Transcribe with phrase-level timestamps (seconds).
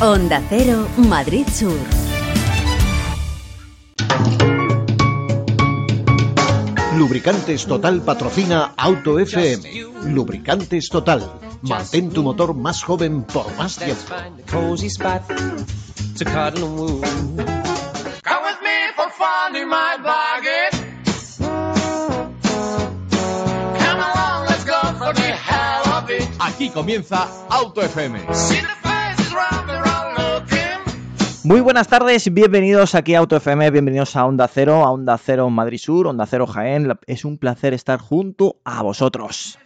[0.00, 1.78] Onda Cero, Madrid Sur.
[6.96, 10.10] Lubricantes Total patrocina Auto FM.
[10.10, 11.22] Lubricantes Total.
[11.62, 14.14] Mantén tu motor más joven por más tiempo.
[26.40, 28.83] Aquí comienza Auto FM.
[31.44, 35.50] Muy buenas tardes, bienvenidos aquí a Auto FM, bienvenidos a Onda Cero, a Onda Cero
[35.50, 36.98] Madrid Sur, Onda Cero Jaén.
[37.06, 39.58] Es un placer estar junto a vosotros.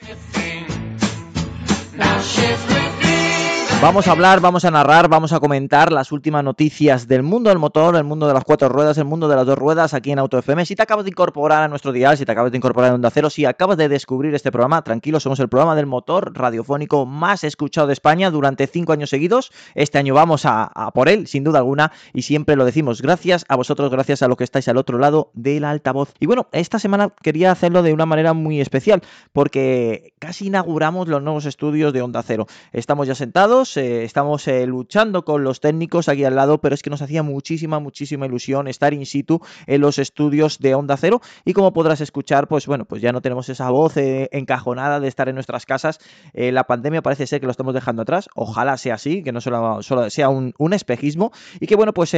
[3.81, 7.61] Vamos a hablar, vamos a narrar, vamos a comentar las últimas noticias del mundo del
[7.61, 10.19] motor, el mundo de las cuatro ruedas, el mundo de las dos ruedas aquí en
[10.19, 10.67] Auto FM.
[10.67, 13.09] Si te acabas de incorporar a nuestro dial, si te acabas de incorporar a Onda
[13.11, 17.45] Cero, si acabas de descubrir este programa, tranquilo, somos el programa del motor radiofónico más
[17.45, 19.53] escuchado de España durante cinco años seguidos.
[19.77, 23.01] Este año vamos a, a por él, sin duda alguna, y siempre lo decimos.
[23.01, 26.15] Gracias a vosotros, gracias a los que estáis al otro lado del altavoz.
[26.19, 31.23] Y bueno, esta semana quería hacerlo de una manera muy especial, porque casi inauguramos los
[31.23, 32.49] nuevos estudios de Onda Cero.
[32.73, 36.83] Estamos ya sentados eh, estamos eh, luchando con los técnicos aquí al lado, pero es
[36.83, 41.21] que nos hacía muchísima, muchísima ilusión estar in situ en los estudios de Onda Cero
[41.45, 45.09] y como podrás escuchar, pues bueno, pues ya no tenemos esa voz eh, encajonada de
[45.09, 45.99] estar en nuestras casas.
[46.33, 49.83] la pandemia parece ser que lo estamos dejando atrás, ojalá sea así, que no solo,
[49.83, 52.17] solo sea un, un, espejismo y que bueno, pues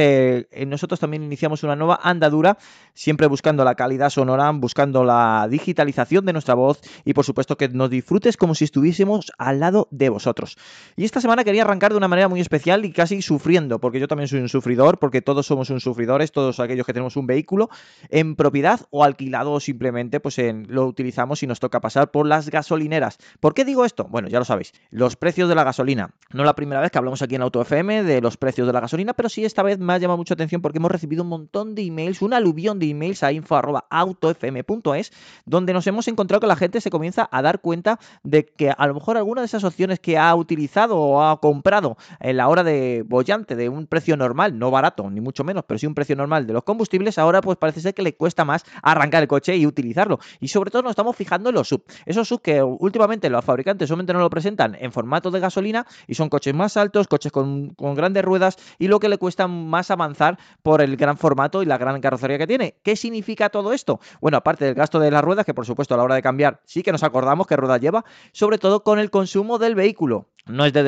[0.67, 2.57] nosotros también iniciamos una nueva andadura,
[2.93, 7.69] siempre buscando la calidad sonora, buscando la digitalización de nuestra voz y por supuesto que
[7.69, 10.57] nos disfrutes como si estuviésemos al lado de vosotros.
[10.95, 14.07] Y esta semana quería arrancar de una manera muy especial y casi sufriendo, porque yo
[14.07, 17.69] también soy un sufridor, porque todos somos un sufridores, todos aquellos que tenemos un vehículo
[18.09, 22.49] en propiedad o alquilado o simplemente pues lo utilizamos y nos toca pasar por las
[22.49, 23.17] gasolineras.
[23.39, 24.07] ¿Por qué digo esto?
[24.09, 26.11] Bueno, ya lo sabéis, los precios de la gasolina.
[26.33, 28.79] No la primera vez que hablamos aquí en Auto FM de los precios de la
[28.79, 31.75] gasolina, pero sí esta vez me ha llamado mucho atención porque hemos recibido un montón
[31.75, 35.11] de emails, un aluvión de emails a info.autofm.es,
[35.45, 38.87] donde nos hemos encontrado que la gente se comienza a dar cuenta de que a
[38.87, 42.63] lo mejor alguna de esas opciones que ha utilizado o ha comprado en la hora
[42.63, 46.15] de bollante de un precio normal, no barato, ni mucho menos, pero sí un precio
[46.15, 49.55] normal de los combustibles, ahora pues parece ser que le cuesta más arrancar el coche
[49.55, 50.19] y utilizarlo.
[50.39, 51.83] Y sobre todo nos estamos fijando en los sub.
[52.05, 56.15] Esos sub que últimamente los fabricantes solamente nos lo presentan en formato de gasolina y
[56.15, 59.91] son coches más altos, coches con, con grandes ruedas y lo que le cuesta más
[59.91, 62.75] avanzar por el gran formato y la gran carrocería que tiene.
[62.83, 63.99] ¿Qué significa todo esto?
[64.19, 66.61] Bueno, aparte del gasto de las ruedas, que por supuesto a la hora de cambiar
[66.65, 70.27] sí que nos acordamos qué ruedas lleva, sobre todo con el consumo del vehículo.
[70.47, 70.81] No es de,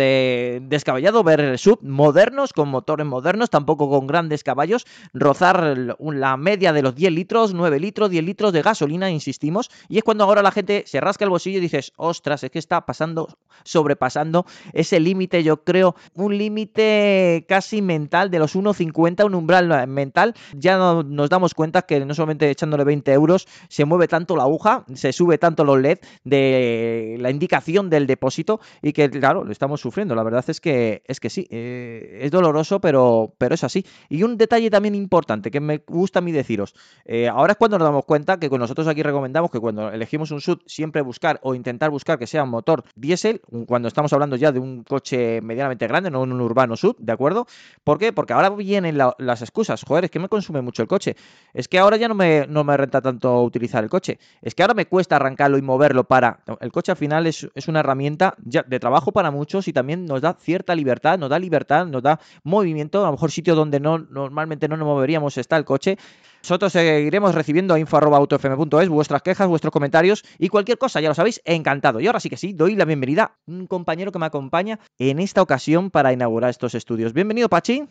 [0.64, 6.82] descabellado ver sub modernos, con motores modernos, tampoco con grandes caballos, rozar la media de
[6.82, 10.52] los 10 litros, 9 litros, 10 litros de gasolina, insistimos, y es cuando ahora la
[10.52, 13.28] gente se rasca el bolsillo y dices, ostras, es que está pasando,
[13.64, 20.34] sobrepasando ese límite, yo creo, un límite casi mental de los 1,50, un umbral mental,
[20.54, 24.44] ya no, nos damos cuenta que no solamente echándole 20 euros se mueve tanto la
[24.44, 29.52] aguja, se sube tanto los LED de la indicación del depósito y que, claro, lo
[29.52, 30.16] estamos sufriendo.
[30.16, 33.86] La verdad es que, es que sí, eh, es doloroso, pero, pero es así.
[34.10, 36.76] Y un detalle también importante que me gusta a mí deciros.
[37.06, 40.42] Eh, ahora es cuando nos damos cuenta que nosotros aquí recomendamos que cuando elegimos un
[40.42, 44.52] SUV siempre buscar o intentar buscar que sea un motor diésel, cuando estamos hablando ya
[44.52, 47.48] de un coche medianamente grande, no un urbano SUV, ¿de acuerdo?
[47.84, 48.14] ¿Por qué?
[48.14, 49.84] Porque ahora vienen las excusas.
[49.84, 51.16] Joder, es que me consume mucho el coche.
[51.54, 54.20] Es que ahora ya no me, no me renta tanto utilizar el coche.
[54.42, 56.40] Es que ahora me cuesta arrancarlo y moverlo para...
[56.60, 60.22] El coche al final es, es una herramienta de trabajo para muchos y también nos
[60.22, 63.97] da cierta libertad, nos da libertad, nos da movimiento, a lo mejor sitio donde no
[63.97, 65.97] normalmente no nos moveríamos está el coche.
[66.44, 71.42] Nosotros seguiremos recibiendo a info.autofm.es vuestras quejas, vuestros comentarios y cualquier cosa, ya lo sabéis,
[71.46, 72.02] encantado.
[72.02, 75.20] Y ahora sí que sí, doy la bienvenida a un compañero que me acompaña en
[75.20, 77.14] esta ocasión para inaugurar estos estudios.
[77.14, 77.86] Bienvenido, Pachi.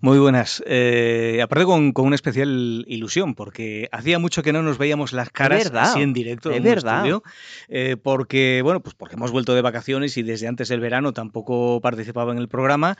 [0.00, 0.62] Muy buenas.
[0.66, 5.30] Eh, aparte con, con, una especial ilusión, porque hacía mucho que no nos veíamos las
[5.30, 6.96] caras así en directo en verdad.
[6.96, 7.22] Estudio,
[7.68, 11.80] eh, porque, bueno, pues porque hemos vuelto de vacaciones y desde antes del verano tampoco
[11.80, 12.94] participaba en el programa.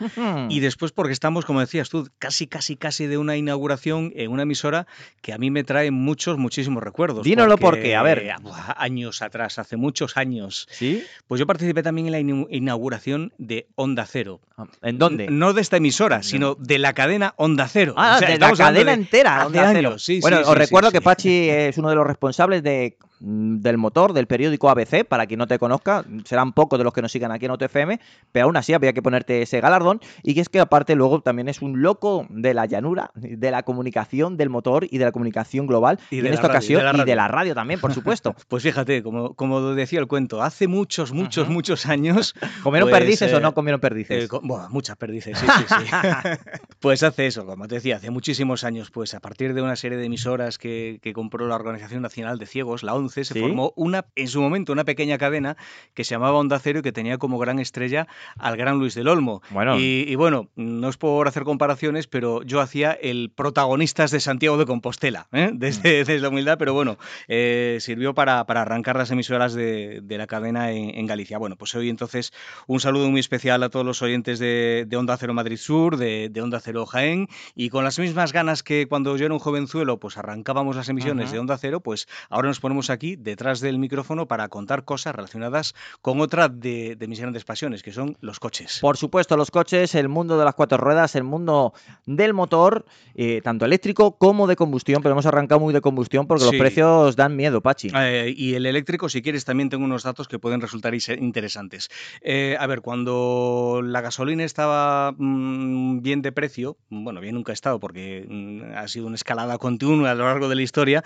[0.49, 4.45] y después porque estamos, como decías tú, casi, casi, casi de una inauguración en una
[4.45, 4.85] emisora
[5.21, 7.24] que a mí me trae muchos, muchísimos recuerdos.
[7.24, 8.33] Dínoslo porque, a ver.
[8.77, 10.68] Años atrás, hace muchos años.
[10.71, 11.04] ¿Sí?
[11.27, 14.41] Pues yo participé también en la inauguración de Onda Cero.
[14.56, 15.28] Ah, ¿En dónde?
[15.28, 17.94] No de esta emisora, sino de la cadena Onda Cero.
[17.97, 19.98] Ah, de la cadena entera, Onda Cero.
[19.98, 24.13] Sí, bueno, sí, os recuerdo que Pachi es uno de los responsables de del motor
[24.13, 27.33] del periódico ABC, para quien no te conozca, serán pocos de los que nos sigan
[27.33, 28.01] aquí en OTFM,
[28.33, 30.01] pero aún así había que ponerte ese galardón.
[30.22, 33.63] Y que es que aparte luego también es un loco de la llanura, de la
[33.63, 35.98] comunicación del motor y de la comunicación global.
[36.10, 38.34] Y Y, de en esta radio, ocasión, de y de la radio también, por supuesto.
[38.48, 42.34] Pues fíjate, como, como decía el cuento, hace muchos, muchos, muchos años.
[42.62, 44.24] ¿Comieron pues, perdices o eh, no comieron perdices?
[44.24, 45.97] Eh, co- bueno, muchas perdices, sí, sí, sí.
[46.80, 49.98] pues hace eso, como te decía, hace muchísimos años, pues a partir de una serie
[49.98, 53.41] de emisoras que, que compró la Organización Nacional de Ciegos, la ONCE, se Sí.
[53.41, 55.57] formó una, en su momento, una pequeña cadena
[55.95, 58.07] que se llamaba Onda Cero y que tenía como gran estrella
[58.39, 59.43] al gran Luis del Olmo.
[59.51, 59.79] Bueno.
[59.79, 64.57] Y, y bueno, no es por hacer comparaciones, pero yo hacía el protagonistas de Santiago
[64.57, 65.51] de Compostela, ¿eh?
[65.53, 66.97] desde, desde la humildad, pero bueno,
[67.29, 71.39] eh, sirvió para, para arrancar las emisoras de, de la cadena en, en Galicia.
[71.39, 72.33] Bueno, pues hoy entonces
[72.67, 76.29] un saludo muy especial a todos los oyentes de, de Onda Cero Madrid Sur, de,
[76.31, 79.99] de Onda Cero Jaén, y con las mismas ganas que cuando yo era un jovenzuelo,
[80.01, 81.33] pues arrancábamos las emisiones Ajá.
[81.35, 85.75] de Onda Cero, pues ahora nos ponemos aquí detrás del micrófono para contar cosas relacionadas
[86.03, 88.78] con otra de, de mis grandes pasiones, que son los coches.
[88.81, 91.75] Por supuesto, los coches, el mundo de las cuatro ruedas, el mundo
[92.07, 92.84] del motor,
[93.15, 96.51] eh, tanto eléctrico como de combustión, pero hemos arrancado muy de combustión porque Sí.
[96.53, 97.91] los precios dan miedo, Pachi.
[97.95, 101.89] Eh, y el eléctrico, si quieres, también tengo unos datos que pueden resultar interesantes.
[102.22, 107.54] Eh, a ver, cuando la gasolina estaba mm, bien de precio, bueno, bien nunca ha
[107.54, 111.03] estado porque mm, ha sido una escalada continua a lo largo de la historia,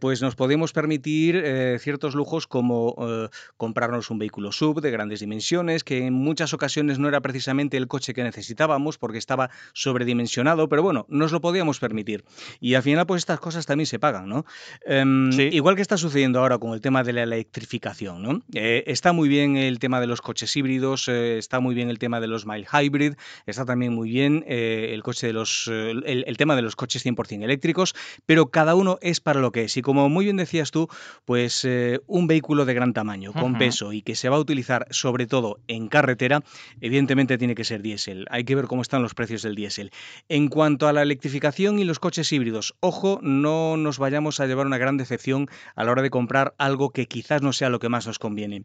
[0.00, 5.20] pues nos podemos permitir eh, ciertos lujos como eh, comprarnos un vehículo sub de grandes
[5.20, 10.68] dimensiones, que en muchas ocasiones no era precisamente el coche que necesitábamos porque estaba sobredimensionado,
[10.68, 12.24] pero bueno, nos lo podíamos permitir.
[12.60, 14.44] Y al final, pues estas cosas también se pagan, ¿no?
[14.84, 15.48] Em, Sí.
[15.52, 18.42] Igual que está sucediendo ahora con el tema de la electrificación, ¿no?
[18.54, 22.20] Eh, está muy bien el tema de los coches híbridos, está muy bien el tema
[22.20, 23.14] de los mild hybrid,
[23.46, 27.42] está también muy bien el coche de los el, el tema de los coches 100%
[27.44, 27.94] eléctricos,
[28.26, 29.76] pero cada uno es para lo que es.
[29.76, 30.88] Y como muy bien decías tú,
[31.24, 34.86] pues eh, un vehículo de gran tamaño, con peso y que se va a utilizar
[34.90, 36.42] sobre todo en carretera,
[36.80, 38.26] evidentemente tiene que ser diésel.
[38.30, 39.90] Hay que ver cómo están los precios del diésel.
[40.28, 44.66] En cuanto a la electrificación y los coches híbridos, ojo, no nos vayamos a llevar
[44.66, 47.88] una gran decepción a la hora de comprar algo que quizás no sea lo que
[47.88, 48.64] más nos conviene.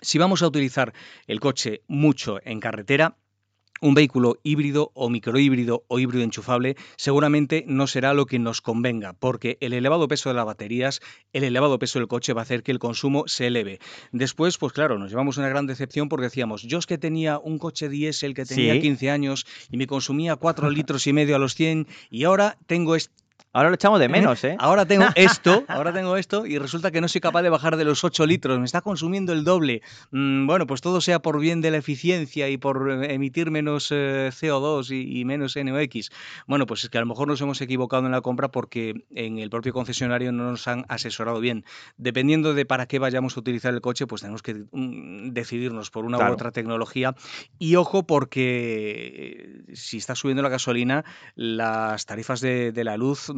[0.00, 0.92] Si vamos a utilizar
[1.28, 3.16] el coche mucho en carretera,
[3.82, 9.12] un vehículo híbrido o microhíbrido o híbrido enchufable seguramente no será lo que nos convenga,
[9.12, 11.00] porque el elevado peso de las baterías,
[11.32, 13.80] el elevado peso del coche va a hacer que el consumo se eleve.
[14.12, 17.58] Después, pues claro, nos llevamos una gran decepción porque decíamos, yo es que tenía un
[17.58, 18.80] coche diésel que tenía Sí.
[18.80, 22.94] 15 años y me consumía 4 litros y medio a los 100 y ahora tengo
[22.96, 23.12] este
[23.54, 24.56] Ahora lo echamos de menos, ¿eh?
[24.58, 27.84] Ahora tengo esto, ahora tengo esto y resulta que no soy capaz de bajar de
[27.84, 29.82] los 8 litros, me está consumiendo el doble.
[30.10, 33.88] Mm, bueno, pues todo sea por bien de la eficiencia y por eh, emitir menos
[33.90, 36.10] eh, CO2 y, y menos NOx.
[36.46, 39.38] Bueno, pues es que a lo mejor nos hemos equivocado en la compra porque en
[39.38, 41.64] el propio concesionario no nos han asesorado bien.
[41.98, 46.04] Dependiendo de para qué vayamos a utilizar el coche, pues tenemos que mm, decidirnos por
[46.06, 46.32] una Claro.
[46.32, 47.14] u otra tecnología.
[47.58, 51.04] Y ojo porque eh, si está subiendo la gasolina,
[51.34, 53.30] las tarifas de, de la luz,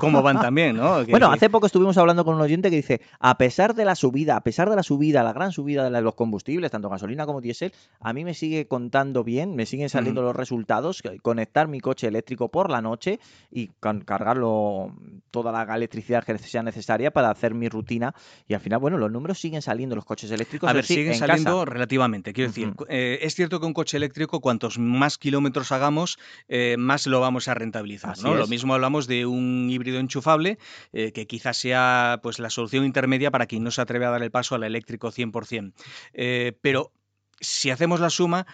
[0.00, 0.76] ¿cómo van también?
[0.76, 0.98] ¿no?
[1.06, 3.94] Que- Bueno, hace poco estuvimos hablando con un oyente que dice, a pesar de la
[3.94, 7.40] subida, a pesar de la subida, la gran subida de los combustibles, tanto gasolina como
[7.40, 12.06] diésel, a mí me sigue contando bien, me siguen saliendo los resultados, conectar mi coche
[12.08, 13.20] eléctrico por la noche
[13.50, 13.70] y
[14.16, 14.92] cargarlo
[15.30, 18.14] toda la electricidad que sea necesaria para hacer mi rutina
[18.48, 20.68] y al final, bueno, los números siguen saliendo los coches eléctricos.
[20.68, 21.64] A ver, sí, siguen en saliendo casa.
[21.70, 22.32] relativamente.
[22.32, 26.18] Quiero decir, eh, es cierto que un coche eléctrico, cuantos más kilómetros hagamos,
[26.48, 28.12] eh, más lo vamos a rentabilizar.
[28.12, 28.34] Así ¿no?
[28.34, 30.58] Lo mismo hablamos de un híbrido enchufable,
[30.92, 34.22] eh, que quizás sea pues, la solución intermedia para quien no se atreve a dar
[34.22, 35.72] el paso al eléctrico 100%.
[36.12, 36.92] Eh, pero
[37.40, 38.46] si hacemos la suma,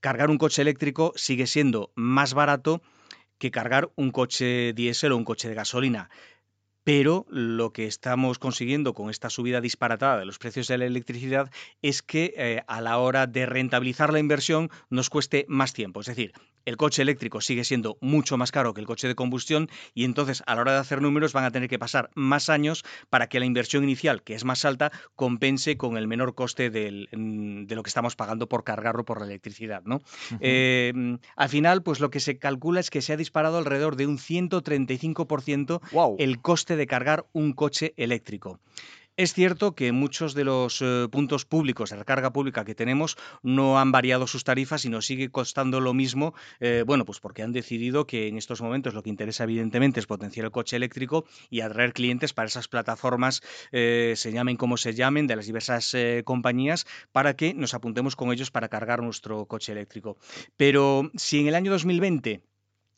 [0.00, 2.82] cargar un coche eléctrico sigue siendo más barato
[3.38, 6.10] que cargar un coche diésel o un coche de gasolina.
[6.84, 11.50] Pero lo que estamos consiguiendo con esta subida disparatada de los precios de la electricidad
[11.82, 16.00] es que eh, a la hora de rentabilizar la inversión nos cueste más tiempo.
[16.00, 16.32] Es decir,
[16.64, 20.42] el coche eléctrico sigue siendo mucho más caro que el coche de combustión y entonces
[20.46, 23.38] a la hora de hacer números van a tener que pasar más años para que
[23.40, 27.74] la inversión inicial, que es más alta, compense con el menor coste del- mm, de
[27.74, 29.82] lo que estamos pagando por cargarlo por la electricidad.
[29.84, 30.00] ¿no?
[30.40, 33.96] Eh, mm, al final, pues lo que se calcula es que se ha disparado alrededor
[33.96, 36.16] de un 135% Guau.
[36.18, 38.60] el coste de cargar un coche eléctrico.
[39.18, 43.80] Es cierto que muchos de los eh, puntos públicos de recarga pública que tenemos no
[43.80, 47.50] han variado sus tarifas y nos sigue costando lo mismo, eh, bueno, pues porque han
[47.50, 51.62] decidido que en estos momentos lo que interesa evidentemente es potenciar el coche eléctrico y
[51.62, 53.42] atraer clientes para esas plataformas,
[53.72, 58.30] eh, se llamen como se llamen, de las diversas compañías, para que nos apuntemos con
[58.30, 60.16] ellos para cargar nuestro coche eléctrico.
[60.56, 62.40] Pero si en el año 2020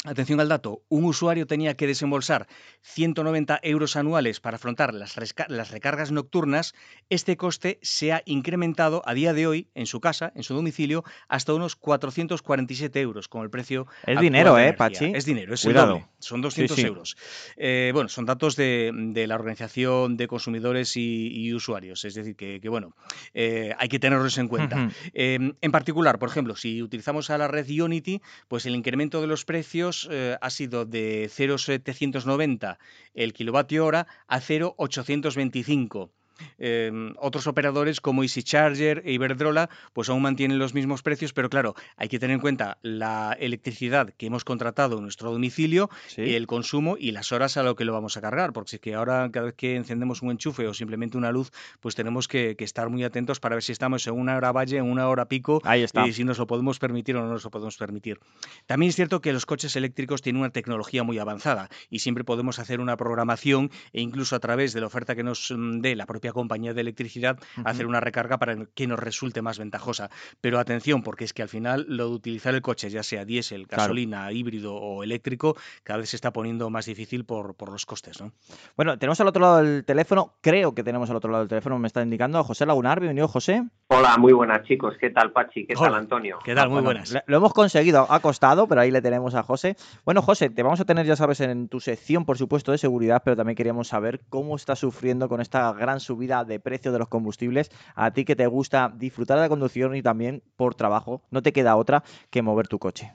[0.06, 2.46] Atención al dato, un usuario tenía que desembolsar
[2.80, 5.14] 190 euros anuales para afrontar las,
[5.48, 6.74] las, recargas nocturnas.
[7.10, 11.04] Este coste se ha incrementado a día de hoy en su casa, en su domicilio,
[11.28, 13.88] hasta unos 447 euros con el precio.
[14.06, 15.12] Es dinero, ¿eh, Pachi?
[15.14, 15.96] Es dinero, es Cuidado.
[15.96, 16.04] el.
[16.18, 17.16] Son 200 euros.
[17.58, 18.92] Eh, bueno, son datos de,
[19.28, 22.06] la Organización de Consumidores y, Usuarios.
[22.06, 22.96] Es decir, que, bueno,
[23.34, 24.90] eh, hay que tenerlos en cuenta.
[25.12, 29.26] Em, en particular, por ejemplo, si utilizamos a la red Unity, pues el incremento de
[29.26, 32.78] los precios eh, ha sido de 0,790
[33.14, 36.12] el kilovatio hora a 0,825.
[36.58, 41.50] Em, otros operadores como Easy Charger e Iberdrola pues aún mantienen los mismos precios, pero
[41.50, 46.46] claro, hay que tener en cuenta la electricidad que hemos contratado en nuestro domicilio, el
[46.46, 49.28] consumo y las horas a lo que lo vamos a cargar, porque es que ahora
[49.32, 53.02] cada vez que encendemos un enchufe o simplemente una luz, pues tenemos que, estar muy
[53.04, 55.62] atentos para ver si estamos en una hora valle, en una hora pico,
[56.06, 58.20] y si nos lo podemos permitir o no nos lo podemos permitir.
[58.66, 62.58] También es cierto que los coches eléctricos tienen una tecnología muy avanzada y siempre podemos
[62.58, 66.06] hacer una programación e incluso a través de la oferta que nos mm, dé la
[66.06, 70.10] propia compañía de electricidad hacer una recarga para que nos resulte más ventajosa.
[70.40, 73.66] Pero atención, porque es que al final lo de utilizar el coche, ya sea diésel,
[73.66, 78.20] gasolina, híbrido o eléctrico, cada vez se está poniendo más difícil por, por los costes.
[78.20, 78.32] ¿no?
[78.76, 81.78] Bueno, tenemos al otro lado del teléfono, creo que tenemos al otro lado del teléfono,
[81.78, 83.00] me está indicando a José Lagunar.
[83.00, 83.64] Bienvenido, José.
[83.88, 84.94] Hola, muy buenas chicos.
[85.00, 85.66] ¿Qué tal, Pachi?
[85.66, 86.38] ¿Qué tal, Antonio?
[86.44, 86.68] ¿Qué tal?
[86.70, 87.14] Muy buenas.
[87.26, 89.76] Lo hemos conseguido, ha costado, pero ahí le tenemos a José.
[90.04, 93.22] Bueno, José, te vamos a tener, ya sabes, en tu sección, por supuesto, de seguridad,
[93.24, 97.08] pero también queríamos saber cómo estás sufriendo con esta gran subida de precio de los
[97.08, 101.42] combustibles, a ti que te gusta disfrutar de la conducción y también por trabajo, no
[101.42, 103.12] te queda otra que mover tu coche.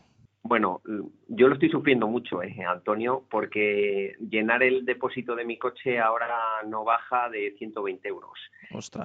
[0.48, 0.82] Bueno,
[1.28, 6.38] yo lo estoy sufriendo mucho, eh, Antonio, porque llenar el depósito de mi coche ahora
[6.68, 8.38] no baja de 120 euros.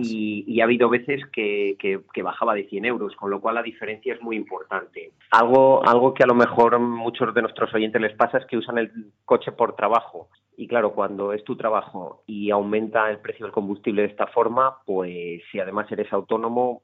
[0.00, 4.12] Y, ha habido veces que, que, bajaba de 100 euros, con lo cual la diferencia
[4.12, 5.12] es muy importante.
[5.30, 8.76] Algo, algo que a lo mejor muchos de nuestros oyentes les pasa es que usan
[8.76, 8.92] el
[9.24, 10.28] coche por trabajo.
[10.60, 14.76] Y claro, cuando es tu trabajo y aumenta el precio del combustible de esta forma,
[14.84, 16.82] pues si además eres autónomo,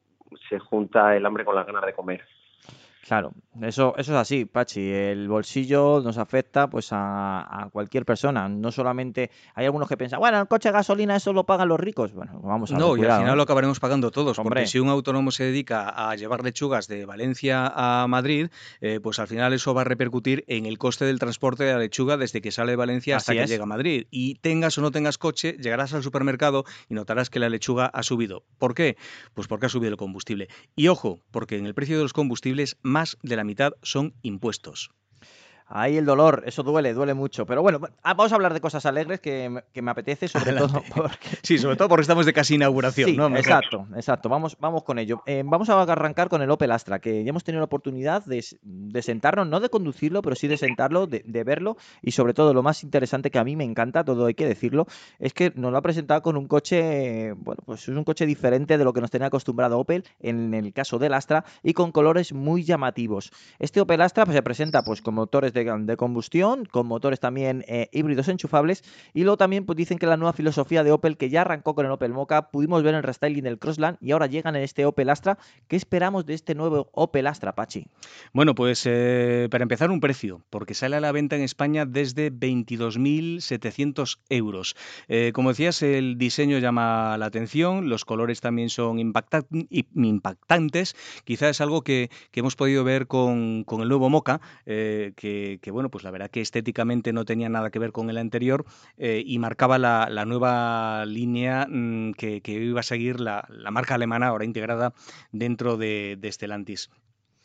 [0.49, 2.23] se junta el hambre con las ganas de comer.
[3.07, 4.81] Claro, eso, eso es así, Pachi.
[4.81, 8.49] El bolsillo nos afecta pues a, cualquier persona.
[8.49, 11.79] No solamente hay algunos que piensan, bueno, el coche de gasolina eso lo pagan los
[11.79, 12.13] ricos.
[12.13, 14.37] Bueno, vamos a No, y al final lo acabaremos pagando todos.
[14.39, 18.49] Porque si un autónomo se dedica a llevar lechugas de Valencia a Madrid,
[18.81, 21.79] eh, pues al final eso va a repercutir en el coste del transporte de la
[21.79, 24.09] lechuga desde que sale de Valencia hasta que llega a Madrid.
[24.11, 28.03] Y tengas o no tengas coche, llegarás al supermercado y notarás que la lechuga ha
[28.03, 28.43] subido.
[28.59, 28.97] ¿Por qué?
[29.33, 30.49] Pues porque ha subido el combustible.
[30.75, 34.91] Y ojo, porque en el precio de los combustibles más de la mitad son impuestos.
[35.69, 37.45] Ahí el dolor, eso duele, duele mucho.
[37.45, 41.29] Pero bueno, ah, vamos a hablar de cosas alegres que, me apetece, sobre todo porque...
[41.43, 43.37] Sí, sobre todo porque estamos de casi inauguración, ¿no?
[43.37, 44.29] Exacto, exacto.
[44.29, 45.23] Vamos, vamos con ello.
[45.27, 48.43] Eh, vamos a arrancar con el Opel Astra, que ya hemos tenido la oportunidad de,
[49.03, 51.77] sentarnos, no de conducirlo, pero sí de sentarlo, de, verlo.
[52.01, 54.87] Y sobre todo, lo más interesante que a mí me encanta, todo hay que decirlo,
[55.19, 58.79] es que nos lo ha presentado con un coche, bueno, pues es un coche diferente
[58.79, 62.33] de lo que nos tenía acostumbrado Opel en el caso del Astra y con colores
[62.33, 63.33] muy llamativos.
[63.59, 67.89] Este Opel Astra pues, se presenta pues con motores de, combustión, con motores también eh,
[67.93, 68.85] híbridos enchufables.
[69.15, 71.87] Y luego también pues, dicen que la nueva filosofía de Opel, que ya arrancó con
[71.87, 75.11] el Opel Mocha, pudimos ver el restyling del Crossland y ahora llegan en este Opel
[75.11, 75.39] Astra.
[75.69, 77.87] ¿Qué esperamos de este nuevo Opel Astra, Pachi?
[78.33, 82.33] Bueno, pues eh, para empezar un precio, porque sale a la venta en España desde
[82.33, 84.77] 22.700 euros.
[85.09, 90.97] Eh, como decías, el diseño llama la atención, los colores también son impactantes.
[91.25, 95.91] Quizás es algo que, hemos podido ver con, con el nuevo Mocha, que que, bueno,
[95.91, 98.65] pues la verdad que estéticamente no tenía nada que ver con el anterior
[98.97, 104.45] eh, y marcaba la, nueva línea mm, que, iba a seguir la, marca alemana ahora
[104.45, 104.93] integrada
[105.33, 106.91] dentro de, de Stellantis.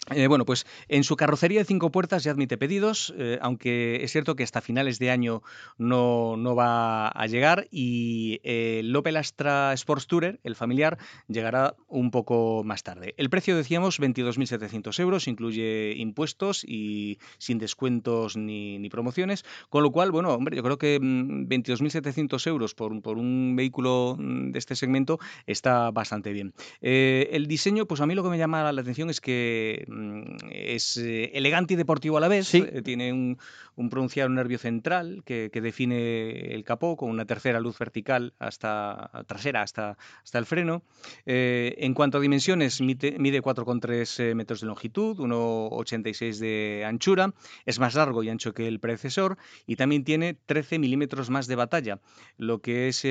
[0.09, 4.11] Eh, bueno, pues en su carrocería de cinco puertas ya admite pedidos, eh, aunque es
[4.11, 5.43] cierto que hasta finales de año
[5.77, 11.75] no, no va a llegar y eh, el Opel Astra Sports Tourer, el familiar, llegará
[11.87, 13.13] un poco más tarde.
[13.17, 20.11] El precio, decíamos, 22.700 euros, incluye impuestos y sin descuentos ni, promociones, con lo cual,
[20.11, 24.75] bueno, hombre, yo creo que 22.700 mm, euros por, por, un vehículo mm, de este
[24.75, 26.53] segmento está bastante bien.
[26.81, 29.85] el diseño, pues a mí lo que me llama la atención es que
[30.51, 32.53] es eh, elegante y deportivo a la vez.
[32.53, 33.37] Eh, tiene un,
[33.89, 39.97] pronunciado nervio central que, define el capó con una tercera luz vertical hasta trasera hasta,
[40.23, 40.83] hasta el freno.
[41.25, 47.33] Eh, en cuanto a dimensiones, mide, 4,3 metros de longitud, 1,86 de anchura.
[47.65, 51.55] Es más largo y ancho que el predecesor y también tiene 13 milímetros más de
[51.55, 51.99] batalla,
[52.37, 53.03] lo que es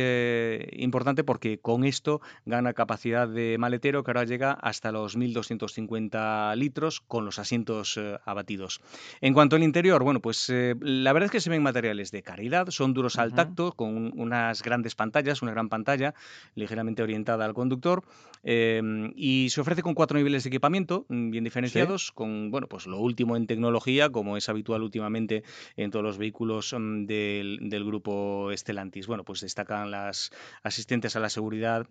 [0.72, 6.69] importante porque con esto gana capacidad de maletero que ahora llega hasta los 1.250 litros
[6.70, 8.80] litros con los asientos eh, abatidos.
[9.20, 12.22] En cuanto al interior, bueno, pues eh, la verdad es que se ven materiales de
[12.22, 16.14] calidad, son duros al tacto, con unas grandes pantallas, una gran pantalla
[16.54, 18.04] ligeramente orientada al conductor
[18.44, 22.86] em, y se ofrece con cuatro niveles de equipamiento mm, bien diferenciados, con bueno, pues
[22.86, 25.42] lo último en tecnología, como es habitual últimamente
[25.76, 29.08] en todos los vehículos mm, del, del grupo Stellantis.
[29.08, 30.30] Bueno, pues destacan las
[30.62, 31.88] asistentes a la seguridad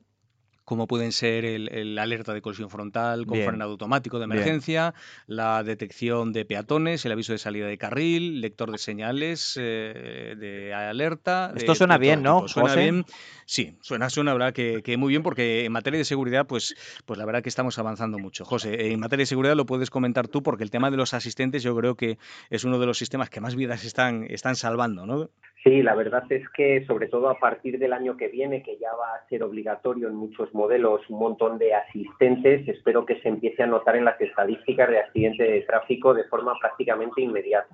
[0.70, 4.94] como pueden ser el, alerta de colisión frontal con frenado automático de emergencia,
[5.26, 10.72] la detección de peatones, el aviso de salida de carril, lector de señales eh, de
[10.72, 11.52] alerta.
[11.56, 12.48] Esto suena bien, ¿no?
[12.48, 13.04] Suena bien.
[13.46, 16.76] Sí, suena, suena, verdad que, muy bien porque en materia de seguridad, pues,
[17.08, 18.46] pues la verdad que estamos avanzando mucho.
[18.46, 21.64] José, en materia de seguridad lo puedes comentar tú porque el tema de los asistentes
[21.64, 22.20] yo creo que
[22.52, 25.32] es uno de los sistemas que más vidas están, están salvando, ¿no?
[25.64, 28.94] Sí, la verdad es que sobre todo a partir del año que viene, que ya
[28.96, 33.64] va a ser obligatorio en muchos modelos un montón de asistentes, espero que se empiece
[33.64, 37.74] a notar en las estadísticas de accidentes de tráfico de forma prácticamente inmediata.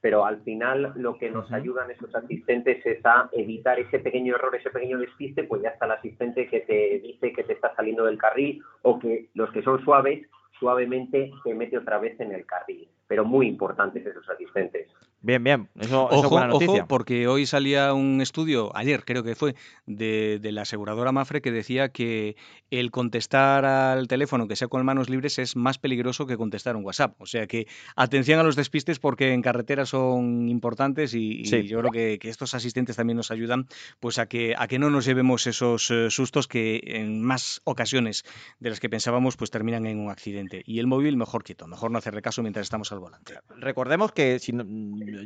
[0.00, 4.54] Pero al final lo que nos ayudan esos asistentes es a evitar ese pequeño error,
[4.54, 8.04] ese pequeño despiste, pues ya está el asistente que te dice que te está saliendo
[8.04, 10.26] del carril o que los que son suaves,
[10.60, 12.88] suavemente te mete otra vez en el carril.
[13.12, 14.88] Pero muy importantes esos asistentes.
[15.20, 15.68] Bien, bien.
[15.78, 16.80] Eso, ojo, es buena noticia.
[16.80, 19.54] Ojo, porque hoy salía un estudio, ayer creo que fue,
[19.86, 22.36] de, la aseguradora Mafre que decía que
[22.70, 26.84] el contestar al teléfono que sea con manos libres es más peligroso que contestar un
[26.84, 27.14] WhatsApp.
[27.18, 27.66] O sea que
[27.96, 32.96] atención a los despistes porque en carretera son importantes y, yo creo que, estos asistentes
[32.96, 33.66] también nos ayudan
[34.00, 38.24] pues a que, a que no nos llevemos esos eh, sustos que en más ocasiones
[38.58, 40.62] de las que pensábamos pues terminan en un accidente.
[40.64, 43.34] Y el móvil mejor quieto, mejor no hacerle caso mientras estamos al volante.
[43.58, 44.64] Recordemos que si no,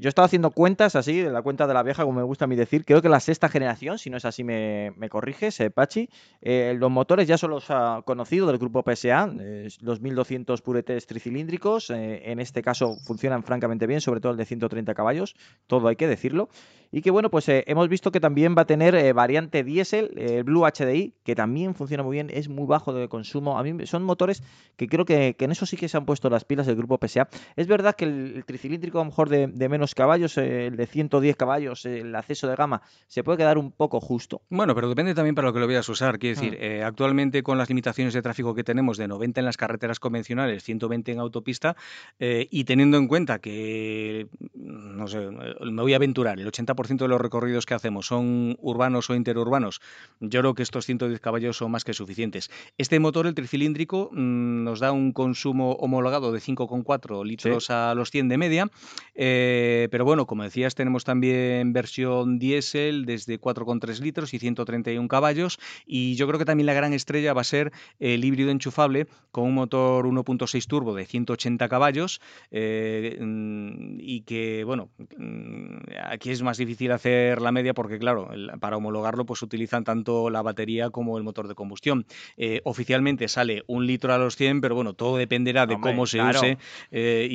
[0.01, 2.57] yo estaba haciendo cuentas así, la cuenta de la vieja, como me gusta a mí
[2.57, 6.09] decir, creo que la sexta generación, si no es así me, me corriges, eh, Pachi,
[6.41, 11.07] eh, los motores ya son los ha conocido del grupo PSA, eh, los 1200 puretes
[11.07, 15.97] tricilíndricos, en este caso funcionan francamente bien, sobre todo el de 130 caballos, todo hay
[15.97, 16.49] que decirlo,
[16.91, 20.65] y que bueno, pues hemos visto que también va a tener variante diésel, el Blue
[20.65, 24.43] HDI, que también funciona muy bien, es muy bajo de consumo, a mí son motores
[24.77, 27.29] que creo que, en eso sí que se han puesto las pilas del grupo PSA.
[27.57, 30.87] Es verdad que el, tricilíndrico a lo mejor de, de menos caballos, eh, el de
[30.87, 34.43] 110 caballos, el acceso de gama, se puede quedar un poco justo.
[34.51, 36.19] Bueno, pero depende también para lo que lo vayas a usar.
[36.19, 36.63] Quiero decir, mm.
[36.63, 40.65] eh, actualmente con las limitaciones de tráfico que tenemos de 90 en las carreteras convencionales,
[40.65, 41.77] 120 en autopista,
[42.19, 47.09] eh, y teniendo en cuenta que, no sé, me voy a aventurar, el 80% de
[47.09, 49.81] los recorridos que hacemos son urbanos o interurbanos,
[50.21, 52.51] yo creo que estos 110 caballos son más que suficientes.
[52.79, 58.11] Este motor, el tricilíndrico, mm, nos da un consumo homologado de 5,4 litros a los
[58.11, 58.71] 100 de media.
[59.15, 65.59] Eh, pero bueno, como decías, tenemos también versión diésel desde 4,3 litros y 131 caballos.
[65.87, 69.45] Y yo creo que también la gran estrella va a ser el híbrido enchufable con
[69.45, 72.21] un motor 1.6 turbo de 180 caballos.
[72.51, 75.77] Eh, mm, y que, bueno, mm,
[76.11, 78.31] aquí es más difícil hacer la media porque, claro,
[78.61, 82.07] para homologarlo, pues utilizan tanto la batería como el motor de combustión.
[82.37, 86.21] Eh, oficialmente sale un litro a los 100, pero bueno, todo dependerá de cómo se
[86.21, 86.59] use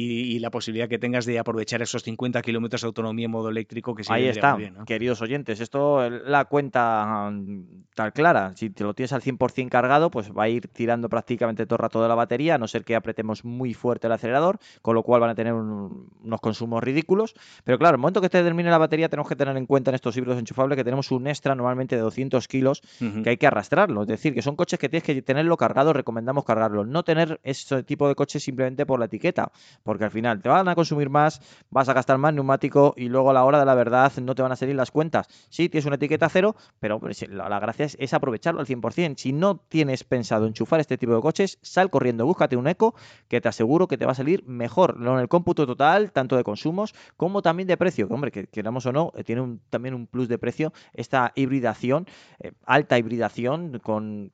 [0.01, 3.49] y, y la posibilidad que tengas de aprovechar esos 50 kilómetros de autonomía en modo
[3.49, 5.59] eléctrico que Ahí está, queridos oyentes.
[5.59, 8.53] Esto la cuenta mm, tal clara.
[8.55, 11.81] Si te lo tienes al 100% cargado, pues va a ir tirando prácticamente todo el
[11.81, 15.03] rato de la batería, a no ser que apretemos muy fuerte el acelerador, con lo
[15.03, 17.35] cual van a tener unos consumos ridículos.
[17.63, 19.95] Pero claro, el momento que te termine la batería, tenemos que tener en cuenta en
[19.95, 22.81] estos híbridos enchufables que tenemos un extra normalmente de 200 kilos
[23.23, 24.01] que hay que arrastrarlo.
[24.03, 26.85] Es decir, que son coches que tienes que tenerlo cargado, recomendamos cargarlo.
[26.85, 29.51] No tener ese tipo de coches simplemente por la etiqueta,
[29.91, 33.30] porque al final te van a consumir más, vas a gastar más neumático y luego
[33.30, 35.27] a la hora de la verdad no te van a salir las cuentas.
[35.49, 39.15] Sí, tienes una etiqueta cero, pero la, gracia es, aprovecharlo al 100%.
[39.17, 42.95] Si no tienes pensado enchufar este tipo de coches, sal corriendo, búscate un eco
[43.27, 46.45] que te aseguro que te va a salir mejor en el cómputo total, tanto de
[46.45, 48.08] consumos como también de precio.
[48.08, 51.34] Que, hombre, que queramos o no, eh, tiene un, también un plus de precio esta
[51.36, 52.08] hibridación,
[52.39, 54.32] eh, alta hibridación con,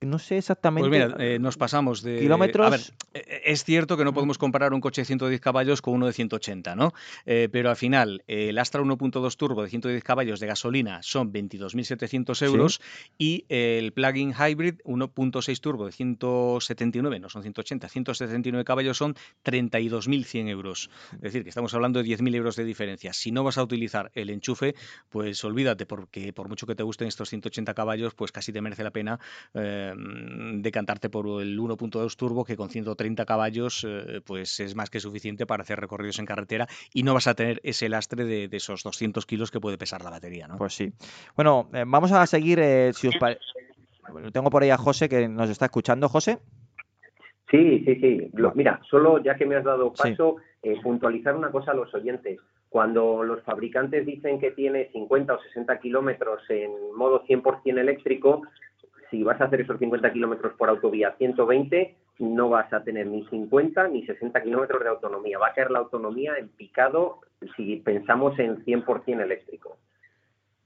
[0.00, 0.88] no, sé exactamente.
[0.88, 2.66] Pues mira, eh, nos pasamos de kilómetros.
[2.66, 2.80] A ver,
[3.44, 6.76] es cierto que no podemos comparar un coche de 110 caballos con uno de 180,
[6.76, 6.92] ¿no?
[7.24, 12.46] Eh, pero al final, el Astra 1.2 Turbo de 110 caballos de gasolina son 22.700
[12.46, 12.80] euros
[13.18, 20.48] y el plug-in hybrid 1.6 Turbo de 179, no son 180, 179 caballos son 32.100
[20.48, 20.90] euros.
[21.14, 23.12] Es decir, que estamos hablando de 10.000 euros de diferencia.
[23.12, 24.76] Si no vas a utilizar el enchufe,
[25.08, 28.84] pues olvídate, porque por mucho que te gusten estos 180 caballos, pues casi te merece
[28.84, 29.18] la pena
[29.54, 29.92] eh,
[30.58, 35.46] decantarte por el 1.2 Turbo que con 130 caballos eh, pues es más que suficiente
[35.46, 39.24] para hacer recorridos en carretera y no vas a tener ese lastre de, esos 200
[39.24, 40.46] kilos que puede pesar la batería.
[40.46, 40.58] ¿no?
[40.58, 40.92] Pues sí.
[41.34, 43.14] Bueno, eh, vamos a seguir, eh, si os
[44.34, 46.10] Tengo por ahí a José que nos está escuchando.
[46.10, 46.38] José.
[47.50, 48.30] Sí, sí, sí.
[48.54, 52.38] mira, solo ya que me has dado paso, eh, puntualizar una cosa a los oyentes.
[52.68, 58.42] Cuando los fabricantes dicen que tiene 50 o 60 kilómetros en modo 100% eléctrico,
[59.10, 63.24] si vas a hacer esos 50 kilómetros por autovía 120, no vas a tener ni
[63.26, 65.38] 50 ni 60 kilómetros de autonomía.
[65.38, 67.20] Va a caer la autonomía en picado
[67.56, 69.76] si pensamos en 100% eléctrico.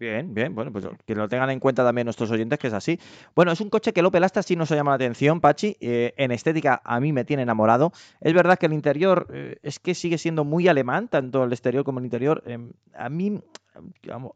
[0.01, 2.99] Bien, bien, bueno, pues que lo tengan en cuenta también nuestros oyentes, que es así.
[3.37, 5.77] Bueno, es un coche que el Opel Astra sí nos llama la atención, Pachi.
[5.79, 7.93] Eh, en estética a mí me tiene enamorado.
[8.23, 11.85] Es verdad que el interior eh, es que sigue siendo muy alemán, tanto el exterior
[11.85, 12.43] como el interior.
[12.47, 13.43] Em, a mí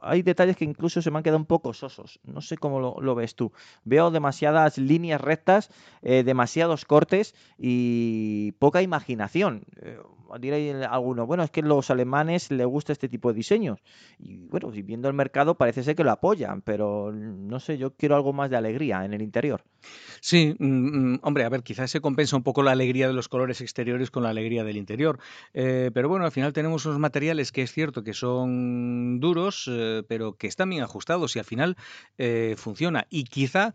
[0.00, 2.20] hay detalles que incluso se me han quedado un poco sosos.
[2.24, 3.52] No sé cómo lo, ves tú.
[3.84, 5.70] Veo demasiadas líneas rectas,
[6.02, 9.64] eh, demasiados cortes y poca imaginación.
[9.80, 9.98] Eh,
[10.40, 13.80] diré alguno, bueno, es que los alemanes les gusta este tipo de diseños.
[14.18, 18.16] Y bueno, viendo el mercado parece ser que lo apoyan, pero no sé, yo quiero
[18.16, 19.62] algo más de alegría en el interior.
[20.20, 23.28] Sí, mm, mm, hombre, a ver, quizás se compensa un poco la alegría de los
[23.28, 25.18] colores exteriores con la alegría del interior.
[25.52, 30.02] Eh, pero bueno, al final tenemos unos materiales que es cierto que son duros, eh,
[30.06, 31.76] pero que están bien ajustados y al final
[32.18, 33.06] eh, funciona.
[33.10, 33.74] Y quizá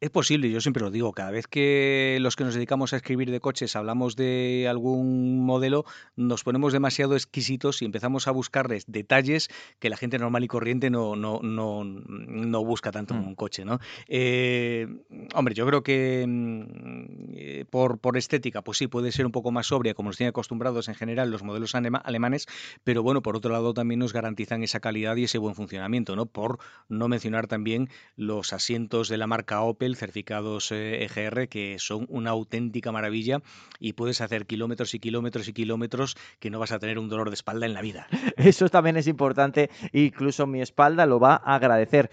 [0.00, 3.30] es posible, yo siempre lo digo, cada vez que los que nos dedicamos a escribir
[3.30, 5.84] de coches hablamos de algún modelo,
[6.14, 9.48] nos ponemos demasiado exquisitos y empezamos a buscarles detalles
[9.80, 13.28] que la gente normal y corriente no, no, no, no busca tanto en mm.
[13.28, 13.64] un coche.
[13.64, 13.80] ¿no?
[14.06, 14.86] Eh,
[15.34, 19.50] hombre, yo creo que mm, eh, por, por estética, pues sí, puede ser un poco
[19.50, 22.46] más sobria, como nos tienen acostumbrados en general los modelos alemanes,
[22.84, 26.26] pero bueno, por otro lado también nos garantizan esa calidad y ese buen funcionamiento, ¿no?
[26.26, 26.58] Por
[26.88, 32.30] no mencionar también los asientos de la marca Opel certificados EGR, e que son una
[32.30, 33.42] auténtica maravilla
[33.80, 37.30] y puedes hacer kilómetros y kilómetros y kilómetros que no vas a tener un dolor
[37.30, 38.06] de espalda en la vida.
[38.36, 42.10] Eso también es importante, incluso mi espalda lo va a agradecer.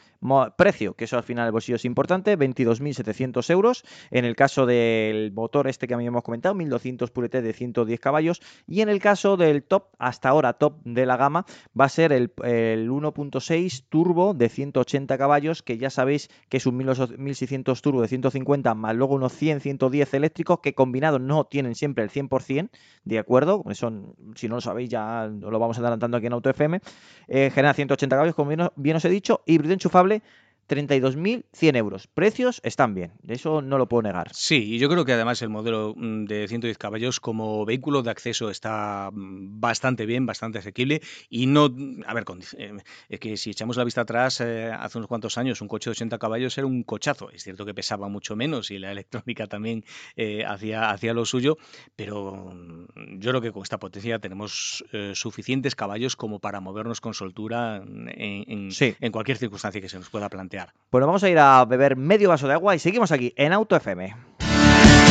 [0.58, 3.84] Precio, que eso al final el bolsillo es importante, 22.700 euros.
[4.10, 8.00] En el caso del motor este que a mí hemos comentado, 1.200 purete de 110
[8.00, 8.42] caballos.
[8.68, 11.46] Y en el caso del top, hasta ahora top de la gama,
[11.80, 16.66] va a ser el, el 1.6 turbo de 180 caballos, que ya sabéis que es
[16.66, 21.76] un 1.600 turbo de 150 más luego unos 100, 110 eléctricos que combinados no tienen
[21.76, 22.70] siempre el 100%,
[23.04, 23.64] ¿de acuerdo?
[23.74, 26.80] Son, si no lo sabéis ya lo vamos adelantando aquí en Auto FM.
[27.28, 30.22] Eh, genera 180 caballos, como bien, bien os he dicho, híbrido enchufable
[30.68, 32.08] 32.100 euros.
[32.08, 34.30] Precios están bien, eso no lo puedo negar.
[34.34, 38.12] Sí, y yo creo que además el modelo mm, de 110 caballos como vehículo de
[38.12, 41.66] acceso está mm, bastante bien, bastante asequible y no,
[42.06, 42.26] a ver,
[42.58, 42.74] eh,
[43.10, 45.92] es que si echamos la vista atrás, eh, hace unos cuantos años un coche de
[45.92, 47.30] 80 caballos era un cochazo.
[47.32, 51.58] Es cierto que pesaba mucho menos y la electrónica también eh, hacía, hacía lo suyo,
[51.96, 57.14] pero mm, yo creo que con esta potencia tenemos suficientes caballos como para movernos con
[57.14, 60.55] soltura en, en cualquier circunstancia que se nos pueda plantear.
[60.92, 63.76] Bueno, vamos a ir a beber medio vaso de agua y seguimos aquí en Auto
[63.76, 64.16] FM.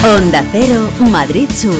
[0.05, 1.75] Onda Cero, Madrid Sur.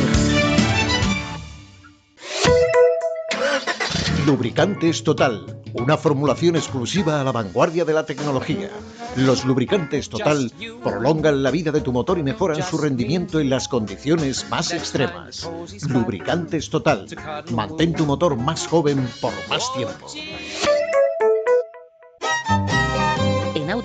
[4.27, 8.71] Lubricantes Total, una formulación exclusiva a la vanguardia de la tecnología.
[9.17, 10.51] Los lubricantes Total
[10.83, 15.49] prolongan la vida de tu motor y mejoran su rendimiento en las condiciones más extremas.
[15.89, 17.07] Lubricantes Total,
[17.51, 20.09] mantén tu motor más joven por más tiempo.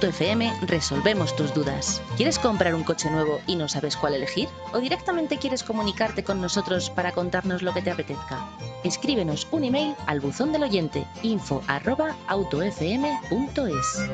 [0.08, 2.02] FM resolvemos tus dudas.
[2.18, 4.48] ¿Quieres comprar un coche nuevo y no sabes cuál elegir?
[4.74, 8.50] ¿O directamente quieres comunicarte con nosotros para contarnos lo que te apetezca?
[8.84, 14.10] Escríbenos un email al buzón del oyente info arroba autofm.es.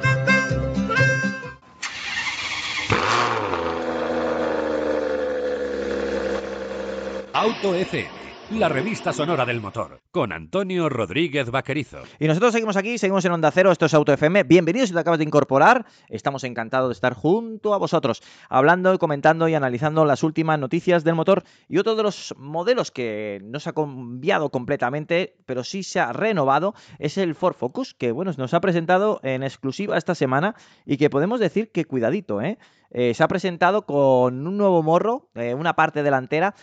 [7.34, 12.04] Auto FM la revista sonora del motor, con Antonio Rodríguez Vaquerizo.
[12.20, 14.44] Y nosotros seguimos aquí, seguimos en Onda Cero, esto es Auto FM.
[14.44, 15.86] Bienvenidos si te acabas de incorporar.
[16.10, 21.16] Estamos encantados de estar junto a vosotros, hablando, comentando y analizando las últimas noticias del
[21.16, 21.44] motor.
[21.68, 26.14] Y otro de los modelos que no se ha cambiado completamente, pero sí se ha
[26.14, 30.56] renovado, es el Ford Focus, que bueno, nos ha presentado en exclusiva esta semana
[30.86, 32.60] y que podemos decir que cuidadito, ¿eh?
[32.98, 36.56] Eh, se ha presentado con un nuevo morro, eh, una parte delantera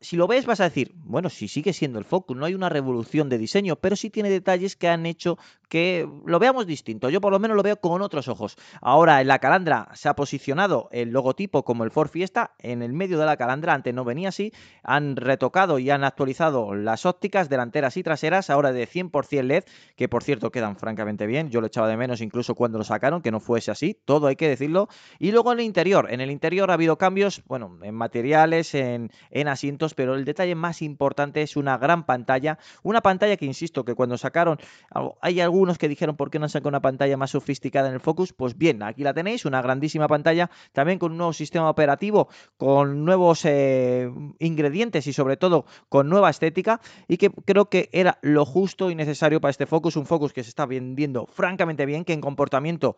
[0.00, 2.68] si lo ves vas a decir, bueno, si sigue siendo el Focus, no hay una
[2.68, 7.08] revolución de diseño, pero sí tiene detalles que han hecho que lo veamos distinto.
[7.08, 8.56] Yo por lo menos lo veo con otros ojos.
[8.80, 12.92] Ahora en la calandra se ha posicionado el logotipo como el Ford Fiesta en el
[12.92, 17.48] medio de la calandra, antes no venía así, han retocado y han actualizado las ópticas
[17.48, 19.64] delanteras y traseras, ahora de 100% LED,
[19.96, 23.22] que por cierto quedan francamente bien, yo lo echaba de menos incluso cuando lo sacaron,
[23.22, 24.88] que no fuese así, todo hay que decirlo.
[25.18, 29.10] Y luego en el interior, en el interior ha habido cambios, bueno, en materiales, en,
[29.30, 33.84] en asientos, pero el detalle más importante es una gran pantalla, una pantalla que insisto
[33.84, 34.58] que cuando sacaron,
[35.20, 38.32] hay algunos que dijeron por qué no sacan una pantalla más sofisticada en el Focus,
[38.32, 43.04] pues bien, aquí la tenéis, una grandísima pantalla, también con un nuevo sistema operativo, con
[43.04, 48.44] nuevos eh, ingredientes y sobre todo con nueva estética y que creo que era lo
[48.44, 52.12] justo y necesario para este Focus, un Focus que se está vendiendo francamente bien, que
[52.12, 52.96] en comportamiento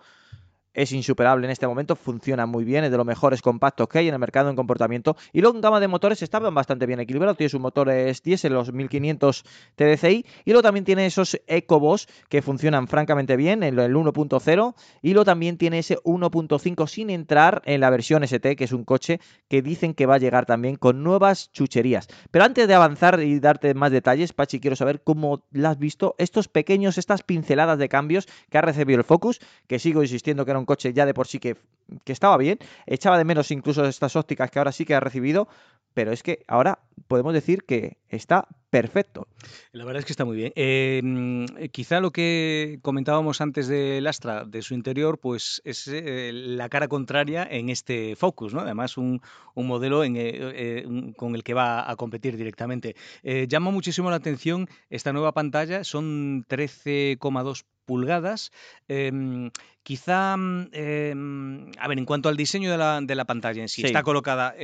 [0.75, 4.09] es insuperable en este momento, funciona muy bien, es de los mejores compactos que hay
[4.09, 5.17] en el mercado en comportamiento.
[5.33, 7.37] Y luego en gama de motores estaban bastante bien equilibrados.
[7.37, 9.45] Tiene sus motores diésel, los 1500
[9.77, 15.13] TDCi, y luego también tiene esos EcoBoss que funcionan francamente bien, en el 1.0, y
[15.13, 19.21] luego también tiene ese 1.5 sin entrar en la versión ST, que es un coche
[19.49, 22.09] que dicen que va a llegar también con nuevas chucherías.
[22.31, 26.15] Pero antes de avanzar y darte más detalles, Pachi, quiero saber cómo la has visto,
[26.19, 30.51] estos pequeños, estas pinceladas de cambios que ha recibido el Focus, que sigo insistiendo que
[30.51, 31.57] era un coche ya de por sí que,
[32.05, 32.59] que estaba bien.
[32.87, 35.49] Echaba de menos incluso estas ópticas que ahora sí que ha recibido,
[35.95, 39.29] pero es que ahora podemos decir que está perfecto.
[39.71, 40.53] La verdad es que está muy bien.
[40.57, 46.69] Em, quizá lo que comentábamos antes del Astra, de su interior, pues es eh, la
[46.69, 48.61] cara contraria en este Focus, ¿no?
[48.61, 49.21] Además, un,
[49.55, 52.97] modelo eh, eh, con el que va a competir directamente.
[53.23, 58.51] llama muchísimo la atención esta nueva pantalla, son 13,2 pulgadas.
[58.89, 59.51] Em,
[59.83, 60.35] quizá,
[60.73, 64.03] em, a ver, en cuanto al diseño de la, de la pantalla en sí, está
[64.03, 64.55] colocada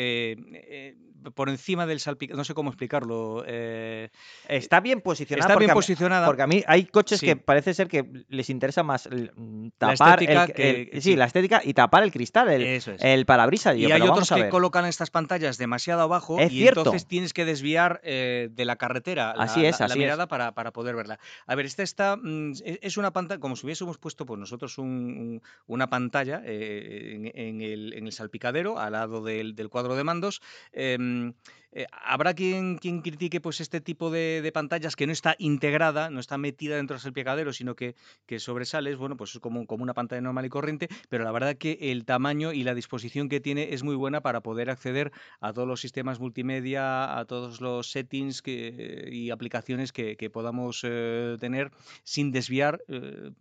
[1.34, 3.44] por encima del salpicadero, no sé cómo explicarlo.
[3.46, 4.10] Eh,
[4.48, 5.48] está bien posicionada.
[5.48, 6.26] Está bien posicionada.
[6.26, 10.44] porque a mí hay coches que parece ser que les interesa más mm, tapar la
[10.44, 13.76] el, sí, la estética y tapar el cristal, el, el parabrisas.
[13.76, 18.48] Y hay otros que colocan estas pantallas demasiado abajo y entonces tienes que desviar eh,
[18.50, 21.18] de la carretera así es, la, mirada Para, para, poder verla.
[21.46, 25.90] A ver, esta está, mm, es una pantalla, como si hubiésemos puesto pues nosotros una
[25.90, 30.40] pantalla eh, en, el, en, el, salpicadero al lado del, del cuadro de mandos.
[30.72, 31.34] Em, Mm,
[31.72, 36.18] eh, habrá quien, quien, critique pues, este tipo de, pantallas que no está integrada, no
[36.18, 37.94] está metida dentro del picadero, sino que,
[38.26, 41.56] que sobresales, bueno, pues es como, como una pantalla normal y corriente, pero la verdad
[41.56, 45.52] que el tamaño y la disposición que tiene es muy buena para poder acceder a
[45.52, 51.72] todos los sistemas multimedia, a todos los settings y aplicaciones que, podamos eh, tener
[52.04, 53.32] sin desviar, eh,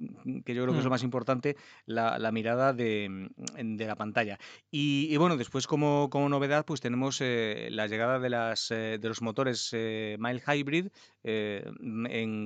[0.45, 0.91] que yo creo que es lo mm.
[0.91, 4.39] más importante, la, mirada de, la pantalla.
[4.71, 9.21] Y, bueno, después como, como novedad, pues tenemos la llegada de, las, eh, de los
[9.21, 10.87] motores eh, Mile Hybrid
[11.23, 11.63] eh,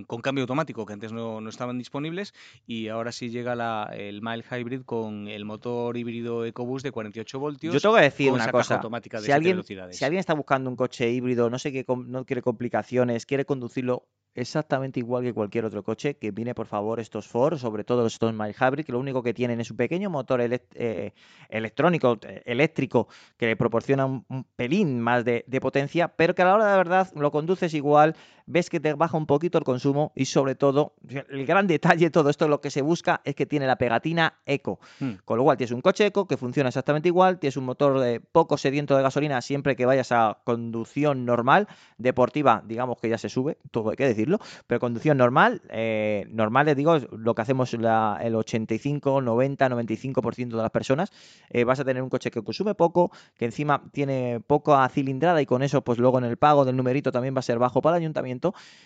[0.07, 2.33] con cambio automático, que antes no, estaban disponibles,
[2.65, 7.39] y ahora sí llega la, el Mile Hybrid con el motor híbrido EcoBoost de 48
[7.39, 7.73] voltios.
[7.73, 10.75] Yo tengo que decir una cosa, automática de si, alguien, si alguien está buscando un
[10.75, 15.83] coche híbrido, no sé qué, no quiere complicaciones, quiere conducirlo exactamente igual que cualquier otro
[15.83, 19.21] coche, que viene por favor estos Ford, sobre todo estos Mile Hybrid, que lo único
[19.23, 21.13] que tienen es un pequeño motor eh,
[21.49, 26.45] electrónico, eh, eléctrico, que le proporciona un, pelín más de, de, potencia, pero que a
[26.45, 29.63] la hora de la verdad lo conduces igual, ves que te baja un poquito el
[29.63, 33.35] consumo y sobre todo, el gran detalle de todo esto, lo que se busca es
[33.35, 34.79] que tiene la pegatina Eco.
[34.99, 35.13] Hmm.
[35.25, 38.19] Con lo cual tienes un coche Eco que funciona exactamente igual, tienes un motor de
[38.19, 43.29] poco sediento de gasolina siempre que vayas a conducción normal, deportiva, digamos que ya se
[43.29, 47.73] sube, todo hay que decirlo, pero conducción normal, eh, normal les digo, lo que hacemos
[47.73, 51.11] el 85, 90, 95% de las personas,
[51.49, 55.45] eh, vas a tener un coche que consume poco, que encima tiene poca cilindrada y
[55.45, 57.97] con eso pues luego en el pago del numerito también va a ser bajo para
[57.97, 58.32] el ayuntamiento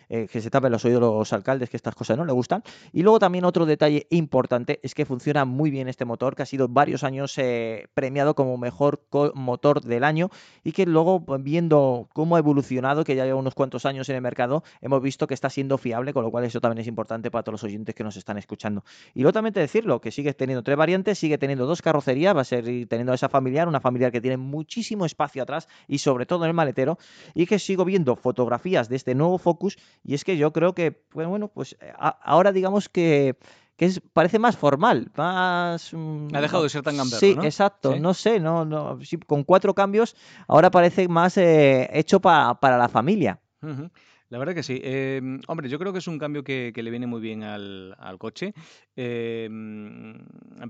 [0.10, 2.64] eh, que se tapen los oídos los alcaldes, que estas cosas no le gustan.
[2.94, 6.46] Y luego también otro detalle importante es que funciona muy bien este motor, que ha
[6.46, 9.02] sido varios años eh, premiado como mejor
[9.34, 10.30] motor del año
[10.64, 14.16] y que luego pues, viendo cómo ha evolucionado, que ya lleva unos cuantos años en
[14.16, 17.32] el mercado, hemos visto que está siendo fiable, con lo cual eso también es importante
[17.32, 18.84] para todos los oyentes que nos están escuchando.
[19.14, 22.42] Y luego también te decirlo, que sigue teniendo tres variantes, sigue teniendo dos carrocerías, va
[22.42, 26.44] a ser teniendo esa familiar, una familiar que tiene muchísimo espacio atrás y sobre todo
[26.44, 26.98] en el maletero,
[27.34, 30.92] y que sigo viendo fotografías de este nuevo Focus y es que yo creo que,
[30.92, 33.38] pues, bueno, pues eh, ahora digamos que
[33.78, 35.94] que es, parece más formal, más...
[35.94, 38.98] Mm, ha dejado de ser tan gamberro, Sí, exacto, no sé, no, no,
[39.28, 40.16] con cuatro cambios
[40.48, 43.40] ahora parece más eh, hecho para la familia.
[44.30, 44.80] La verdad que sí.
[44.84, 48.54] Em, hombre, yo creo que es un cambio que, le viene muy bien al, coche.
[48.96, 49.50] Eh,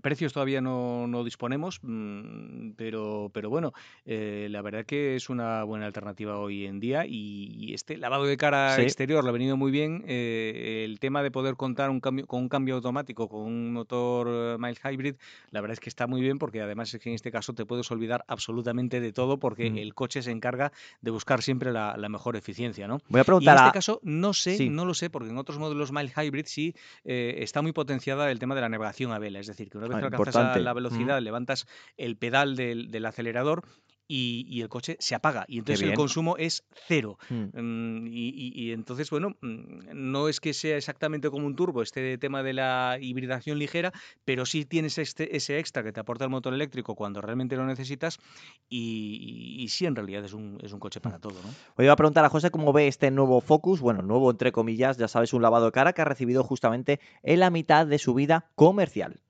[0.02, 3.74] precios todavía no, disponemos, mm, pero, pero bueno,
[4.06, 8.38] eh, la verdad que es una buena alternativa hoy en día y, este lavado de
[8.38, 10.04] cara exterior le ha venido muy bien.
[10.08, 14.28] Eh, el tema de poder contar un cambio, con un cambio automático, con un motor
[14.30, 15.16] eh, mild hybrid,
[15.52, 17.66] la verdad es que está muy bien porque además es que en este caso te
[17.66, 19.78] puedes olvidar absolutamente de todo porque mm.
[19.78, 22.88] el coche se encarga de buscar siempre la, mejor eficiencia.
[22.88, 23.00] ¿no?
[23.10, 25.92] Voy a preguntar en este caso no sé, no lo sé, porque en otros modelos
[25.92, 29.40] mild hybrid sí eh, está muy potenciada el tema de la navegación a vela.
[29.40, 33.64] Es decir, que una vez ah, que alcanzas la velocidad, levantas el pedal del, acelerador
[34.08, 37.18] y, el coche se apaga y entonces el consumo es cero.
[37.30, 37.44] Mm.
[37.54, 42.44] Mm, y, entonces, bueno, mm, no es que sea exactamente como un turbo este tema
[42.44, 43.92] de la hibridación ligera,
[44.26, 47.66] pero sí tienes este, ese extra que te aporta el motor eléctrico cuando realmente lo
[47.66, 48.20] necesitas
[48.70, 51.36] y, sí, en realidad es un, es un coche para todo.
[51.44, 51.50] ¿no?
[51.76, 54.98] Hoy iba a preguntar a José cómo ve este nuevo Focus, bueno, nuevo entre comillas,
[54.98, 58.14] ya sabes, un lavado de cara que ha recibido justamente en la mitad de su
[58.14, 59.22] vida comercial.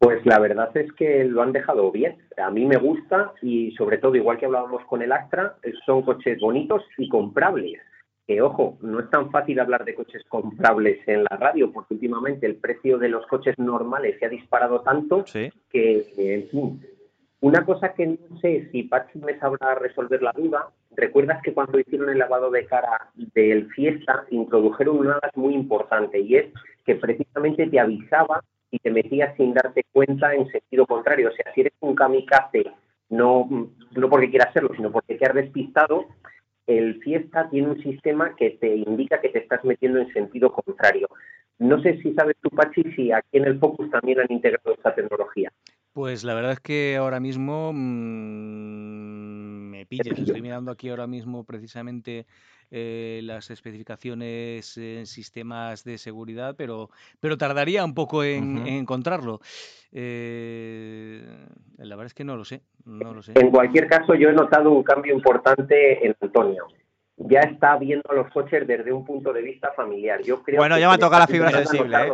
[0.00, 2.16] Pues la verdad es que lo han dejado bien.
[2.38, 6.40] A mí me gusta y sobre todo, igual que hablábamos con el Astra, son coches
[6.40, 7.78] bonitos y comprables.
[8.26, 12.46] Que ojo, no es tan fácil hablar de coches comprables en la radio porque últimamente
[12.46, 15.22] el precio de los coches normales se ha disparado tanto
[15.70, 16.80] que, en fin,
[17.40, 21.78] una cosa que no sé si Pachi me sabrá resolver la duda, recuerdas que cuando
[21.78, 26.46] hicieron el lavado de cara del Fiesta introdujeron una muy importante y es
[26.86, 31.28] que precisamente te avisaba y te metías sin darte cuenta en sentido contrario.
[31.28, 32.66] O sea, si eres un kamikaze,
[33.08, 33.48] no,
[33.92, 36.06] no porque quieras serlo, sino porque te has despistado,
[36.66, 41.08] el Fiesta tiene un sistema que te indica que te estás metiendo en sentido contrario.
[41.58, 44.94] No sé si sabes tú, Pachi, si aquí en el Focus también han integrado esta
[44.94, 45.52] tecnología.
[45.92, 50.18] Pues la verdad es que ahora mismo mm, me pillas.
[50.18, 52.26] Estoy mirando aquí ahora mismo precisamente
[52.70, 59.40] eh, las especificaciones en sistemas de seguridad, pero, pero tardaría un poco en, encontrarlo.
[59.92, 61.24] Eh,
[61.78, 63.32] la verdad es que no lo sé, no lo sé.
[63.34, 66.68] En cualquier caso, yo he notado un cambio importante en Antonio
[67.28, 70.22] ya está viendo los coches desde un punto de vista familiar.
[70.22, 71.96] Yo creo bueno, ya me toca la fibra sensible.
[71.96, 72.12] ¿eh?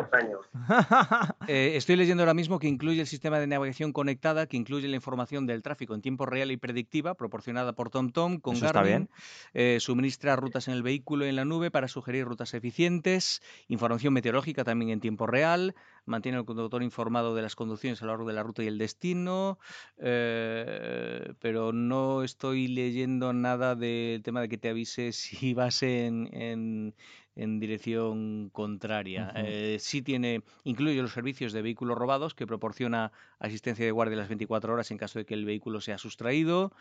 [1.48, 1.72] ¿eh?
[1.76, 5.46] estoy leyendo ahora mismo que incluye el sistema de navegación conectada, que incluye la información
[5.46, 9.08] del tráfico en tiempo real y predictiva, proporcionada por TomTom con Eso Garmin.
[9.54, 14.12] Eh, suministra rutas en el vehículo y en la nube para sugerir rutas eficientes, información
[14.12, 15.74] meteorológica también en tiempo real,
[16.06, 18.78] mantiene al conductor informado de las conducciones a lo largo de la ruta y el
[18.78, 19.58] destino,
[19.98, 26.94] eh, pero no estoy leyendo nada del tema de que te avise si vas en,
[27.34, 29.30] dirección contraria.
[29.36, 34.28] Eh, sí tiene, incluye los servicios de vehículos robados que proporciona asistencia de guardia las
[34.28, 36.72] 24 horas en caso de que el vehículo sea sustraído.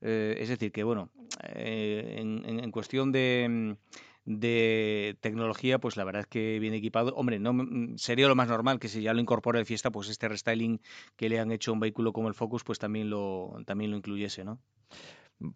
[0.00, 1.10] Eh, es decir, que bueno,
[1.54, 3.76] en, cuestión de
[4.24, 7.14] de tecnología, pues la verdad es que viene equipado.
[7.14, 10.08] Hombre, no mm, sería lo más normal que si ya lo incorpora el Fiesta, pues
[10.08, 10.80] este restyling
[11.16, 13.96] que le han hecho a un vehículo como el Focus, pues también lo, también lo
[13.96, 14.60] incluyese, ¿no?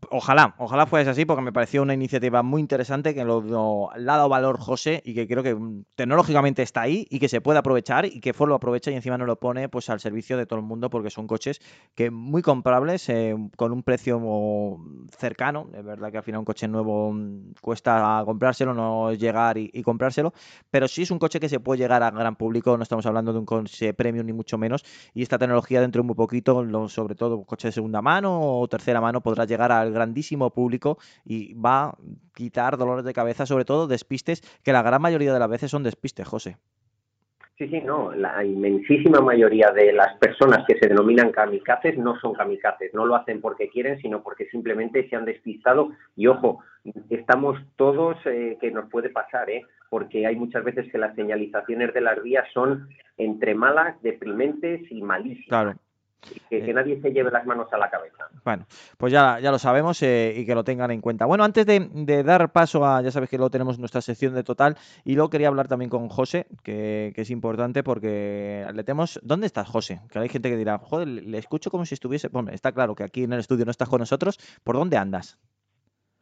[0.09, 4.31] Ojalá, ojalá fuese así, porque me pareció una iniciativa muy interesante que lo, ha dado
[4.31, 8.07] valor José y que creo que mm, tecnológicamente está ahí y que se puede aprovechar
[8.07, 10.59] y que Ford lo aprovecha y encima no lo pone pues al servicio de todo
[10.59, 11.61] el mundo porque son coches
[11.95, 14.79] que muy comprables eh, con un precio
[15.19, 15.69] cercano.
[15.75, 20.33] Es verdad que al final un coche nuevo mm, cuesta comprárselo, no llegar y, comprárselo,
[20.71, 22.75] pero sí es un coche que se puede llegar a gran público.
[22.79, 26.07] No estamos hablando de un coche premium ni mucho menos y esta tecnología dentro de
[26.07, 29.93] muy poquito, sobre todo coche de segunda mano o tercera mano, podrá llegar a al
[29.93, 31.97] grandísimo público y va a
[32.35, 35.83] quitar dolores de cabeza, sobre todo despistes, que la gran mayoría de las veces son
[35.83, 36.57] despistes, José.
[37.57, 38.13] Sí, sí, no.
[38.13, 42.93] La inmensísima mayoría de las personas que se denominan kamikazes no son kamikazes.
[42.95, 45.91] No lo hacen porque quieren, sino porque simplemente se han despistado.
[46.17, 46.65] Y ojo,
[47.11, 49.63] estamos todos eh, que nos puede pasar, ¿eh?
[49.89, 55.01] Porque hay muchas veces que las señalizaciones de las vías son entre malas, deprimentes y
[55.01, 55.47] malísimas.
[55.49, 55.75] Claro
[56.49, 56.75] que, eh.
[56.75, 58.29] nadie se lleve las manos a la cabeza.
[58.45, 58.67] Bueno,
[58.99, 61.27] pues ya, ya lo sabemos eh, y que lo tengan en cuenta.
[61.27, 64.77] Bueno, antes de, dar paso a, ya sabes que luego tenemos nuestra sección de total
[65.05, 69.21] y luego quería hablar también con José, que, es importante porque le tenemos...
[69.23, 70.01] ¿Dónde estás, José?
[70.11, 72.29] Que hay gente que dirá, joder, le escucho como si estuviese...
[72.29, 74.39] Bueno, está claro que aquí en el estudio no estás con nosotros.
[74.63, 75.39] ¿Por dónde andas?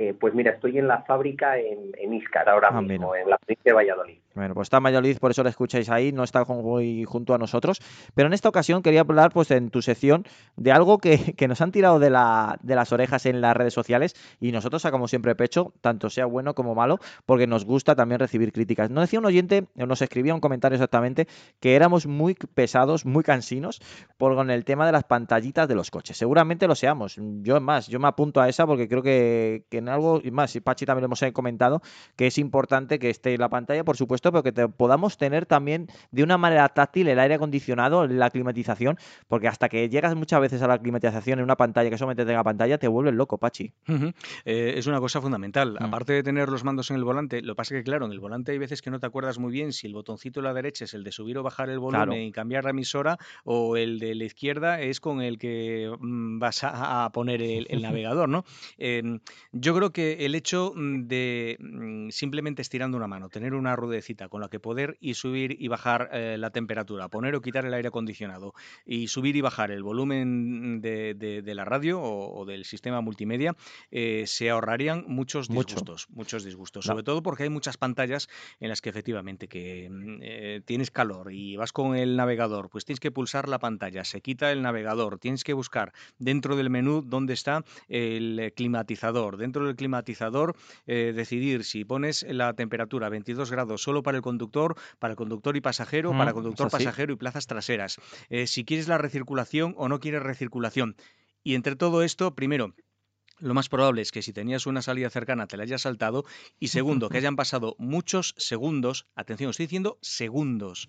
[0.03, 3.39] Eh, pues mira, estoy en la fábrica en, en Iscar ahora ah, mismo, en la
[3.39, 4.19] provincia de Valladolid.
[4.35, 7.39] Bueno, pues está en Valladolid, por eso lo escucháis ahí, no está muy junto a
[7.39, 7.81] nosotros.
[8.15, 10.25] Pero en esta ocasión quería hablar, pues en tu sección,
[10.57, 14.17] de algo que, nos han tirado de, la, de las orejas en las redes sociales
[14.41, 18.53] y nosotros sacamos siempre pecho, tanto sea bueno como malo, porque nos gusta también recibir
[18.53, 18.91] críticas.
[18.91, 21.29] Nos decía un oyente, nos escribía un comentario exactamente,
[21.61, 23.81] que éramos muy pesados, muy cansinos,
[24.17, 26.17] por con el tema de las pantallitas de los coches.
[26.17, 27.21] Seguramente lo seamos.
[27.43, 30.87] Yo, más, yo me apunto a esa porque creo que, algo, y más, y Pachi
[30.87, 31.83] también lo hemos comentado,
[32.17, 35.89] que es importante que esté la pantalla, por supuesto, pero que te podamos tener también
[36.11, 40.63] de una manera táctil el aire acondicionado, la climatización, porque hasta que llegas muchas veces
[40.63, 43.73] a la climatización en una pantalla que solamente tenga pantalla, te vuelves loco, Pachi.
[44.45, 45.77] Eh, es una cosa fundamental.
[45.79, 45.85] Mm.
[45.85, 48.53] Aparte de tener los mandos en el volante, lo pasa que, claro, en el volante
[48.53, 50.95] hay veces que no te acuerdas muy bien si el botoncito de la derecha es
[50.95, 54.25] el de subir o bajar el volumen y cambiar la emisora, o el de la
[54.25, 58.45] izquierda es con el que mm, vas a, poner el, navegador, ¿no?
[58.79, 59.21] Em,
[59.53, 63.75] yo creo creo que el hecho mm, de mm, simplemente estirando una mano, tener una
[63.75, 67.67] ruedecita con la que poder y subir y bajar eh, la temperatura, poner o quitar
[67.67, 68.55] el aire acondicionado
[68.87, 73.57] y subir y bajar el volumen de, la radio o, del sistema multimedia,
[73.91, 76.85] eh, se ahorrarían muchos disgustos, muchos disgustos.
[76.85, 78.29] Sobre todo porque hay muchas pantallas
[78.61, 82.85] en las que efectivamente que mm, eh, tienes calor y vas con el navegador, pues
[82.85, 87.03] tienes que pulsar la pantalla, se quita el navegador, tienes que buscar dentro del menú
[87.05, 90.57] dónde está el climatizador, dentro del climatizador
[90.87, 95.57] eh, decidir si pones la temperatura 22 grados solo para el conductor, para el conductor
[95.57, 97.99] y pasajero, para conductor, pasajero y plazas traseras,
[98.31, 100.97] eh, si quieres la recirculación o no quieres recirculación.
[101.45, 102.75] Y entre todo esto, primero,
[103.43, 106.25] lo más probable es que si tenías una salida cercana te la hayas saltado
[106.61, 110.89] y segundo, que hayan pasado muchos segundos, atención, estoy diciendo segundos,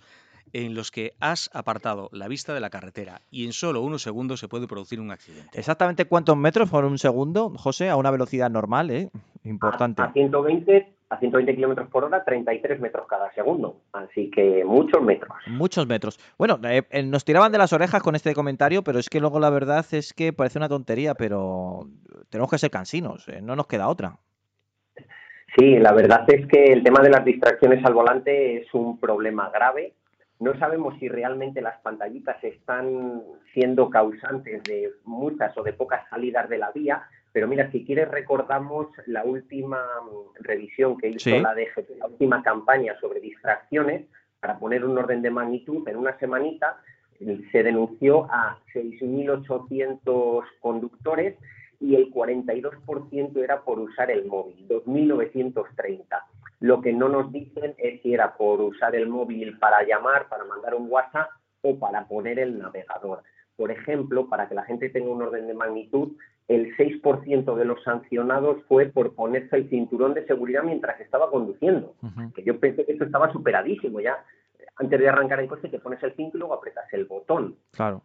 [0.52, 4.40] en los que has apartado la vista de la carretera y en solo unos segundos
[4.40, 5.58] se puede producir un accidente.
[5.58, 7.90] ¿Exactamente cuántos metros por un segundo, José?
[7.90, 9.10] A una velocidad normal, ¿eh?
[9.44, 10.02] Importante.
[10.02, 13.78] A, 120 a 120 kilómetros por hora, 33 metros cada segundo.
[13.94, 15.32] Así que muchos metros.
[15.48, 16.20] Muchos metros.
[16.38, 19.40] Bueno, eh, eh, nos tiraban de las orejas con este comentario, pero es que luego
[19.40, 21.88] la verdad es que parece una tontería, pero
[22.30, 24.18] tenemos que ser cansinos, eh, no nos queda otra.
[25.56, 29.52] Sí, la verdad es que el tema de las distracciones al volante es un problema
[29.54, 29.94] grave
[30.44, 33.22] no sabemos si realmente las pantallitas están
[33.54, 38.10] siendo causantes de muchas o de pocas salidas de la vía, pero mira, si quieres
[38.12, 44.06] recordamos la última mm, revisión que hizo la DGT, la última campaña sobre distracciones,
[44.42, 46.78] para poner un orden de magnitud, en una semanita
[47.52, 51.38] se denunció a 6.800 conductores
[51.80, 56.04] y el 42% era por usar el móvil, 2.930.
[56.60, 60.46] Lo que no nos dicen es si era por usar el móvil para llamar, para
[60.46, 61.30] mandar un WhatsApp
[61.62, 63.24] o para poner el navegador.
[63.56, 66.14] Por ejemplo, para que la gente tenga un orden de magnitud,
[66.48, 71.96] el 6% de los sancionados fue por ponerse el cinturón de seguridad mientras estaba conduciendo.
[72.36, 74.24] Que yo pensé que esto estaba superadísimo ya.
[74.76, 77.56] Antes de arrancar el coche te pones el cinturón y luego apretas el botón.
[77.72, 78.02] Claro.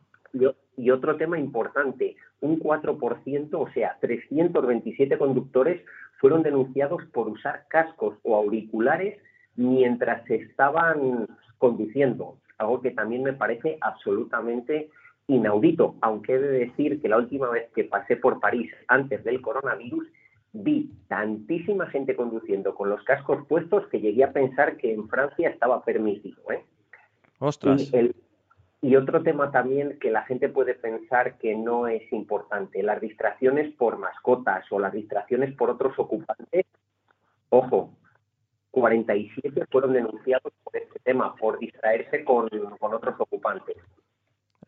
[0.76, 5.82] Y, otro tema importante, un 4%, o sea, 327 conductores
[6.18, 9.18] fueron denunciados por usar cascos o auriculares
[9.56, 11.26] mientras se estaban
[11.58, 14.90] conduciendo, algo que también me parece absolutamente
[15.26, 19.40] inaudito, aunque he de decir que la última vez que pasé por París antes del
[19.40, 20.06] coronavirus,
[20.52, 25.50] vi tantísima gente conduciendo con los cascos puestos que llegué a pensar que en Francia
[25.50, 26.40] estaba permitido.
[26.50, 26.64] ¿eh?
[27.38, 27.92] Ostras.
[27.92, 28.12] Y
[28.96, 33.98] otro tema también que la gente puede pensar que no es importante, las distracciones por
[33.98, 36.66] mascotas o las distracciones por otros ocupantes.
[37.50, 37.90] Ojo,
[38.70, 42.48] 47 fueron denunciados por este tema, por distraerse con,
[42.78, 43.76] con otros ocupantes.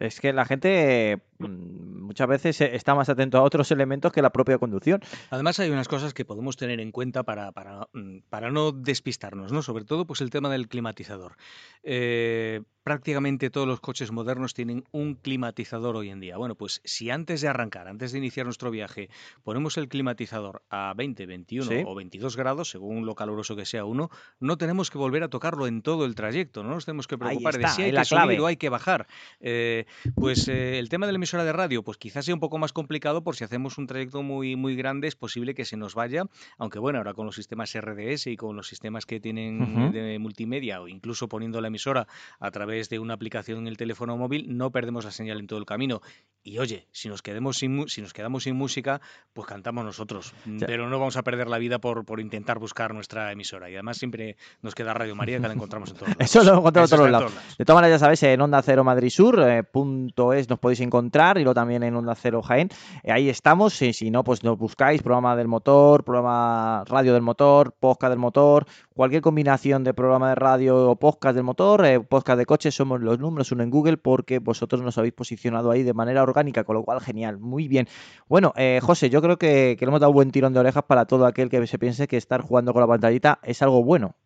[0.01, 4.23] Es que la gente mm, muchas veces e, está más atento a otros elementos que
[4.23, 5.01] la propia conducción.
[5.29, 9.53] Además hay unas cosas que podemos tener en cuenta para, para, mm, para no despistarnos,
[9.53, 9.61] ¿no?
[9.61, 11.37] Sobre todo pues el tema del climatizador.
[11.83, 16.37] Eh, prácticamente todos los coches modernos tienen un climatizador hoy en día.
[16.37, 19.11] Bueno, pues si antes de arrancar, antes de iniciar nuestro viaje,
[19.45, 24.11] ponemos el climatizador a 20, 21 o 22 grados, según lo caluroso que sea uno,
[24.41, 27.59] no tenemos que volver a tocarlo en todo el trayecto, no nos tenemos que preocupar
[27.59, 29.07] de si hay que subir o hay que bajar.
[29.39, 29.85] Eh,
[30.17, 32.73] pues eh, el tema de la emisora de radio, pues quizás sea un poco más
[32.73, 36.25] complicado por si hacemos un trayecto muy, muy grande, es posible que se nos vaya,
[36.59, 40.81] aunque bueno, ahora con los sistemas RDS y con los sistemas que tienen de multimedia
[40.81, 42.09] o incluso poniendo la emisora
[42.41, 45.59] a través de una aplicación en el teléfono móvil, no perdemos la señal en todo
[45.59, 46.01] el camino.
[46.43, 49.01] Y oye, si nos, quedemos sin, si nos quedamos sin música,
[49.35, 50.33] pues cantamos nosotros.
[50.67, 53.69] Pero no vamos a perder la vida por, por intentar buscar nuestra emisora.
[53.69, 56.25] Y además siempre nos queda Radio María, que la encontramos en todos lados.
[56.25, 57.33] Eso lo encontramos en todos lados.
[57.59, 60.81] De todas maneras, ya sabéis, en Onda Cero Madrid Sur, eh, punto es, nos podéis
[60.81, 62.71] encontrar, y luego también en Onda Cero Jaén.
[63.03, 67.23] Eh, ahí estamos, y si no, pues nos buscáis, programa del motor, programa radio del
[67.23, 68.67] motor, podcast del motor,
[69.01, 73.01] cualquier combinación de programa de radio o podcast del motor, eh, podcast de coche, somos
[73.01, 76.77] los números uno en Google porque vosotros nos habéis posicionado ahí de manera orgánica, con
[76.77, 77.87] lo cual genial, muy bien.
[78.29, 81.07] Bueno, eh, José, yo creo que, le hemos dado un buen tirón de orejas para
[81.07, 84.17] todo aquel que se piense que estar jugando con la pantallita es algo bueno.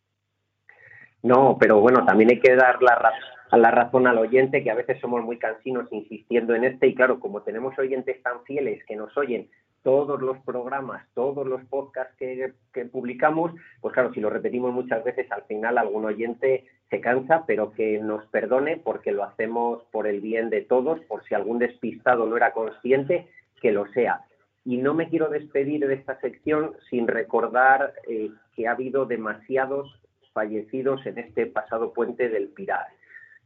[1.22, 3.12] No, pero bueno, también hay que dar la,
[3.56, 7.20] la razón al oyente, que a veces somos muy cansinos insistiendo en este, y claro,
[7.20, 9.48] como tenemos oyentes tan fieles que nos oyen
[9.84, 12.54] todos los programas, todos los podcasts que,
[12.86, 17.70] publicamos, pues claro, si lo repetimos muchas veces, al final algún oyente se cansa, pero
[17.72, 22.26] que nos perdone porque lo hacemos por el bien de todos, por si algún despistado
[22.26, 23.28] no era consciente,
[23.60, 24.22] que lo sea.
[24.64, 30.00] Y no me quiero despedir de esta sección sin recordar eh, que ha habido demasiados
[30.32, 32.86] fallecidos en este pasado puente del Pilar.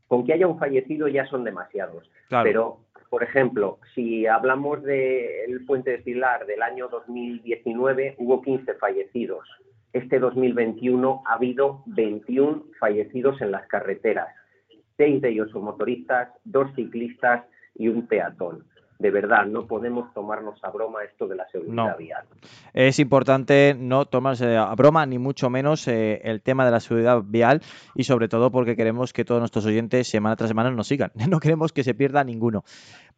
[0.07, 2.79] Con que haya un fallecido ya son demasiados, pero
[3.11, 9.49] por ejemplo, si hablamos del puente de Pilar del año 2019, hubo 15 fallecidos.
[9.93, 14.29] Este 2021 ha habido 21 fallecidos en las carreteras,
[14.99, 17.45] seis de ellos son motoristas, dos ciclistas
[17.75, 18.65] y un peatón
[18.99, 22.25] de verdad, no podemos tomarnos a broma esto de la seguridad vial.
[22.75, 27.23] Es importante no tomarse a broma, ni mucho menos eh, el tema de la seguridad
[27.25, 27.63] vial
[27.95, 31.13] y sobre todo porque queremos que todos nuestros oyentes semana tras semana nos sigan.
[31.29, 32.65] No queremos que se pierda ninguno.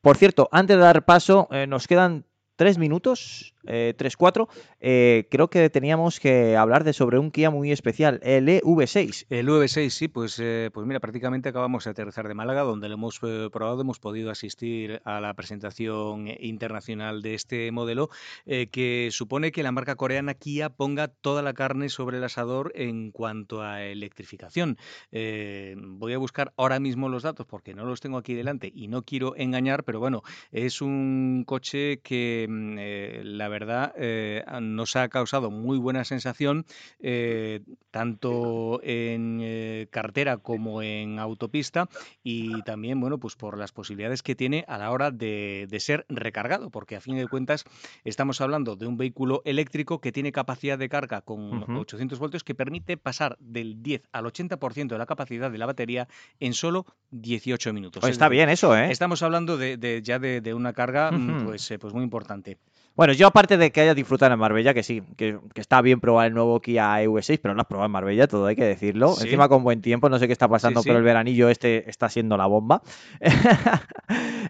[0.01, 2.25] Por cierto, antes de dar paso, eh, nos quedan
[2.57, 4.49] tres minutos, eh, tres, cuatro,
[4.81, 9.27] eh, creo que teníamos que hablar de sobre un Kia muy especial, el EV6.
[9.31, 12.95] El EV6, sí, pues, eh, pues mira, prácticamente acabamos de aterrizar de Málaga, donde lo
[12.95, 18.11] hemos probado, hemos podido asistir a la presentación internacional de este modelo,
[18.47, 23.11] que supone que la marca coreana Kia ponga toda la carne sobre el asador en
[23.11, 24.77] cuanto a electrificación.
[25.13, 29.03] voy a buscar ahora mismo los datos porque no los tengo aquí delante y no
[29.03, 35.09] quiero engañar, pero bueno, es un coche que Mm, eh, la verdad eh, nos ha
[35.11, 36.65] causado muy buena sensación,
[37.01, 41.89] eh, tanto en cartera como en autopista,
[42.23, 46.71] y también, bueno, pues por las posibilidades que tiene a la hora de, ser recargado,
[46.71, 47.65] porque a fin de cuentas
[48.05, 52.55] estamos hablando de un vehículo eléctrico que tiene capacidad de carga con 800 voltios que
[52.55, 57.73] permite pasar del 10 al 80% de la capacidad de la batería en solo 18
[57.73, 58.01] minutos.
[58.01, 58.91] Pues está bien eso, ¿eh?
[58.91, 62.59] Estamos hablando de, ya de, una carga mm, pues, pues muy importante.
[62.97, 66.27] Bueno, yo aparte de que haya disfrutado en Marbella, que sí, que, está bien probar
[66.27, 69.15] el nuevo Kia EV6, pero no has probado en Marbella, todo hay que decirlo.
[69.21, 72.37] Encima con buen tiempo, no sé qué está pasando, pero el veranillo este está siendo
[72.37, 72.83] la bomba.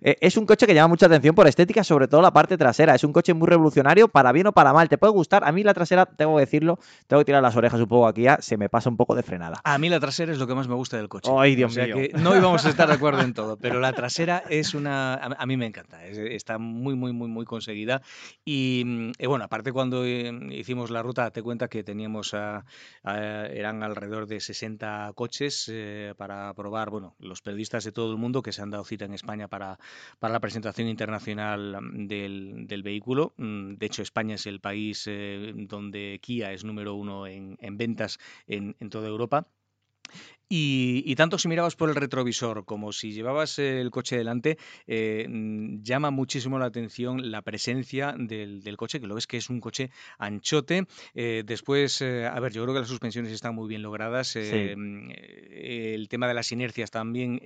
[0.02, 2.94] Eh, es un coche que llama mucha atención por estética, sobre todo la parte trasera.
[2.94, 4.88] Es un coche muy revolucionario, para bien o para mal.
[4.88, 5.44] Te puede gustar.
[5.44, 8.22] A mí la trasera, tengo que decirlo, tengo que tirar las orejas un poco aquí,
[8.22, 9.60] ya se me pasa un poco de frenada.
[9.62, 11.30] A mí la trasera es lo que más me gusta del coche.
[11.36, 11.96] Ay, Dios mío.
[11.96, 15.14] Que no íbamos a estar de acuerdo en todo, pero la trasera es una.
[15.16, 16.02] A mí me encanta.
[16.06, 18.00] Está muy, muy, muy, muy conseguida.
[18.44, 22.34] Y, mm, bueno, aparte cuando eh, hicimos la ruta, te cuenta que teníamos,
[23.04, 28.42] eran alrededor de 60 coches eh, para probar, bueno, los periodistas de todo el mundo
[28.42, 29.78] que se han dado cita en España para,
[30.18, 33.34] para la presentación internacional mm, del, vehículo.
[33.36, 38.18] Mm, de hecho, España es el país eh, donde Kia es número uno en, ventas
[38.46, 39.46] en, en toda Europa.
[40.52, 45.84] Y, tanto si mirabas por el retrovisor como si llevabas el coche delante, eh, mm,
[45.84, 49.92] llama muchísimo la atención la presencia del, coche, que lo ves que es un coche
[50.18, 50.86] anchote.
[51.14, 54.34] Eh, después, eh, a ver, yo creo que las suspensiones están muy bien logradas.
[54.34, 55.10] Mm,
[55.52, 57.40] el tema de las inercias también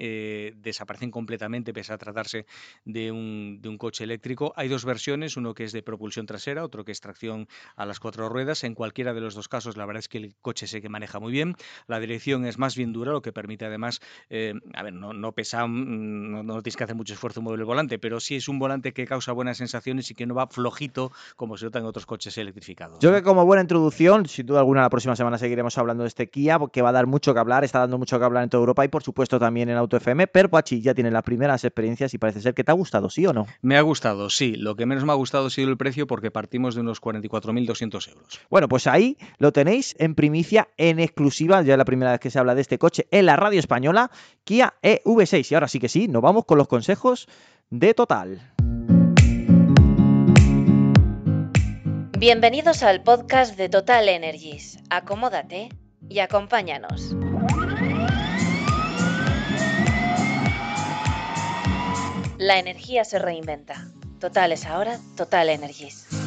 [0.57, 2.47] desaparecen completamente, pese a tratarse
[2.87, 4.55] de un, de un coche eléctrico.
[4.57, 8.01] Hay dos versiones, uno que es de propulsión trasera, otro que es tracción a las
[8.01, 8.65] cuatro ruedas.
[8.65, 11.21] En cualquiera de los dos casos, la verdad es que el coche sé que maneja
[11.21, 11.55] muy bien.
[11.87, 15.33] La dirección es más bien dura, lo que permite además, eh, a ver, no, no
[15.33, 18.59] pesa, mm, no, tienes que hacer mucho esfuerzo mover el volante, pero sí es un
[18.59, 22.07] volante que causa buenas sensaciones y que no va flojito como se nota en otros
[22.07, 22.99] coches electrificados.
[23.01, 26.09] Yo creo que como buena introducción, sin duda alguna la próxima semana seguiremos hablando de
[26.09, 28.49] este Kia, porque va a dar mucho que hablar, está dando mucho que hablar en
[28.49, 31.65] toda Europa y por supuesto también en Auto FM, pero Pachi ya tiene las primeras
[31.65, 33.47] experiencias y parece ser que te ha gustado, ¿sí o no?
[33.61, 34.55] Me ha gustado, sí.
[34.57, 38.09] Lo que menos me ha gustado ha sido el precio porque partimos de unos 44.200
[38.09, 38.41] euros.
[38.51, 42.31] Bueno, pues ahí lo tenéis en primicia, en exclusiva, ya es la primera vez que
[42.31, 44.11] se habla de este coche en la radio española,
[44.45, 45.51] Kia EV6.
[45.51, 47.27] Y ahora sí que sí, nos vamos con los consejos
[47.71, 48.53] de Total.
[52.19, 54.81] Bienvenidos al podcast de Total Energies.
[54.91, 55.71] Acomódate
[56.11, 57.17] y acompáñanos.
[62.37, 63.89] La energía se reinventa.
[64.21, 66.24] Total es ahora Total Energies.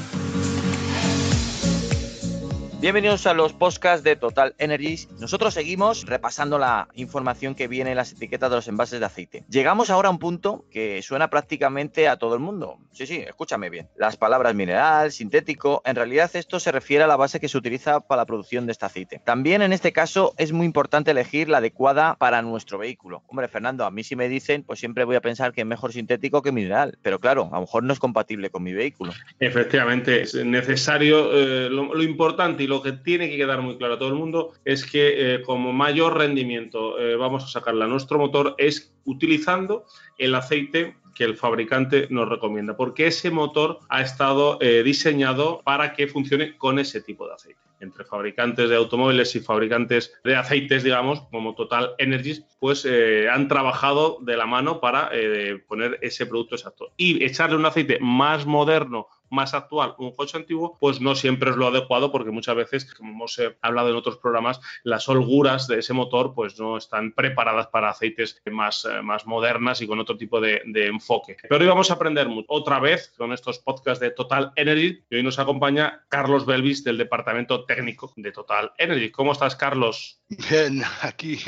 [2.80, 5.10] Bienvenidos a los podcasts de Total Energies.
[5.20, 9.44] Nosotros seguimos repasando la información que viene en las etiquetas de los envases de aceite.
[9.50, 12.78] Llegamos ahora a un punto que suena prácticamente a todo el mundo.
[12.92, 13.90] Sí, sí, escúchame bien.
[13.98, 18.00] Las palabras mineral, sintético, en realidad esto se refiere a la base que se utiliza
[18.00, 19.22] para la producción de este aceite.
[19.26, 23.24] También en este caso es muy importante elegir la adecuada para nuestro vehículo.
[23.26, 25.94] Hombre, Fernando, a mí si me dicen, pues siempre voy a pensar que es mejor
[25.94, 27.00] sintético que mineral.
[27.02, 29.14] Pero claro, a lo mejor no es compatible con mi vehículo.
[29.40, 34.10] Efectivamente, es necesario eh, lo importante lo que tiene que quedar muy claro a todo
[34.10, 38.56] el mundo es que eh, como mayor rendimiento eh, vamos a sacarle a nuestro motor
[38.58, 39.86] es utilizando
[40.18, 45.94] el aceite que el fabricante nos recomienda, porque ese motor ha estado eh, diseñado para
[45.94, 47.60] que funcione con ese tipo de aceite.
[47.80, 52.88] Entre fabricantes de automóviles y fabricantes de aceites, digamos, como Total Energies, pues
[53.32, 55.12] han trabajado de la mano para
[55.68, 56.92] poner ese producto exacto.
[56.98, 61.56] Y echarle un aceite más moderno más actual un coche antiguo, pues no siempre es
[61.56, 65.80] lo adecuado porque muchas veces, como hemos eh, hablado en otros programas, las holguras de
[65.80, 70.18] ese motor pues no están preparadas para aceites más, eh, más modernas y con otro
[70.18, 71.38] tipo de, enfoque.
[71.50, 75.24] Pero hoy vamos a aprender otra vez con estos podcasts de Total Energy y hoy
[75.24, 79.12] nos acompaña Carlos Belvis del departamento técnico de Total Energy.
[79.12, 80.22] ¿Cómo estás, Carlos?
[80.30, 81.40] Bien, aquí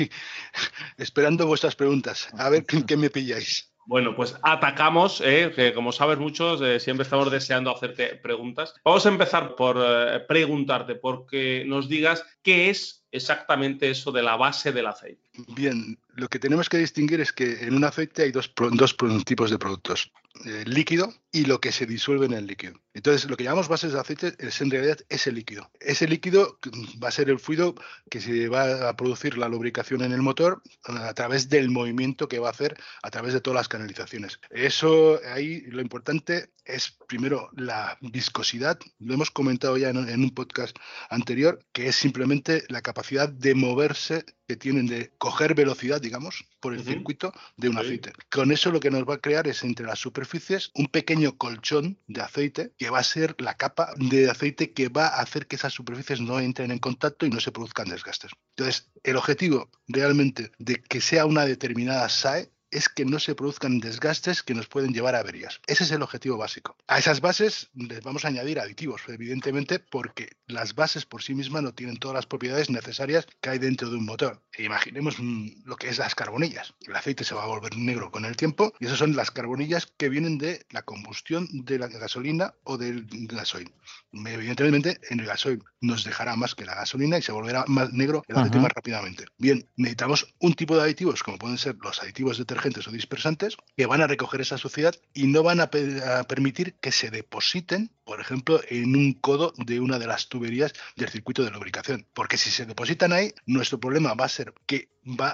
[0.96, 2.28] esperando vuestras preguntas.
[2.36, 3.69] A ver qué me pilláis.
[3.90, 5.50] Bueno, pues atacamos, ¿eh?
[5.52, 8.72] que como sabes muchos, eh, siempre estamos deseando hacerte preguntas.
[8.84, 14.36] Vamos a empezar por eh, preguntarte, porque nos digas qué es exactamente eso de la
[14.36, 15.30] base del aceite.
[15.48, 19.50] Bien, lo que tenemos que distinguir es que en un aceite hay dos, dos tipos
[19.50, 20.12] de productos,
[20.44, 22.74] el líquido y lo que se disuelve en el líquido.
[22.94, 25.70] Entonces, lo que llamamos bases de aceite es en realidad ese líquido.
[25.80, 26.58] Ese líquido
[27.02, 27.74] va a ser el fluido
[28.10, 32.38] que se va a producir la lubricación en el motor a través del movimiento que
[32.38, 34.40] va a hacer a través de todas las canalizaciones.
[34.50, 38.78] Eso ahí lo importante es primero la viscosidad.
[38.98, 40.76] Lo hemos comentado ya en, en un podcast
[41.08, 46.74] anterior, que es simplemente la capacidad de moverse que tienen de coger velocidad, digamos, por
[46.74, 48.12] el circuito de un aceite.
[48.30, 51.98] Con eso lo que nos va a crear es entre las superficies un pequeño colchón
[52.08, 55.56] de aceite que va a ser la capa de aceite que va a hacer que
[55.56, 58.32] esas superficies no entren en contacto y no se produzcan desgastes.
[58.56, 63.80] Entonces, el objetivo realmente de que sea una determinada SAE es que no se produzcan
[63.80, 65.60] desgastes que nos pueden llevar a averías.
[65.66, 66.76] Ese es el objetivo básico.
[66.86, 71.62] A esas bases les vamos a añadir aditivos, evidentemente, porque las bases por sí mismas
[71.62, 74.42] no tienen todas las propiedades necesarias que hay dentro de un motor.
[74.52, 76.74] E imaginemos mm, lo que es las carbonillas.
[76.86, 79.86] El aceite se va a volver negro con el tiempo y esas son las carbonillas
[79.96, 83.72] que vienen de la combustión de la gasolina o del gasoil.
[84.12, 88.22] Evidentemente, en el gasoil nos dejará más que la gasolina y se volverá más negro
[88.28, 89.24] el aceite más rápidamente.
[89.38, 93.86] Bien, necesitamos un tipo de aditivos, como pueden ser los aditivos detergentes o dispersantes, que
[93.86, 98.60] van a recoger esa suciedad y no van a, permitir que se depositen, por ejemplo,
[98.68, 102.06] en un codo de una de las tuberías del circuito de lubricación.
[102.12, 104.88] Porque si se depositan ahí, nuestro problema va a ser que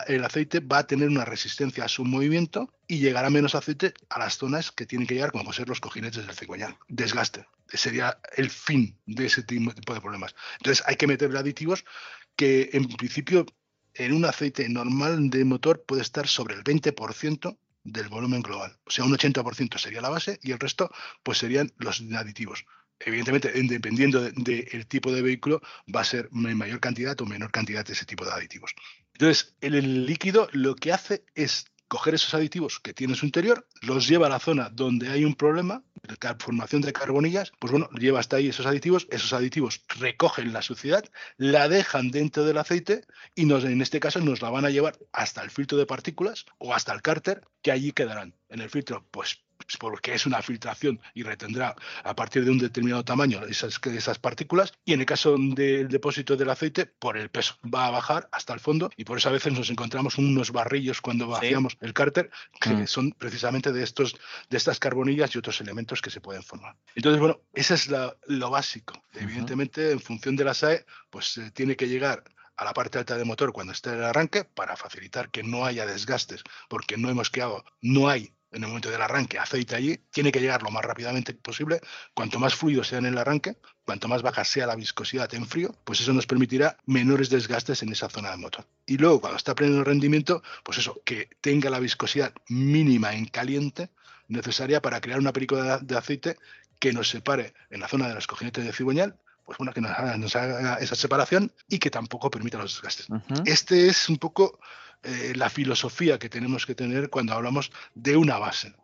[0.07, 4.19] el aceite va a tener una resistencia a su movimiento y llegará menos aceite a
[4.19, 6.77] las zonas que tienen que llegar, como ser los cojinetes del cigüeñal.
[6.89, 7.47] Desgaste.
[7.69, 10.35] Sería el fin de ese tipo de problemas.
[10.59, 11.85] Entonces hay que meterle aditivos
[12.37, 13.47] que en principio
[13.99, 18.77] en un aceite normal de motor puede estar sobre el 20% del volumen global.
[18.85, 20.91] O sea, un 80% sería la base y el resto
[21.23, 22.65] pues serían los aditivos.
[22.99, 25.61] Evidentemente, dependiendo del tipo de vehículo,
[25.95, 28.75] va a ser mayor cantidad o menor cantidad de ese tipo de aditivos.
[29.13, 33.69] Entonces, el líquido lo que hace es coger esos aditivos que tiene en su interior,
[33.83, 35.85] los lleva a la zona donde hay un problema,
[36.39, 41.05] formación de carbonillas, pues bueno, lleva hasta ahí esos aditivos, esos aditivos recogen la suciedad,
[41.37, 43.05] la dejan dentro del aceite
[43.35, 46.75] y en este caso nos la van a llevar hasta el filtro de partículas o
[46.75, 48.35] hasta el cárter, que allí quedarán.
[48.49, 52.59] En el filtro, pues pues porque es una filtración y retendrá a partir de un
[52.59, 54.73] determinado tamaño esas, esas partículas.
[54.85, 58.53] Y en el caso del depósito del aceite, por el peso, va a bajar hasta
[58.53, 62.31] el fondo y por eso a veces nos encontramos unos barrillos cuando vaciamos el cárter
[62.61, 62.87] que mm.
[62.87, 64.17] son precisamente de, estos,
[64.49, 66.77] de estas carbonillas y otros elementos que se pueden formar.
[66.95, 67.89] Entonces, bueno, eso es
[68.27, 69.03] lo básico.
[69.15, 72.25] Evidentemente, en función de la SAE, pues eh, tiene que llegar
[72.57, 75.87] a la parte alta del motor cuando esté el arranque para facilitar que no haya
[75.87, 80.33] desgastes, porque no hemos quedado, no hay en el momento del arranque aceite allí, tiene
[80.33, 81.81] que llegar lo más rápidamente posible.
[82.15, 85.75] Cuanto más fluido sea en el arranque, cuanto más baja sea la viscosidad en frío,
[85.85, 88.67] pues eso nos permitirá menores desgastes en esa zona del motor.
[88.87, 93.91] Y luego, cuando está pleno rendimiento, pues eso, que tenga la viscosidad mínima en caliente
[94.29, 96.37] necesaria para crear una película de aceite
[96.81, 100.35] que nos separe en la zona de los cojinetes de cigüeñal pues bueno, que nos
[100.35, 103.07] haga, esa separación y que tampoco permita los desgastes.
[103.45, 104.59] Este es un poco
[105.07, 108.75] eh, la filosofía que tenemos que tener cuando hablamos de una base.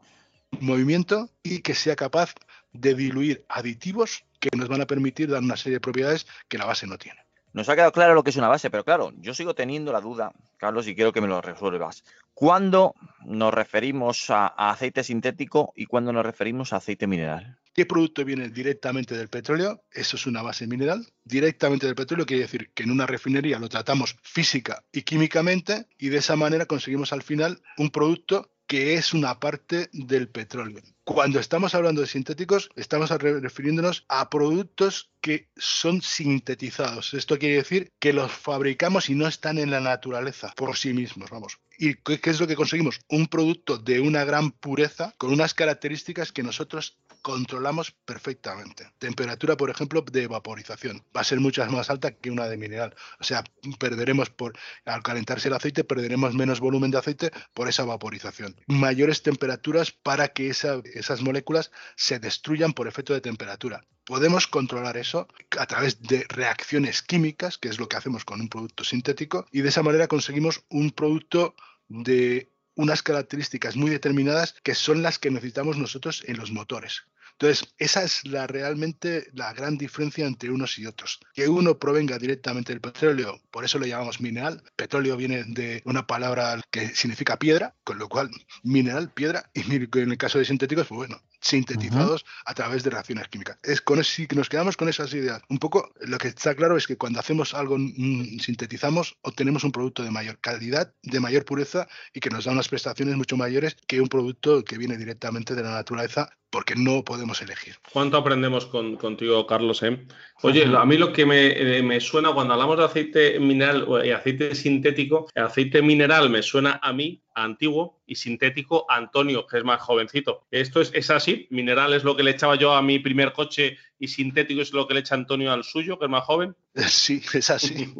[0.60, 2.34] Movimiento y que sea capaz
[2.72, 6.64] de diluir aditivos que nos van a permitir dar una serie de propiedades que la
[6.64, 7.20] base no tiene.
[7.52, 10.00] Nos ha quedado claro lo que es una base, pero claro, yo sigo teniendo la
[10.00, 12.02] duda, Carlos, y quiero que me lo resuelvas.
[12.32, 12.94] ¿Cuándo
[13.24, 17.58] nos referimos a, aceite sintético y cuándo nos referimos a aceite mineral?
[17.74, 19.82] ¿Qué producto viene directamente del petróleo?
[19.90, 21.06] Eso es una base mineral.
[21.24, 26.10] Directamente del petróleo quiere decir que en una refinería lo tratamos física y químicamente y
[26.10, 30.82] de esa manera conseguimos al final un producto que es una parte del petróleo.
[31.04, 37.12] Cuando estamos hablando de sintéticos, estamos refiriéndonos a productos que son sintetizados.
[37.12, 41.30] Esto quiere decir que los fabricamos y no están en la naturaleza por sí mismos,
[41.30, 41.58] vamos.
[41.76, 43.00] ¿Y qué es lo que conseguimos?
[43.08, 48.90] Un producto de una gran pureza con unas características que nosotros controlamos perfectamente.
[48.98, 52.94] Temperatura, por ejemplo, de vaporización va a ser mucho más alta que una de mineral.
[53.20, 53.44] O sea,
[53.78, 58.56] perderemos por, al calentarse el aceite, perderemos menos volumen de aceite por esa vaporización.
[58.66, 63.84] Mayores temperaturas para que esas moléculas se destruyan por efecto de temperatura.
[64.04, 68.48] Podemos controlar eso a través de reacciones químicas, que es lo que hacemos con un
[68.48, 71.54] producto sintético, y de esa manera conseguimos un producto
[71.88, 77.04] de unas características muy determinadas que son las que necesitamos nosotros en los motores.
[77.42, 81.18] Entonces, esa es la realmente la gran diferencia entre unos y otros.
[81.34, 84.62] Que uno provenga directamente del petróleo, por eso lo llamamos mineral.
[84.76, 88.30] Petróleo viene de una palabra que significa piedra, con lo cual
[88.62, 93.26] mineral, piedra, y en el caso de sintéticos, pues bueno, sintetizados a través de reacciones
[93.26, 93.58] químicas.
[93.64, 96.86] Es con si nos quedamos con esas ideas, un poco lo que está claro es
[96.86, 101.88] que cuando hacemos algo, mm, sintetizamos, obtenemos un producto de mayor calidad, de mayor pureza
[102.14, 105.64] y que nos da unas prestaciones mucho mayores que un producto que viene directamente de
[105.64, 107.76] la naturaleza porque no podemos elegir.
[107.92, 109.82] ¿Cuánto aprendemos con, contigo, Carlos?
[109.82, 110.06] Eh?
[110.42, 111.46] Oye, a mí lo que me,
[111.78, 116.42] eh, me, suena cuando hablamos de aceite mineral y aceite sintético, el aceite mineral me
[116.42, 120.46] suena a mí antiguo y sintético Antonio, que es más jovencito.
[120.50, 121.46] ¿Esto es, es, así?
[121.50, 124.88] ¿Mineral es lo que le echaba yo a mi primer coche y sintético es lo
[124.88, 126.56] que le echa Antonio al suyo, que es más joven?
[126.88, 127.94] Sí, es así.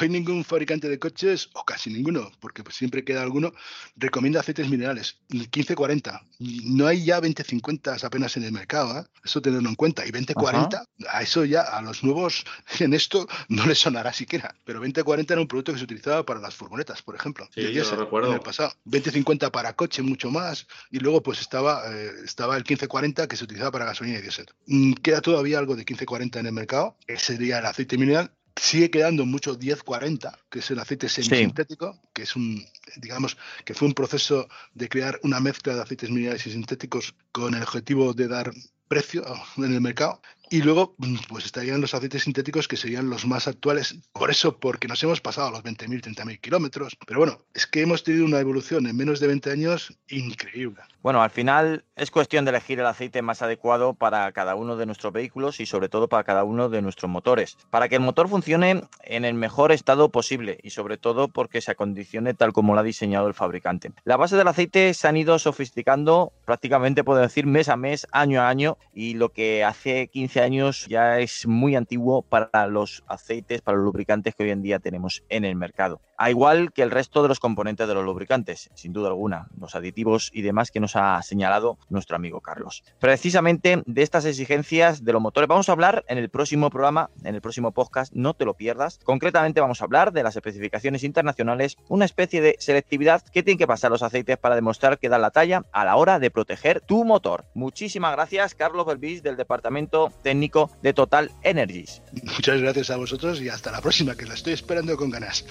[0.00, 3.52] hoy, ningún fabricante de coches, o casi ninguno, porque siempre queda alguno,
[3.96, 5.18] recomienda aceites minerales.
[5.28, 6.24] 1540.
[6.38, 9.04] No hay ya 2050 apenas en el mercado, ¿eh?
[9.24, 10.06] eso tenerlo en cuenta.
[10.06, 12.44] Y 2040, a eso ya, a los nuevos
[12.78, 14.54] en esto no les sonará siquiera.
[14.64, 17.43] Pero 2040 era un producto que se utilizaba para las furgonetas, por ejemplo.
[17.52, 18.28] Sí, yo lo recuerdo.
[18.28, 18.72] En el pasado.
[18.84, 20.66] 2050 para coche, mucho más.
[20.90, 24.46] Y luego pues estaba, eh, estaba el 1540 que se utilizaba para gasolina y diésel.
[24.66, 26.96] Mm, queda todavía algo de 1540 en el mercado.
[27.06, 32.22] Ese sería el aceite mineral sigue quedando mucho 1040, que es el aceite semisintético, que
[32.22, 32.64] es un,
[32.96, 37.54] digamos, que fue un proceso de crear una mezcla de aceites minerales y sintéticos con
[37.54, 38.52] el objetivo de dar
[38.88, 39.24] precio
[39.56, 40.20] en el mercado
[40.50, 40.94] y luego,
[41.28, 43.96] pues estarían los aceites sintéticos que serían los más actuales.
[44.12, 46.96] Por eso, porque nos hemos pasado a los 20.000, 30.000 kilómetros.
[47.06, 50.82] Pero bueno, es que hemos tenido una evolución en menos de 20 años increíble.
[51.02, 54.86] Bueno, al final es cuestión de elegir el aceite más adecuado para cada uno de
[54.86, 57.56] nuestros vehículos y sobre todo para cada uno de nuestros motores.
[57.70, 61.72] Para que el motor funcione en el mejor estado posible y sobre todo porque se
[61.72, 63.92] acondicione tal como lo ha diseñado el fabricante.
[64.04, 68.40] La base del aceite se han ido sofisticando prácticamente, puedo decir, mes a mes, año
[68.40, 73.62] a año y lo que hace 15 años ya es muy antiguo para los aceites,
[73.62, 76.00] para los lubricantes que hoy en día tenemos en el mercado.
[76.16, 79.74] A igual que el resto de los componentes de los lubricantes, sin duda alguna, los
[79.74, 82.84] aditivos y demás que nos ha señalado nuestro amigo Carlos.
[83.00, 87.34] Precisamente de estas exigencias de los motores vamos a hablar en el próximo programa, en
[87.34, 88.98] el próximo podcast, no te lo pierdas.
[89.04, 93.66] Concretamente vamos a hablar de las especificaciones internacionales, una especie de selectividad que tienen que
[93.66, 97.04] pasar los aceites para demostrar que dan la talla a la hora de proteger tu
[97.04, 97.44] motor.
[97.54, 102.02] Muchísimas gracias, Carlos Belvis, del Departamento técnico de Total Energies.
[102.22, 105.44] Muchas gracias a vosotros y hasta la próxima, que la estoy esperando con ganas.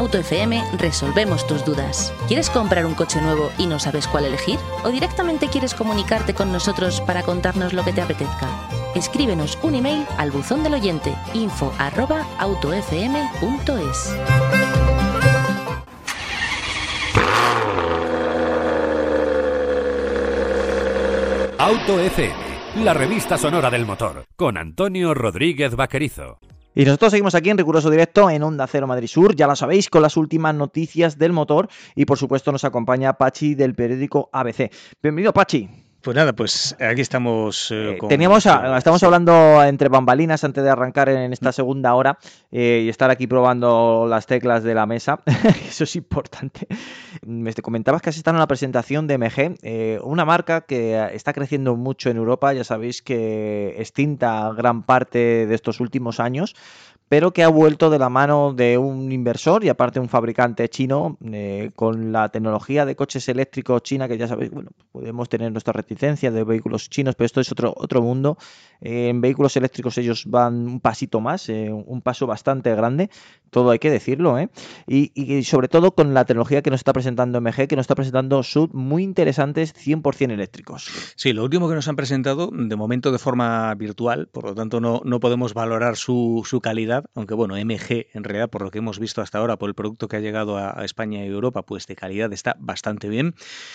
[0.00, 2.10] Auto FM resolvemos tus dudas.
[2.26, 4.58] ¿Quieres comprar un coche nuevo y no sabes cuál elegir?
[4.82, 8.48] ¿O directamente quieres comunicarte con nosotros para contarnos lo que te apetezca?
[8.94, 14.16] Escríbenos un email al buzón del oyente info arroba autofm.es.
[21.58, 26.38] Auto FM, la revista sonora del motor, con Antonio Rodríguez Vaquerizo.
[26.74, 29.88] Y nosotros seguimos aquí en riguroso directo en Onda Cero Madrid Sur, ya lo sabéis,
[29.88, 34.70] con las últimas noticias del motor y por supuesto nos acompaña Pachi del periódico ABC.
[35.00, 35.89] Bienvenido Pachi.
[36.02, 37.70] Pues nada, pues aquí estamos.
[37.70, 42.18] Eh, eh, teníamos, estamos hablando entre bambalinas antes de arrancar en esta segunda hora
[42.50, 45.20] eh, y estar aquí probando las teclas de la mesa.
[45.68, 46.66] Eso es importante.
[47.26, 51.76] Me comentabas que has estado en la presentación de MG, una marca que está creciendo
[51.76, 52.54] mucho en Europa.
[52.54, 56.54] Ya sabéis que extinta gran parte de estos últimos años
[57.10, 61.18] pero que ha vuelto de la mano de un inversor y aparte un fabricante chino
[61.24, 65.72] eh, con la tecnología de coches eléctricos china, que ya sabéis, bueno, podemos tener nuestra
[65.72, 68.38] reticencia de vehículos chinos, pero esto es otro, otro mundo.
[68.80, 73.10] en vehículos eléctricos ellos van un pasito más, un paso bastante grande,
[73.50, 74.48] todo hay que decirlo, ¿eh?
[74.86, 78.42] y, sobre todo con la tecnología que nos está presentando MG, que nos está presentando
[78.42, 80.88] sub muy interesantes 100% eléctricos.
[81.16, 84.80] Sí, lo último que nos han presentado, de momento de forma virtual, por lo tanto
[84.80, 88.98] no, no podemos valorar su, calidad, aunque bueno, MG en realidad, por lo que hemos
[88.98, 91.96] visto hasta ahora, por el producto que ha llegado a, España y Europa, pues de
[91.96, 93.34] calidad está bastante bien.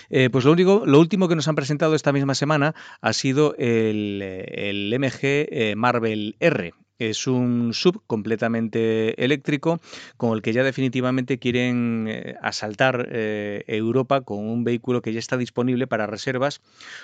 [0.09, 3.55] Eh, pues lo, único, lo último que nos han presentado esta misma semana ha sido
[3.57, 9.79] el, el MG eh, Marvel R, es un sub completamente eléctrico
[10.17, 15.19] con el que ya definitivamente quieren eh, asaltar eh, Europa con un vehículo que ya
[15.19, 16.61] está disponible para reservas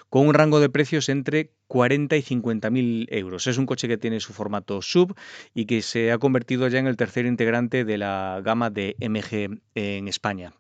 [0.10, 3.48] con un rango de precios entre 40 y 50 mil euros.
[3.48, 5.16] Es un coche que tiene su formato sub
[5.54, 9.62] y que se ha convertido ya en el tercer integrante de la gama de MG
[9.76, 10.54] en España.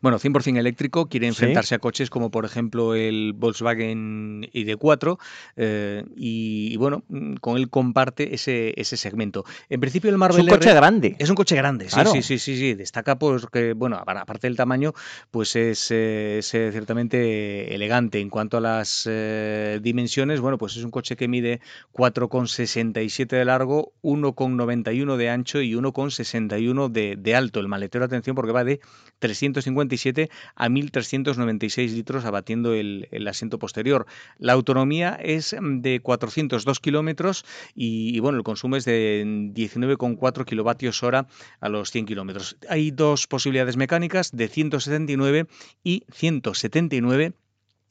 [0.00, 5.18] Bueno, 100% eléctrico, quiere enfrentarse a coches como por ejemplo el Volkswagen ID4
[5.56, 9.44] eh, y, bueno, mm, con él comparte ese, ese segmento.
[9.68, 11.16] En principio el Marvel Es un coche grande.
[11.18, 14.94] Es un coche grande, sí, sí, sí, sí, sí, Destaca porque, bueno, aparte del tamaño,
[15.30, 18.20] pues es, eh, ciertamente elegante.
[18.20, 21.60] En cuanto a las eh, dimensiones, bueno, pues es un coche que mide
[21.92, 27.60] 4,67 de largo, 1,91 de ancho y 1,61 de, de alto.
[27.60, 28.80] El maletero, atención, porque va de
[29.20, 34.06] 357 a 1.396 litros abatiendo el, asiento posterior.
[34.38, 37.44] La autonomía es de 402 kilómetros
[37.74, 41.28] y, bueno, el consumo es de 19,4 kilovatios hora
[41.60, 42.56] a los 100 kilómetros.
[42.68, 45.46] Hay dos posibilidades mecánicas de 179
[45.84, 47.34] y 179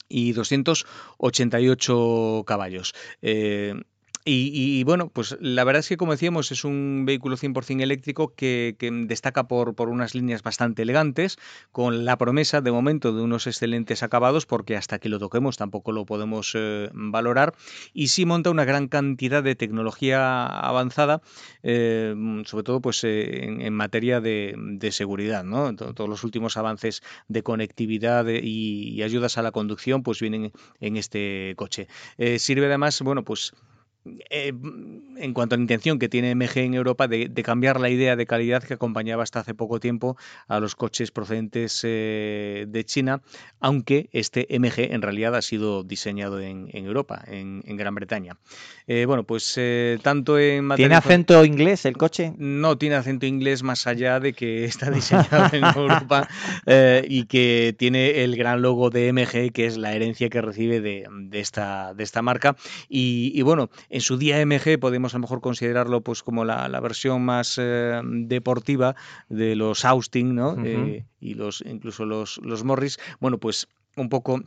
[0.09, 2.93] y 288 caballos.
[3.21, 3.75] Eh,
[4.25, 8.75] y, bueno, pues la verdad es que como decíamos es un vehículo 100% eléctrico que,
[9.07, 11.37] destaca por, por, unas líneas bastante elegantes,
[11.71, 15.93] con la promesa de momento de unos excelentes acabados, porque hasta que lo toquemos tampoco
[15.93, 17.55] lo podemos eh, valorar,
[17.93, 21.21] y sí monta una gran cantidad de tecnología avanzada,
[21.63, 22.13] eh,
[22.45, 25.75] sobre todo pues eh, en, materia de, seguridad, ¿no?
[25.75, 30.51] Todos los últimos avances de conectividad y, ayudas a la conducción pues vienen
[30.81, 31.87] en este coche.
[32.37, 33.53] sirve además, bueno, pues
[34.29, 34.53] eh,
[35.17, 38.25] en cuanto a la intención que tiene MG en Europa de, cambiar la idea de
[38.25, 43.21] calidad que acompañaba hasta hace poco tiempo a los coches procedentes eh, de China,
[43.59, 48.37] aunque este MG en realidad ha sido diseñado en, Europa, en, Gran Bretaña.
[48.87, 49.59] Eh, bueno, pues
[50.01, 50.87] tanto en materia...
[50.87, 52.33] ¿Tiene acento inglés el coche?
[52.37, 56.27] No tiene acento inglés más allá de que está diseñado en Europa
[57.07, 61.07] y que tiene el gran logo de MG, que es la herencia que recibe de,
[61.33, 62.55] esta, de esta marca.
[62.87, 66.79] Y, y bueno, en su día MG podemos a lo mejor considerarlo pues como la,
[66.79, 68.95] versión más eh, deportiva
[69.27, 70.55] de los Austin, ¿no?
[70.63, 72.99] Eh, y los incluso los, los Morris.
[73.19, 74.41] Bueno, pues un poco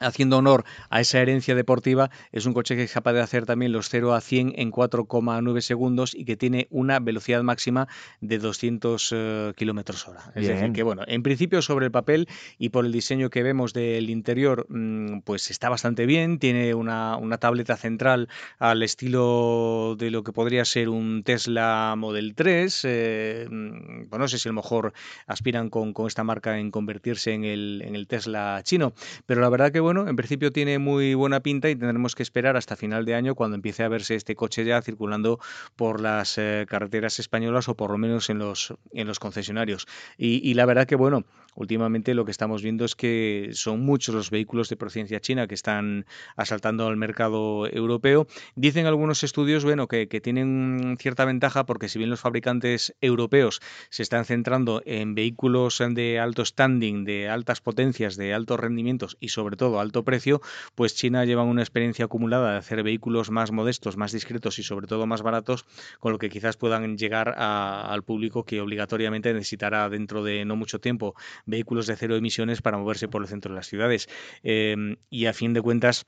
[0.00, 3.72] haciendo honor a esa herencia deportiva, es un coche que es capaz de hacer también
[3.72, 7.88] los 0 a 100 en 4,9 segundos y que tiene una velocidad máxima
[8.20, 10.32] de 200 uh, kilómetros hora.
[10.34, 12.28] Es decir, que bueno, en principio sobre el papel
[12.58, 16.38] y por el diseño que vemos del interior, mm, pues está bastante bien.
[16.38, 18.28] Tiene una, una, tableta central
[18.58, 22.82] al estilo de lo que podría ser un Tesla Model 3.
[22.84, 24.92] Eh, mm, bueno, no sé si a lo mejor
[25.26, 28.92] aspiran con, con esta marca en convertirse en el, en el Tesla chino,
[29.26, 32.58] pero la verdad que bueno, en principio tiene muy buena pinta y tendremos que esperar
[32.58, 35.40] hasta final de año cuando empiece a verse este coche ya circulando
[35.76, 39.86] por las eh, carreteras españolas o por lo menos en los, en los concesionarios.
[40.18, 41.24] Y, la verdad que, bueno,
[41.54, 45.54] últimamente lo que estamos viendo es que son muchos los vehículos de procedencia china que
[45.54, 46.04] están
[46.36, 48.26] asaltando al mercado europeo.
[48.56, 53.62] Dicen algunos estudios, bueno, que, que tienen cierta ventaja porque si bien los fabricantes europeos
[53.88, 59.28] se están centrando en vehículos de alto standing, de altas potencias, de altos rendimientos y
[59.28, 60.40] sobre todo alto precio,
[60.74, 64.86] pues China lleva una experiencia acumulada de hacer vehículos más modestos, más discretos y sobre
[64.86, 65.64] todo más baratos,
[66.00, 70.80] con lo que quizás puedan llegar al público que obligatoriamente necesitará dentro de no mucho
[70.80, 71.14] tiempo
[71.46, 74.08] vehículos de cero emisiones para moverse por el centro de las ciudades.
[74.42, 76.06] Eh, y a fin de cuentas,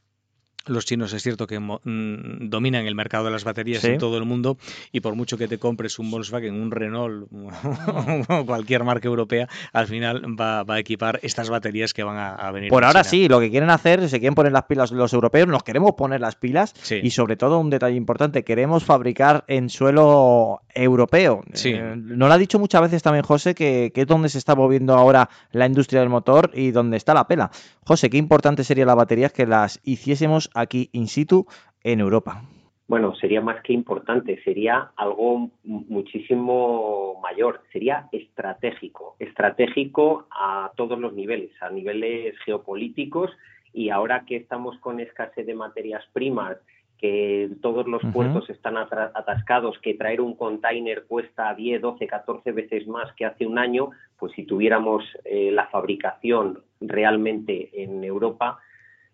[0.66, 4.24] los chinos es cierto que mm, dominan el mercado de las baterías en todo el
[4.24, 4.58] mundo
[4.92, 9.86] y por mucho que te compres un Volkswagen, un Renault o cualquier marca europea, al
[9.86, 12.70] final va, a equipar estas baterías que van a, venir.
[12.70, 15.62] Por ahora sí, lo que quieren hacer, se quieren poner las pilas los europeos, nos
[15.62, 21.42] queremos poner las pilas y sobre todo un detalle importante, queremos fabricar en suelo europeo.
[21.64, 24.54] Eh, no lo ha dicho muchas veces también José que, que es donde se está
[24.54, 27.50] moviendo ahora la industria del motor y donde está la pela.
[27.84, 31.46] José, qué importante sería las baterías que las hiciésemos aquí in situ
[31.82, 32.42] en Europa.
[32.90, 41.12] bueno, sería más que importante, sería algo muchísimo mayor, sería estratégico, estratégico a todos los
[41.12, 43.30] niveles, a niveles geopolíticos
[43.72, 46.56] y ahora que estamos con escasez de materias primas,
[46.98, 52.88] que todos los puertos están atascados, que traer un container cuesta 10, 12, 14 veces
[52.88, 58.58] más que hace un año, pues si tuviéramos eh, la fabricación realmente en Europa,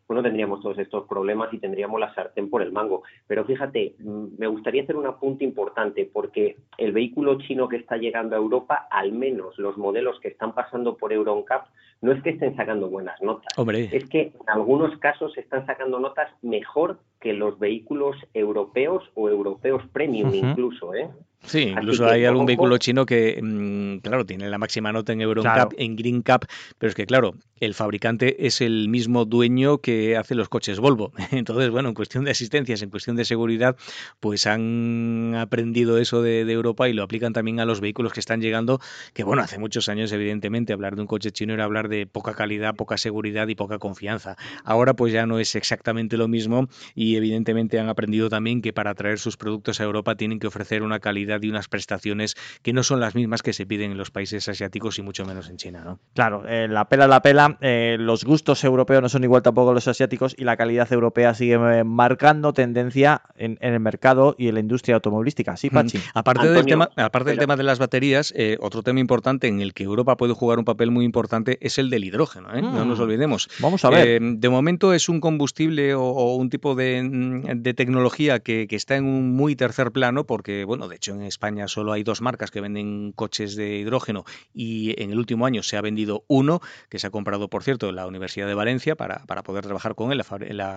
[0.06, 3.02] bueno, tendríamos todos estos problemas y tendríamos la sartén por el mango.
[3.26, 7.96] Pero fíjate, mm, me gustaría hacer un apunte importante porque el vehículo chino que está
[7.96, 11.66] llegando a Europa, al menos los modelos que están pasando por EuroNCAP,
[12.02, 13.52] no es que estén sacando buenas notas.
[13.92, 19.82] Es que en algunos casos están sacando notas mejor que los vehículos europeos o europeos
[19.92, 21.08] premium incluso, ¿eh?
[21.46, 25.74] Sí, incluso hay algún vehículo chino que, mm, claro, tiene la máxima nota en EuroNCAP,
[25.76, 26.44] en Green Cap,
[26.78, 31.12] pero es que, claro, el fabricante es el mismo dueño que hace los coches Volvo.
[31.30, 33.76] Entonces, bueno, en cuestión de asistencias, en cuestión de seguridad,
[34.18, 38.40] pues han aprendido eso de, Europa y lo aplican también a los vehículos que están
[38.40, 38.80] llegando,
[39.14, 42.34] que, bueno, hace muchos años, evidentemente, hablar de un coche chino era hablar de poca
[42.34, 44.36] calidad, poca seguridad y poca confianza.
[44.64, 48.94] Ahora, pues ya no es exactamente lo mismo y, evidentemente, han aprendido también que para
[48.94, 52.82] traer sus productos a Europa tienen que ofrecer una calidad y unas prestaciones que no
[52.82, 55.82] son las mismas que se piden en los países asiáticos y mucho menos en China,
[55.84, 56.00] ¿no?
[56.14, 59.86] Claro, eh, la pela la pela, eh, los gustos europeos no son igual tampoco los
[59.86, 64.60] asiáticos y la calidad europea sigue eh, marcando tendencia en, el mercado y en la
[64.60, 65.56] industria automovilística.
[65.56, 66.00] Sí, Pachi.
[66.14, 69.84] Aparte, del tema, aparte del tema de las baterías, otro tema importante en el que
[69.84, 73.02] Europa puede jugar un papel muy importante es el del hidrógeno, no nos mm.
[73.02, 73.48] olvidemos.
[73.60, 74.20] Vamos a ver.
[74.20, 79.34] de momento es un combustible o, un tipo de, mm, tecnología que, está en un
[79.34, 83.12] muy tercer plano porque, bueno, de hecho en España solo hay dos marcas que venden
[83.12, 84.24] coches de hidrógeno
[84.54, 87.88] y en el último año se ha vendido uno, que se ha comprado, por cierto,
[87.88, 90.22] en la Universidad de Valencia para, poder trabajar con él,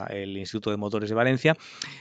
[0.10, 1.56] el Instituto de Motores de Valencia.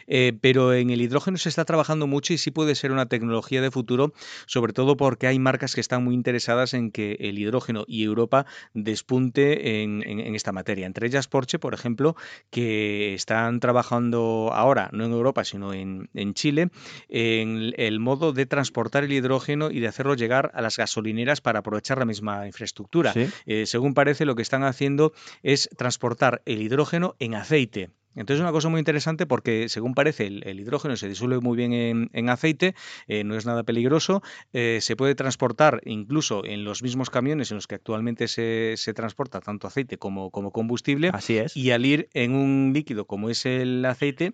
[0.07, 3.61] Eh, pero en el hidrógeno se está trabajando mucho y sí puede ser una tecnología
[3.61, 4.13] de futuro,
[4.47, 8.47] sobre todo porque hay marcas que están muy interesadas en que el hidrógeno y Europa
[8.75, 10.03] despunte en,
[10.35, 10.87] esta materia.
[10.87, 12.17] Entre ellas Porsche, por ejemplo,
[12.51, 16.71] que están trabajando ahora, no en Europa, sino en, en Chile,
[17.09, 21.61] en el modo de transportar el hidrógeno y de hacerlo llegar a las gasolineras para
[21.61, 23.13] aprovechar la misma infraestructura.
[23.47, 27.91] Eh, según parece, lo que están haciendo es transportar el hidrógeno en aceite.
[28.19, 32.11] Entonces es una cosa muy interesante porque, según parece, el, hidrógeno se disuelve muy bien
[32.13, 32.75] en, aceite,
[33.07, 37.57] eh, no es nada peligroso, eh, se puede transportar incluso en los mismos camiones en
[37.57, 41.11] los que actualmente se, transporta tanto aceite como, como combustible.
[41.13, 41.57] Así es.
[41.57, 44.33] Y al ir en un líquido como es el aceite,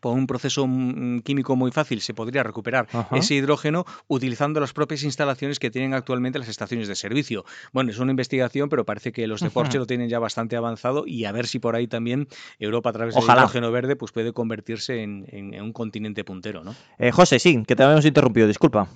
[0.00, 5.02] por un proceso mm, químico muy fácil se podría recuperar ese hidrógeno utilizando las propias
[5.02, 7.44] instalaciones que tienen actualmente las estaciones de servicio.
[7.72, 11.04] Bueno, es una investigación, pero parece que los de Porsche lo tienen ya bastante avanzado
[11.06, 12.28] y a ver si por ahí también
[12.58, 16.74] Europa a través del hidrógeno verde pues puede convertirse en, un continente puntero, ¿no?
[16.98, 18.88] Eh, José, sí, que te habíamos interrumpido, disculpa.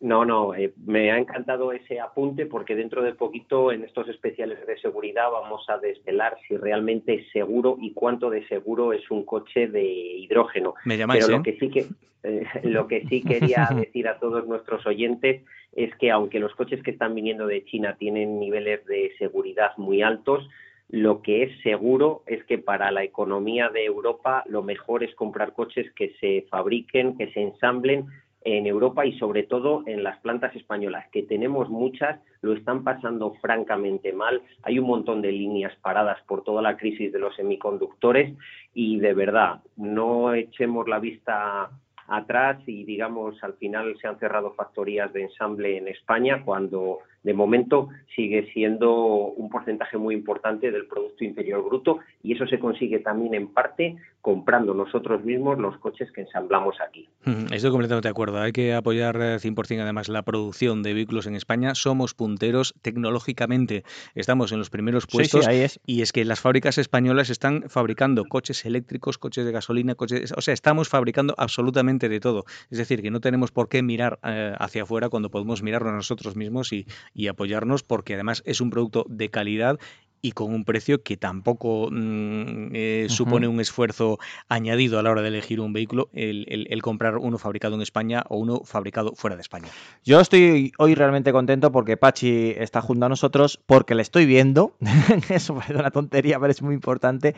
[0.00, 4.66] No, no, eh, me ha encantado ese apunte porque dentro de poquito en estos especiales
[4.66, 9.26] de seguridad vamos a desvelar si realmente es seguro y cuánto de seguro es un
[9.26, 10.74] coche de hidrógeno.
[10.86, 11.44] Me llamáis, Pero lo ¿eh?
[11.44, 11.86] que sí que
[12.22, 15.42] eh, lo que sí quería decir a todos nuestros oyentes
[15.76, 20.00] es que aunque los coches que están viniendo de China tienen niveles de seguridad muy
[20.00, 20.48] altos,
[20.88, 25.52] lo que es seguro es que para la economía de Europa lo mejor es comprar
[25.52, 28.06] coches que se fabriquen, que se ensamblen
[28.42, 33.34] en Europa y sobre todo en las plantas españolas, que tenemos muchas, lo están pasando
[33.40, 34.42] francamente mal.
[34.62, 38.34] Hay un montón de líneas paradas por toda la crisis de los semiconductores
[38.72, 41.70] y de verdad, no echemos la vista
[42.08, 47.34] atrás y digamos al final se han cerrado factorías de ensamble en España cuando de
[47.34, 52.98] momento sigue siendo un porcentaje muy importante del Producto Interior Bruto y eso se consigue
[53.00, 57.08] también en parte comprando nosotros mismos los coches que ensamblamos aquí.
[57.50, 58.38] Estoy completamente de acuerdo.
[58.38, 61.74] Hay que apoyar 100% eh, además la producción de vehículos en España.
[61.74, 63.84] Somos punteros tecnológicamente.
[64.14, 65.48] Estamos en los primeros puestos.
[65.86, 70.32] Y es que las fábricas españolas están fabricando coches eléctricos, coches de gasolina, coches...
[70.36, 72.44] O sea, estamos fabricando absolutamente de todo.
[72.70, 75.94] Es decir, que no tenemos por qué mirar eh, hacia afuera cuando podemos mirarlo a
[75.94, 79.78] nosotros mismos y, y apoyarnos porque además es un producto de calidad
[80.22, 85.22] y con un precio que tampoco mm, eh, supone un esfuerzo añadido a la hora
[85.22, 89.42] de elegir un vehículo, el, comprar uno fabricado en España o uno fabricado fuera de
[89.42, 89.68] España.
[90.04, 94.76] Yo estoy hoy realmente contento porque Pachi está junto a nosotros, porque le estoy viendo,
[95.30, 97.34] eso parece una tontería, pero es muy importante,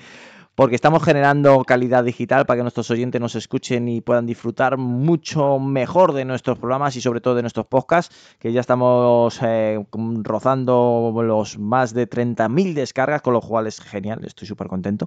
[0.55, 5.59] porque estamos generando calidad digital para que nuestros oyentes nos escuchen y puedan disfrutar mucho
[5.59, 9.82] mejor de nuestros programas y sobre todo de nuestros podcasts, que ya estamos eh,
[10.22, 15.07] rozando los más de 30.000 descargas, con lo cual es genial, estoy súper contento.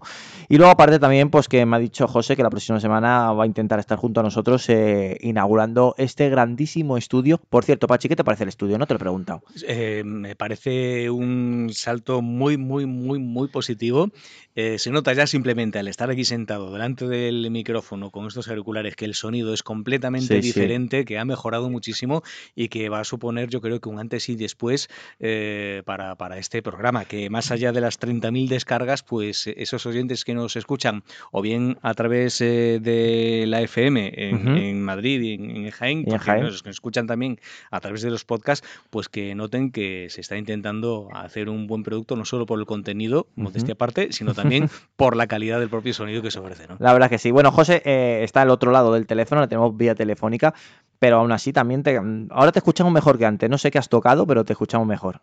[0.50, 3.44] Y luego aparte también, pues que me ha dicho José que la próxima semana va
[3.44, 7.40] a intentar estar junto a nosotros eh, inaugurando este grandísimo estudio.
[7.50, 8.78] Por cierto, Pachi, ¿qué te parece el estudio?
[8.80, 9.44] No te lo he preguntado.
[9.68, 14.10] Eh, me parece un salto muy, muy, muy, muy positivo.
[14.56, 19.04] Se nota ya simplemente al estar aquí sentado delante del micrófono con estos auriculares que
[19.04, 22.24] el sonido es completamente diferente, que ha mejorado muchísimo
[22.56, 24.88] y que va a suponer yo creo que un antes y después
[25.20, 30.34] eh, para, este programa, que más allá de las 30.000 descargas, pues esos oyentes que
[30.34, 36.06] nos escuchan o bien a través eh, de la FM en, Madrid y en, Jaén,
[36.06, 40.38] que Nos, escuchan también a través de los podcasts, pues que noten que se está
[40.38, 45.18] intentando hacer un buen producto no solo por el contenido, modestia aparte, sino también por
[45.18, 46.68] la calidad del propio sonido que se ofrece.
[46.68, 46.78] ¿no?
[46.80, 47.32] La verdad que sí.
[47.32, 50.54] Bueno, José eh, está al otro lado del teléfono, le tenemos vía telefónica,
[51.00, 52.00] pero aún así también te,
[52.30, 53.50] ahora te escuchamos mejor que antes.
[53.50, 55.22] No sé qué has tocado, pero te escuchamos mejor.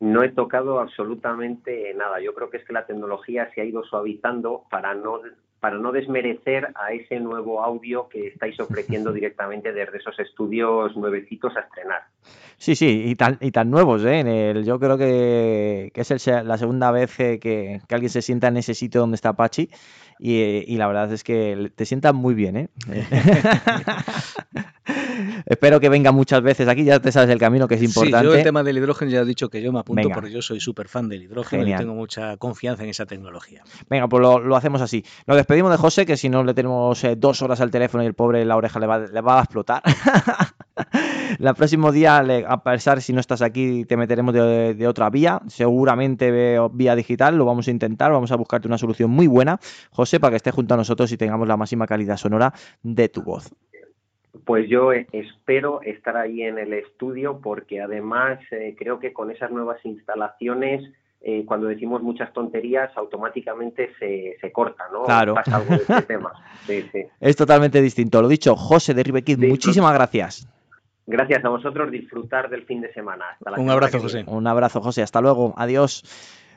[0.00, 2.20] No he tocado absolutamente nada.
[2.20, 5.20] Yo creo que es que la tecnología se ha ido suavizando para no
[5.60, 11.56] para no desmerecer a ese nuevo audio que estáis ofreciendo directamente desde esos estudios nuevecitos
[11.56, 12.02] a estrenar.
[12.56, 14.20] Sí, sí, y tan, y tan nuevos, ¿eh?
[14.20, 18.74] En el, yo creo que, es la segunda vez que, alguien se sienta en ese
[18.74, 19.70] sitio donde está Pachi
[20.18, 22.68] y, la verdad es que te sientan muy bien, ¿eh?
[25.46, 28.26] Espero que venga muchas veces aquí, ya te sabes el camino que es importante.
[28.26, 30.42] Sí, yo el tema del hidrógeno ya he dicho que yo me apunto porque yo
[30.42, 33.62] soy súper fan del hidrógeno y tengo mucha confianza en esa tecnología.
[33.88, 35.04] Venga, pues lo, hacemos así.
[35.26, 38.06] Nos despedimos de José, que si no le tenemos eh, dos horas al teléfono y
[38.06, 39.82] el pobre la oreja le va, le va a explotar.
[41.38, 46.58] el próximo día, a pesar si no estás aquí, te meteremos de, otra vía, seguramente
[46.72, 49.58] vía digital, lo vamos a intentar, vamos a buscarte una solución muy buena,
[49.90, 53.22] José, para que estés junto a nosotros y tengamos la máxima calidad sonora de tu
[53.22, 53.50] voz.
[54.44, 59.50] Pues yo espero estar ahí en el estudio porque además eh, creo que con esas
[59.50, 60.90] nuevas instalaciones
[61.22, 65.04] eh, cuando decimos muchas tonterías, automáticamente se, se corta, ¿no?
[65.04, 65.34] Claro.
[65.34, 66.32] Pasa algo de este tema.
[67.20, 68.22] Es totalmente distinto.
[68.22, 70.48] Lo dicho, José de Ribequid, muchísimas gracias.
[71.06, 73.24] Gracias a vosotros, disfrutar del fin de semana.
[73.56, 74.24] Un abrazo, José.
[74.26, 75.02] Un abrazo, José.
[75.02, 75.52] Hasta luego.
[75.56, 76.04] Adiós.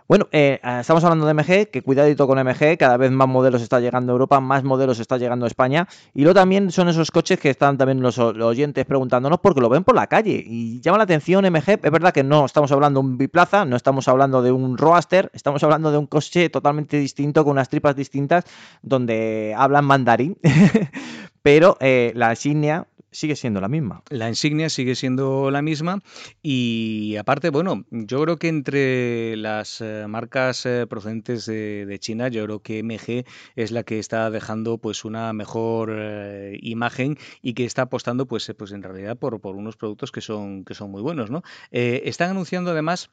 [0.08, 3.80] Bueno, eh, estamos hablando de MG, que cuidadito con MG, cada vez más modelos está
[3.80, 5.88] llegando a Europa, más modelos está llegando a España.
[6.14, 9.86] Y luego también son esos coches que están también los, oyentes preguntándonos porque lo ven
[9.86, 10.44] por la calle.
[10.46, 13.78] Y llama la atención MG, es verdad que no estamos hablando de un biplaza, no
[13.78, 17.96] estamos hablando de un roadster, estamos hablando de un coche totalmente distinto, con unas tripas
[17.96, 18.44] distintas,
[18.82, 20.38] donde hablan mandarín.
[21.42, 24.04] Pero eh, la insignia sigue siendo la misma.
[24.10, 26.02] La insignia sigue siendo la misma
[26.42, 32.44] y aparte, bueno, yo creo que entre las eh, marcas eh, procedentes de, China, yo
[32.44, 37.66] creo que MG es la que está dejando pues una mejor eh, imagen y que
[37.66, 41.02] está apostando pues, pues en realidad por, por unos productos que son, que son muy
[41.02, 41.44] buenos, ¿no?
[41.72, 43.10] están anunciando además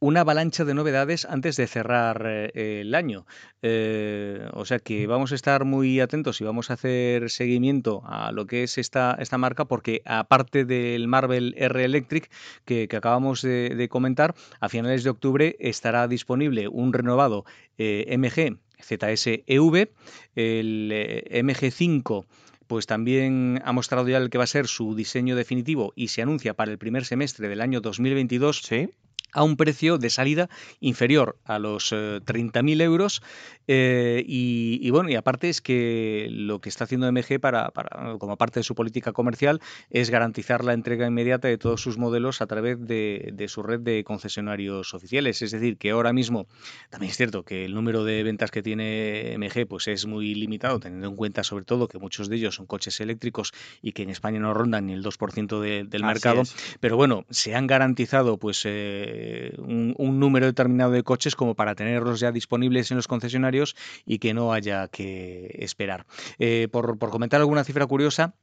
[0.00, 3.26] una avalancha de novedades antes de cerrar eh, el año.
[3.62, 8.32] Eh, o sea que vamos a estar muy atentos y vamos a hacer seguimiento a
[8.32, 12.30] lo que es esta, esta marca porque aparte del Marvel R Electric
[12.64, 17.44] que, acabamos de, comentar, a finales de octubre estará disponible un renovado
[17.78, 19.88] eh, MG ZS-EV,
[20.34, 20.92] el
[21.30, 22.26] MG5
[22.66, 26.22] pues también ha mostrado ya el que va a ser su diseño definitivo y se
[26.22, 28.62] anuncia para el primer semestre del año 2022.
[28.62, 28.90] ¿Sí?
[29.34, 30.48] A un precio de salida
[30.80, 33.22] inferior a los 30.000 eh, euros.
[33.66, 37.72] Eh, y, bueno, y aparte es que lo que está haciendo MG para,
[38.18, 39.60] como parte de su política comercial
[39.90, 44.04] es garantizar la entrega inmediata de todos sus modelos a través de, su red de
[44.04, 45.42] concesionarios oficiales.
[45.42, 46.46] Es decir, que ahora mismo
[46.90, 50.78] también es cierto que el número de ventas que tiene MG pues es muy limitado,
[50.78, 54.10] teniendo en cuenta sobre todo que muchos de ellos son coches eléctricos y que en
[54.10, 56.42] España no rondan ni el 2% del mercado.
[56.80, 59.23] Pero bueno, se han garantizado pues eh,
[59.58, 64.34] un, número determinado de coches como para tenerlos ya disponibles en los concesionarios y que
[64.34, 66.06] no haya que esperar.
[66.38, 68.34] Eh, por, por comentar alguna cifra curiosa,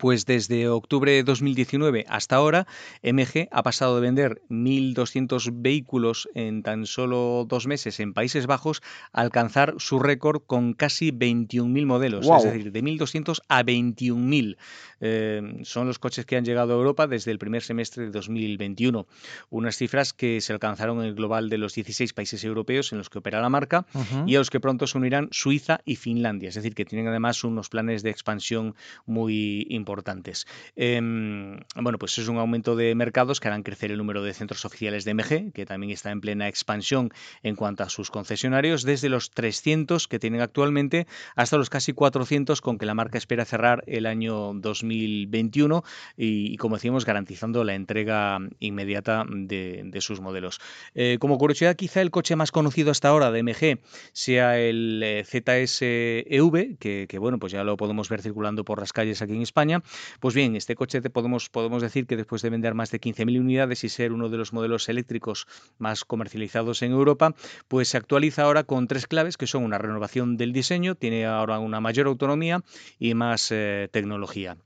[0.00, 2.66] pues desde octubre de 2019 hasta ahora,
[3.02, 8.80] MG ha pasado de vender 1.200 vehículos en tan solo dos meses en Países Bajos
[9.12, 14.56] a alcanzar su récord con casi 21.000 modelos, es decir, de 1.200 a 21.000.
[15.02, 19.06] Eh, son los coches que han llegado a Europa desde el primer semestre de 2021.
[19.50, 23.10] Unas cifras que se alcanzaron en el global de los 16 países europeos en los
[23.10, 23.84] que opera la marca
[24.26, 26.48] y a los que pronto se unirán Suiza y Finlandia.
[26.48, 28.74] Es decir, que tienen además unos planes de expansión
[29.04, 30.46] muy importantes importantes.
[30.76, 34.64] Em, bueno, pues es un aumento de mercados que harán crecer el número de centros
[34.64, 37.10] oficiales de MG, que también está en plena expansión
[37.42, 42.60] en cuanto a sus concesionarios, desde los 300 que tienen actualmente hasta los casi 400
[42.60, 45.82] con que la marca espera cerrar el año 2021
[46.16, 50.60] y, como decíamos, garantizando la entrega inmediata de, sus modelos.
[50.94, 53.80] Eh, como curiosidad, quizá el coche más conocido hasta ahora de MG
[54.12, 58.92] sea el eh, ZS-EV, que, que, bueno, pues ya lo podemos ver circulando por las
[58.92, 59.79] calles aquí en España.
[60.20, 63.40] Pues bien, este coche te podemos, podemos decir que después de vender más de 15.000
[63.40, 65.46] unidades y ser uno de los modelos eléctricos
[65.78, 67.34] más comercializados en Europa,
[67.68, 71.58] pues se actualiza ahora con tres claves que son una renovación del diseño, tiene ahora
[71.58, 72.62] una mayor autonomía
[72.98, 74.56] y más eh, tecnología.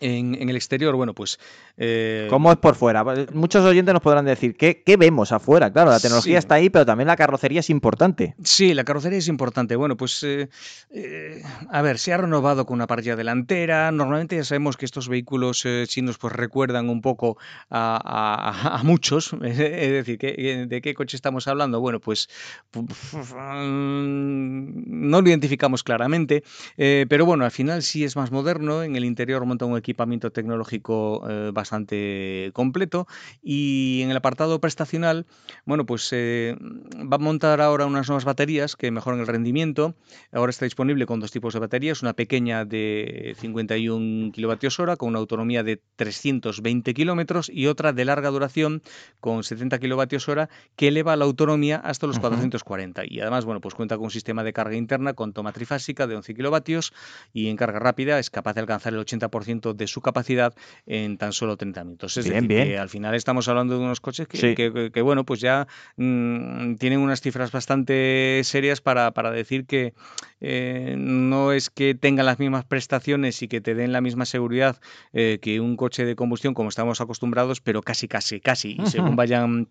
[0.00, 1.38] En, el exterior, bueno, pues...
[1.76, 3.04] Eh, ¿Cómo es por fuera?
[3.32, 5.72] Muchos oyentes nos podrán decir, ¿qué, vemos afuera?
[5.72, 8.34] Claro, la tecnología está ahí, pero también la carrocería es importante.
[8.42, 9.76] Sí, la carrocería es importante.
[9.76, 10.48] Bueno, pues, eh,
[10.90, 13.90] eh, a ver, se ha renovado con una parrilla delantera.
[13.92, 17.38] Normalmente ya sabemos que estos vehículos chinos pues recuerdan un poco
[17.70, 19.32] a, muchos.
[19.42, 21.80] es decir, ¿de qué coche estamos hablando?
[21.80, 22.28] Bueno, pues
[22.74, 26.42] no lo identificamos claramente,
[26.76, 28.82] pero bueno, al final sí es más moderno.
[28.82, 33.06] En el interior monta un equipo equipamiento tecnológico eh, bastante completo.
[33.42, 35.26] Y en el apartado prestacional,
[35.64, 39.94] bueno, pues eh, va a montar ahora unas nuevas baterías que mejoran el rendimiento.
[40.30, 45.08] Ahora está disponible con dos tipos de baterías, una pequeña de 51 kilovatios hora con
[45.08, 48.82] una autonomía de 320 kilómetros y otra de larga duración
[49.20, 53.74] con 70 kilovatios hora que eleva la autonomía hasta los 440 y además, bueno, pues
[53.74, 56.92] cuenta con un sistema de carga interna con toma trifásica de 11 kilovatios
[57.32, 60.54] y en carga rápida es capaz de alcanzar el 80% de su capacidad
[60.86, 62.16] en tan solo 30 minutos.
[62.16, 66.74] Es decir, que al final estamos hablando de unos coches que, bueno, pues ya mm,
[66.74, 69.94] tienen unas cifras bastante serias para, decir que
[70.40, 74.80] eh, no es que tengan las mismas prestaciones y que te den la misma seguridad
[75.12, 78.76] eh, que un coche de combustión como estamos acostumbrados, pero casi, casi, casi.
[78.78, 79.68] Y según vayan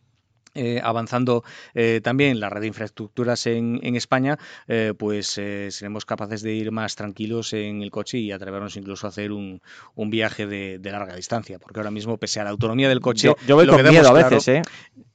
[0.57, 1.43] eh, avanzando
[1.75, 6.95] eh, también la red de infraestructuras en, España, eh, pues seremos capaces de ir más
[6.95, 9.61] tranquilos en el coche y atrevernos incluso a hacer un,
[9.95, 13.67] viaje de, larga distancia, porque ahora mismo, pese a la autonomía del coche, yo, voy
[13.67, 14.61] con miedo a veces, ¿eh?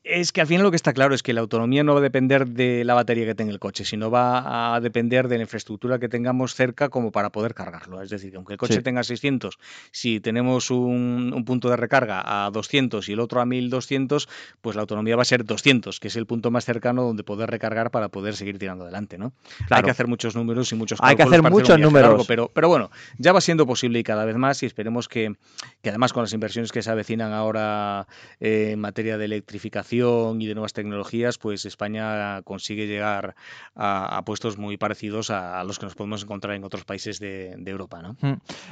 [0.05, 2.02] Es que al final lo que está claro es que la autonomía no va a
[2.02, 6.01] depender de la batería que tenga el coche, sino va a depender de la infraestructura
[6.01, 8.02] que tengamos cerca como para poder cargarlo.
[8.02, 9.60] Es decir, que aunque el coche tenga 600,
[9.93, 14.28] si tenemos un, punto de recarga a 200 y el otro a 1200,
[14.60, 17.51] pues la autonomía va a ser 200, que es el punto más cercano donde poder
[17.51, 19.19] recargar para poder seguir tirando adelante.
[19.19, 19.33] ¿no?
[19.71, 22.27] Hay que hacer muchos números y muchos Hay que hacer muchos números.
[22.27, 25.35] pero, pero bueno, ya va siendo posible y cada vez más y esperemos que,
[25.81, 28.07] que además con las inversiones que se avecinan ahora
[28.41, 33.35] en materia de electrificación, y de nuevas tecnologías, pues España consigue llegar
[33.75, 38.03] a, puestos muy parecidos a, los que nos podemos encontrar en otros países de, Europa.
[38.03, 38.17] ¿no?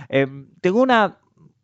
[0.08, 0.26] Eh,
[0.60, 1.18] tengo una,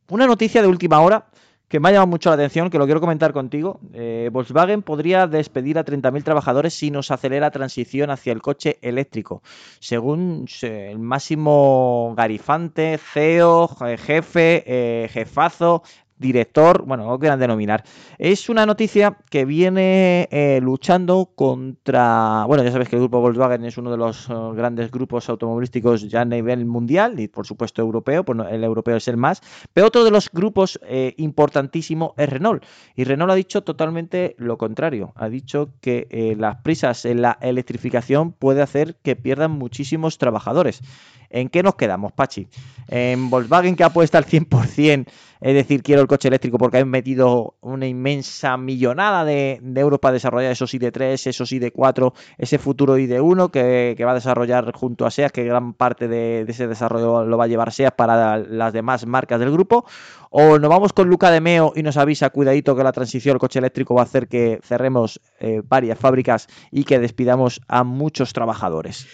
[0.09, 1.27] una noticia de última hora
[1.68, 3.80] que me ha llamado mucho la atención, que lo quiero comentar contigo.
[3.93, 8.78] Eh, Volkswagen podría despedir a 30.000 trabajadores si nos acelera la transición hacia el coche
[8.82, 9.43] eléctrico.
[9.80, 13.68] Según el máximo garifante, CEO,
[13.98, 15.82] jefe, eh, jefazo
[16.18, 17.84] director, bueno, lo quieran denominar.
[18.18, 23.64] Es una noticia que viene eh, luchando contra, bueno, ya sabes que el grupo Volkswagen
[23.64, 27.82] es uno de los eh, grandes grupos automovilísticos ya a nivel mundial y por supuesto
[27.82, 32.28] europeo, pues el europeo es el más, pero otro de los grupos eh, importantísimo es
[32.28, 32.64] Renault.
[32.94, 38.32] Y Renault ha dicho totalmente lo contrario, ha dicho que las prisas en la electrificación
[38.32, 40.82] puede hacer que pierdan muchísimos trabajadores.
[41.30, 42.48] ¿En qué nos quedamos, Pachi?
[42.88, 45.06] En Volkswagen que apuesta al 100%,
[45.40, 50.14] es decir, quiero el coche eléctrico porque han metido una inmensa millonada de, euros para
[50.14, 55.32] desarrollar esos ID3, esos ID4, ese futuro ID1 que, va a desarrollar junto a SEAT,
[55.32, 59.40] que gran parte de, ese desarrollo lo va a llevar SEAT para las demás marcas
[59.40, 59.84] del grupo.
[60.30, 63.40] O nos vamos con Luca de Meo y nos avisa, cuidadito, que la transición al
[63.40, 68.32] coche eléctrico va a hacer que cerremos eh, varias fábricas y que despidamos a muchos
[68.32, 69.06] trabajadores.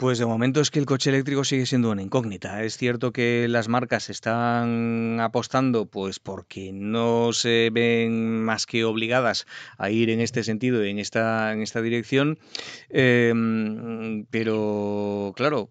[0.00, 2.64] Pues de momento es que el coche eléctrico sigue siendo una incógnita.
[2.64, 9.46] Es cierto que las marcas están apostando, pues porque no se ven más que obligadas
[9.76, 12.38] a ir en este sentido, en esta, en esta dirección.
[12.88, 15.68] Em, pero claro,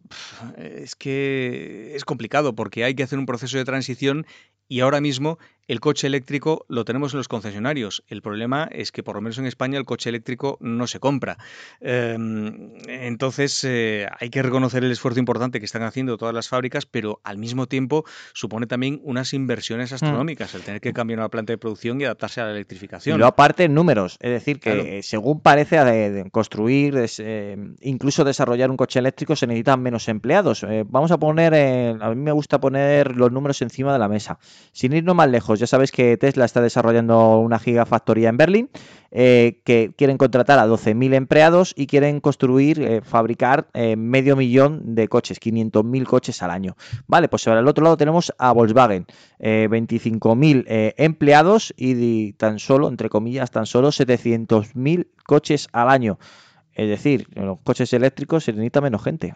[0.60, 4.28] es que es complicado porque hay que hacer un proceso de transición
[4.70, 5.38] y ahora mismo
[5.70, 8.04] el coche eléctrico lo tenemos en los concesionarios.
[8.08, 11.38] El problema es que por lo menos en España el coche eléctrico no se compra.
[11.80, 16.88] Em, entonces eh, hay que reconocer el esfuerzo importante que están haciendo todas las fábricas,
[16.88, 19.96] pero al mismo tiempo supone también unas inversiones mm.
[19.96, 23.18] astronómicas, el tener que cambiar una planta de producción y adaptarse a la electrificación.
[23.18, 28.72] Y lo aparte en números, es decir, que según parece de, construir, eh, incluso desarrollar
[28.72, 30.64] un coche eléctrico se necesitan menos empleados.
[30.64, 31.54] Eh, vamos a poner,
[32.02, 34.40] a mí me gusta poner los números encima de la mesa.
[34.72, 38.70] Sin irnos más lejos, ya sabéis que Tesla está desarrollando una gigafactoría en Berlín,
[39.12, 43.68] eh, que quieren contratar a 12.000 empleados y quieren construir, fabricar
[43.98, 46.76] medio millón de coches, 500.000 coches al año.
[47.08, 49.08] Vale, pues al otro lado tenemos a Volkswagen,
[49.40, 56.20] 25.000 empleados y tan solo, entre comillas, tan solo 700.000 coches al año.
[56.80, 59.34] Es decir, en los coches eléctricos se necesita menos gente.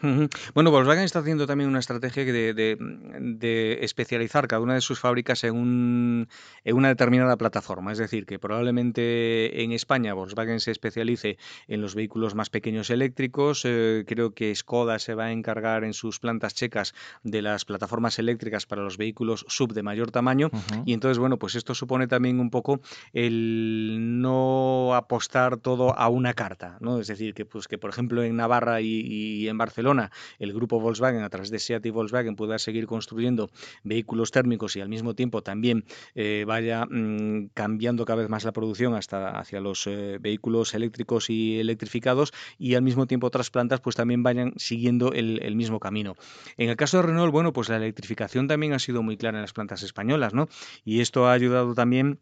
[0.54, 5.56] Bueno, Volkswagen está haciendo también una estrategia de, especializar cada una de sus fábricas en,
[5.56, 6.30] un,
[6.64, 7.92] en, una determinada plataforma.
[7.92, 11.38] Es decir, que probablemente en España Volkswagen se especialice
[11.68, 13.64] en los vehículos más pequeños eléctricos.
[13.66, 16.94] Eh, creo que Skoda se va a encargar en sus plantas checas
[17.24, 20.50] de las plataformas eléctricas para los vehículos sub de mayor tamaño.
[20.86, 22.80] Y entonces, bueno, pues esto supone también un poco
[23.12, 26.78] el no apostar todo a una carta.
[26.80, 27.00] ¿no?
[27.00, 31.24] Es decir, que, pues, que por ejemplo en Navarra y, en Barcelona el grupo Volkswagen
[31.24, 33.50] a través de SEAT y Volkswagen pueda seguir construyendo
[33.84, 35.86] vehículos térmicos y al mismo tiempo también
[36.16, 41.30] eh, vaya mm, cambiando cada vez más la producción hasta hacia los eh, vehículos eléctricos
[41.30, 45.80] y electrificados y al mismo tiempo otras plantas pues también vayan siguiendo el, el mismo
[45.80, 46.16] camino.
[46.58, 49.42] En el caso de Renault, bueno, pues la electrificación también ha sido muy clara en
[49.42, 50.48] las plantas españolas, ¿no?
[50.84, 52.20] Y esto ha ayudado también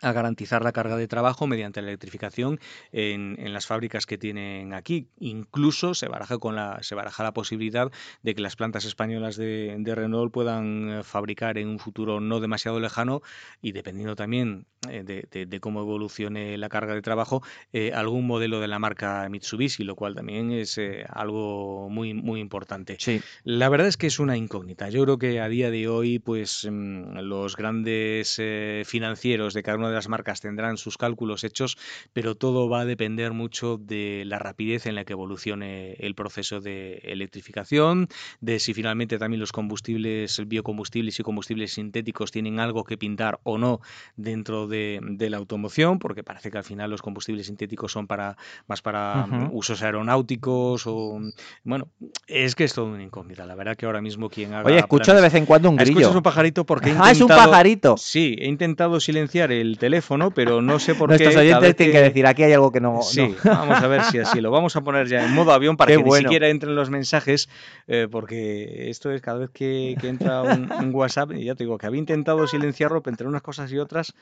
[0.00, 2.60] a garantizar la carga de trabajo mediante la electrificación
[2.92, 5.08] en, las fábricas que tienen aquí.
[5.18, 7.90] Incluso se baraja, con la, se baraja la posibilidad
[8.22, 12.78] de que las plantas españolas de, Renault puedan eh, fabricar en un futuro no demasiado
[12.78, 13.22] lejano
[13.62, 17.42] y dependiendo también eh, de, cómo evolucione la carga de trabajo,
[17.72, 22.96] eh, algún modelo de la marca Mitsubishi, lo cual también es algo muy, muy importante.
[23.00, 23.20] Sí.
[23.44, 24.88] La verdad es que es una incógnita.
[24.90, 28.40] Yo creo que a día de hoy, pues mm, los grandes
[28.84, 31.76] financieros de cada una de las marcas tendrán sus cálculos hechos,
[32.12, 36.60] pero todo va a depender mucho de la rapidez en la que evolucione el proceso
[36.60, 38.08] de electrificación,
[38.40, 43.58] de si finalmente también los combustibles, biocombustibles y combustibles sintéticos tienen algo que pintar o
[43.58, 43.80] no
[44.16, 48.36] dentro de, la automoción, porque parece que al final los combustibles sintéticos son para
[48.66, 51.20] más para usos aeronáuticos o
[51.64, 51.88] bueno,
[52.26, 53.46] es que es todo una incógnita.
[53.46, 56.00] La verdad que ahora mismo quien haga Oye, escucho de vez en cuando un grillo.
[56.00, 57.96] Escuchas un pajarito porque he intentado, ah, es un pajarito.
[57.96, 61.24] Sí, he intentado silenciar el teléfono, pero no sé por qué.
[61.24, 62.02] Nuestros oyentes tienen que...
[62.02, 63.02] decir, aquí hay algo que no...
[63.02, 65.96] Sí, vamos a ver si así lo vamos a poner ya en modo avión para
[65.96, 67.48] que ni siquiera entren los mensajes,
[67.86, 71.86] eh, porque esto es cada vez que, entra un, WhatsApp, y ya te digo que
[71.86, 74.14] había intentado silenciarlo, pero entre unas cosas y otras,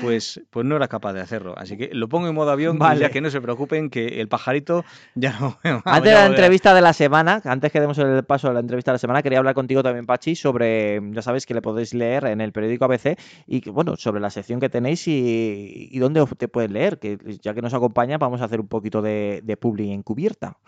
[0.00, 1.54] pues, pues no era capaz de hacerlo.
[1.56, 4.84] Así que lo pongo en modo avión, ya que no se preocupen, que el pajarito
[5.14, 5.58] ya no...
[5.84, 8.90] Antes de la entrevista de la semana, antes que demos el paso a la entrevista
[8.90, 12.26] de la semana, quería hablar contigo también, Pachi, sobre, ya sabéis que le podéis leer
[12.26, 16.70] en el periódico ABC, y bueno, sobre la sección que tenéis y, dónde te puedes
[16.70, 20.58] leer, que ya que nos acompaña vamos a hacer un poquito de, de publi encubierta.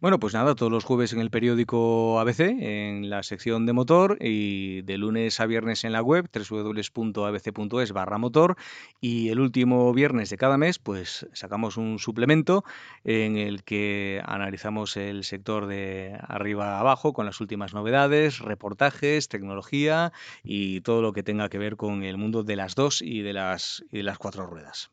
[0.00, 4.18] Bueno, pues nada, todos los jueves en el periódico ABC, en la sección de motor
[4.20, 8.56] y de lunes a viernes en la web www.abc.es barra motor
[9.00, 12.64] y el último viernes de cada mes pues sacamos un suplemento
[13.04, 19.28] en el que analizamos el sector de arriba a abajo con las últimas novedades, reportajes,
[19.28, 23.22] tecnología y todo lo que tenga que ver con el mundo de las dos y
[23.22, 24.90] de las y las cuatro ruedas.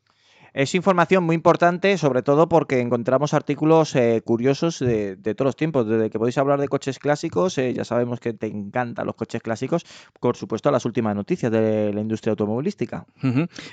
[0.54, 5.88] Es información muy importante, sobre todo porque encontramos artículos eh, curiosos de, todos los tiempos.
[5.88, 9.42] Desde que podéis hablar de coches clásicos, eh, ya sabemos que te encantan los coches
[9.42, 9.84] clásicos,
[10.20, 13.04] por supuesto, las últimas noticias de la industria automovilística.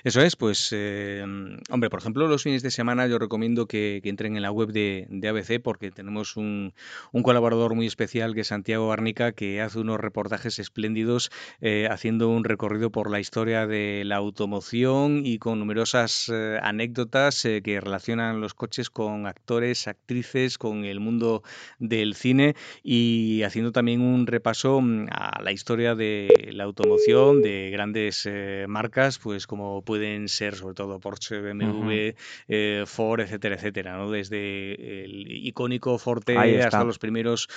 [0.04, 1.24] Eso es, pues, eh,
[1.70, 5.08] hombre, por ejemplo, los fines de semana yo recomiendo que, entren en la web de,
[5.30, 6.74] ABC porque tenemos un,
[7.22, 11.32] colaborador muy especial que es Santiago Barnica, que hace unos reportajes espléndidos
[11.92, 17.82] haciendo un recorrido por la historia de la automoción y con numerosas anécdotas eh, que
[17.82, 21.44] relacionan los coches con actores, actrices, con el mundo
[21.80, 27.70] del cine y haciendo también un repaso mm, a la historia de la automoción de
[27.72, 32.16] grandes eh, marcas, pues como pueden ser sobre todo Porsche, BMW,
[32.48, 34.10] eh, Ford, etcétera, etcétera, ¿no?
[34.10, 37.48] Desde el icónico Forte hasta los primeros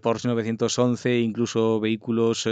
[0.00, 2.48] Porsche 911, incluso vehículos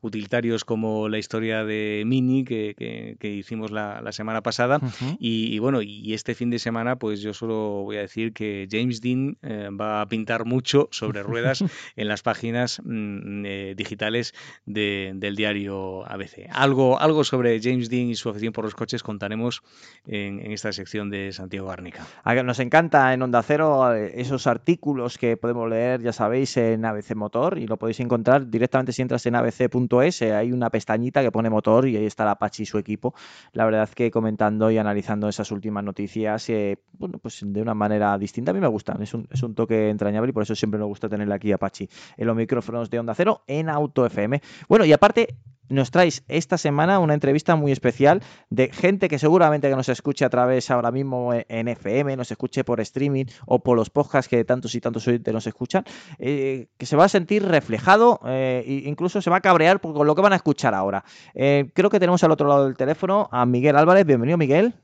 [0.00, 4.80] utilitarios como la historia de Mini que, hicimos la, semana pasada
[5.18, 9.00] y bueno, y este fin de semana, pues yo solo voy a decir que James
[9.00, 11.62] Dean eh, va a pintar mucho sobre ruedas
[11.96, 14.34] en las páginas mm, eh, digitales
[14.66, 16.48] del diario ABC.
[16.50, 19.62] Algo, algo sobre James Dean y su afición por los coches contaremos
[20.06, 22.04] en, esta sección de Santiago Garnica.
[22.44, 27.14] Nos encanta en Onda Cero eh, esos artículos que podemos leer, ya sabéis, en ABC
[27.14, 30.22] Motor y lo podéis encontrar directamente si entras en abc.es.
[30.22, 33.14] Hay una pestañita que pone motor y ahí está Apache y su equipo.
[33.52, 38.16] La verdad que comentando y analizando esas últimas noticias, eh, bueno, pues de una manera
[38.18, 38.50] distinta.
[38.50, 40.86] A mí me gustan, es un, es un toque entrañable y por eso siempre me
[40.86, 44.40] gusta tenerle aquí Apache en los micrófonos de Onda Cero en Auto FM.
[44.68, 45.36] Bueno, y aparte,
[45.72, 50.24] nos traéis esta semana una entrevista muy especial de gente que seguramente que nos escuche
[50.24, 54.44] a través ahora mismo en FM, nos escuche por streaming o por los podcasts que
[54.44, 55.84] tantos y tantos oyentes nos escuchan,
[56.18, 60.14] eh, que se va a sentir reflejado e incluso se va a cabrear con lo
[60.14, 61.04] que van a escuchar ahora.
[61.34, 64.04] Eh, creo que tenemos al otro lado del teléfono a Miguel Álvarez.
[64.04, 64.74] Bienvenido, Miguel.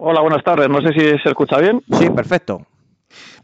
[0.00, 0.68] Hola, buenas tardes.
[0.68, 1.82] No sé si se escucha bien.
[1.98, 2.64] Sí, perfecto.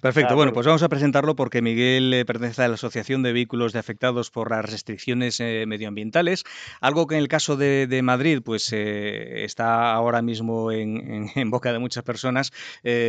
[0.05, 3.73] Perfecto, bueno, pues vamos a presentarlo porque Miguel eh, pertenece a la Asociación de Vehículos
[3.73, 6.45] de Afectados por las Restricciones eh, Medioambientales,
[6.83, 11.79] algo que en el caso de, Madrid pues eh, está ahora mismo en, boca de
[11.79, 12.53] muchas personas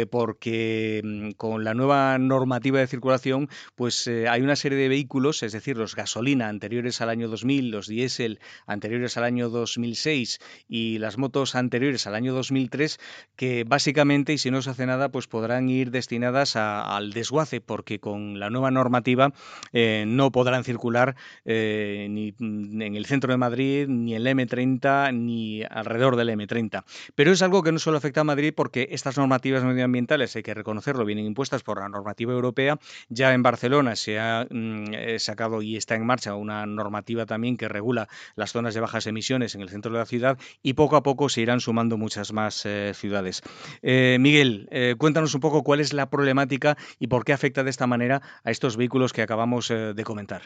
[0.09, 5.51] porque mm, con la nueva normativa de circulación pues hay una serie de vehículos, es
[5.51, 10.39] decir, los gasolina anteriores al año 2000, los diésel anteriores al año 2006
[10.69, 13.01] y las motos anteriores al año 2003
[13.35, 17.61] que básicamente y si no se hace nada pues podrán ir destinadas a al desguace
[17.61, 19.33] porque con la nueva normativa
[19.73, 25.63] eh, no podrán circular eh, ni en el centro de Madrid, ni el M30, ni
[25.63, 26.83] alrededor del M30.
[27.15, 30.53] Pero es algo que no solo afecta a Madrid porque estas normativas medioambientales, hay que
[30.53, 32.77] reconocerlo, vienen impuestas por la normativa europea.
[33.09, 37.57] Ya en Barcelona se ha mm, eh, sacado y está en marcha una normativa también
[37.57, 40.95] que regula las zonas de bajas emisiones en el centro de la ciudad y poco
[40.95, 43.41] a poco se irán sumando muchas más ciudades.
[43.81, 44.67] Miguel,
[44.97, 46.64] cuéntanos un poco cuál es la problemática
[46.99, 50.41] y por qué afecta de esta manera a estos vehículos que acabamos eh, de comentar.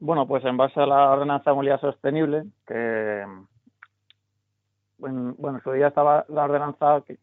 [0.00, 3.24] Bueno, pues en base a la ordenanza de movilidad sostenible, que
[4.98, 7.18] bueno, en su día estaba la ordenanza que,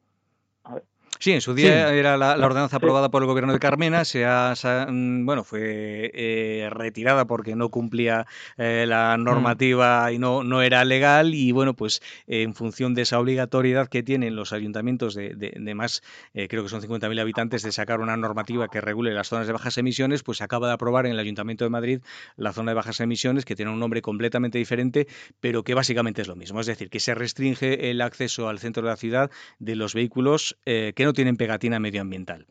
[1.20, 4.54] Sí, en su día era la, ordenanza aprobada por el gobierno de Carmena, se ha,
[4.90, 8.28] mm, bueno, fue eh, retirada porque no cumplía
[8.58, 9.24] eh, la mm.
[9.24, 14.04] normativa y no, no era legal y bueno, pues en función de esa obligatoriedad que
[14.04, 18.18] tienen los ayuntamientos de, de, más, eh, creo que son 50.000 habitantes, de sacar una
[18.18, 21.20] normativa que regule las zonas de bajas emisiones, pues se acaba de aprobar en el
[21.20, 22.02] Ayuntamiento de Madrid
[22.36, 25.08] la zona de bajas emisiones que tiene un nombre completamente diferente,
[25.40, 28.84] pero que básicamente es lo mismo, es decir, que se restringe el acceso al centro
[28.84, 32.46] de la ciudad de los vehículos que no tienen pegatina medioambiental.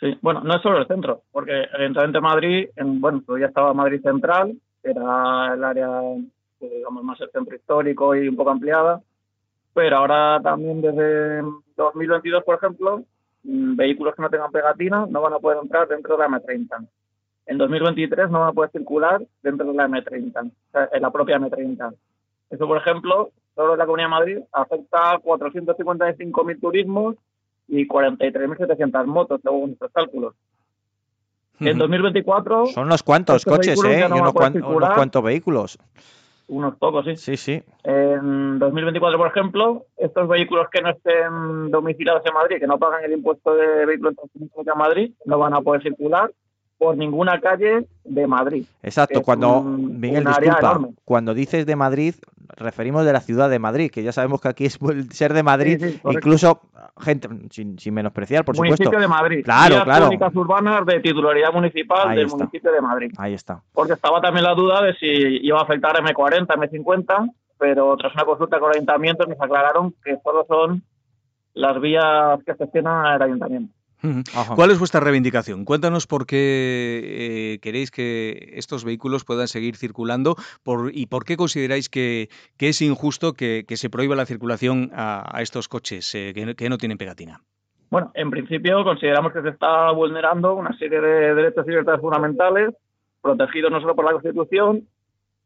[0.00, 4.00] Sí, bueno, no es solo el centro, porque evidentemente Madrid, en, bueno, ya estaba Madrid
[4.00, 5.88] Central, era el área,
[6.58, 9.00] pues, digamos, más el centro histórico y un poco ampliada,
[9.74, 11.42] pero ahora también desde
[11.76, 13.04] 2022, por ejemplo,
[13.42, 16.86] mm, vehículos que no tengan pegatina no van a poder entrar dentro de la M30.
[17.46, 20.50] En 2023 no van a poder circular dentro de la M30,
[20.92, 21.94] en la propia M30.
[22.50, 27.16] Eso, por ejemplo, solo en la Comunidad de Madrid afecta a 455.000 turismos
[27.68, 30.34] y 43.700 motos, según nuestros cálculos.
[31.60, 32.66] En 2024...
[32.66, 34.06] Son unos cuantos coches, ¿eh?
[34.08, 35.78] y unos, cuantos vehículos.
[36.46, 37.16] Unos pocos, sí.
[37.16, 37.62] Sí, sí.
[37.84, 43.04] En 2024, por ejemplo, estos vehículos que no estén domiciliados en Madrid, que no pagan
[43.04, 46.30] el impuesto de vehículos en Madrid, no van a poder circular
[46.78, 48.64] por ninguna calle de Madrid.
[48.82, 52.14] Exacto, cuando Miguel, disculpa, cuando dices de Madrid,
[52.56, 54.78] referimos de la ciudad de Madrid, que ya sabemos que aquí es
[55.10, 56.60] ser de Madrid, incluso
[57.00, 59.00] gente sin, menospreciar, por municipio supuesto.
[59.00, 59.44] de Madrid.
[59.44, 60.08] Claro, claro.
[60.34, 63.12] Urbanas de titularidad municipal del municipio de Madrid.
[63.18, 63.60] Ahí está.
[63.72, 68.24] Porque estaba también la duda de si iba a afectar M40, M50, pero tras una
[68.24, 70.82] consulta con el ayuntamiento nos aclararon que solo son
[71.54, 73.74] las vías que gestionan el ayuntamiento.
[74.54, 75.64] ¿Cuál es vuestra reivindicación?
[75.64, 81.36] Cuéntanos por qué eh, queréis que estos vehículos puedan seguir circulando por, y por qué
[81.36, 86.78] consideráis que, es injusto que, se prohíba la circulación a, estos coches eh, que, no,
[86.78, 87.40] tienen pegatina.
[87.90, 92.74] Bueno, en principio consideramos que se está vulnerando una serie de derechos y libertades fundamentales
[93.20, 94.86] protegidos no solo por la Constitución,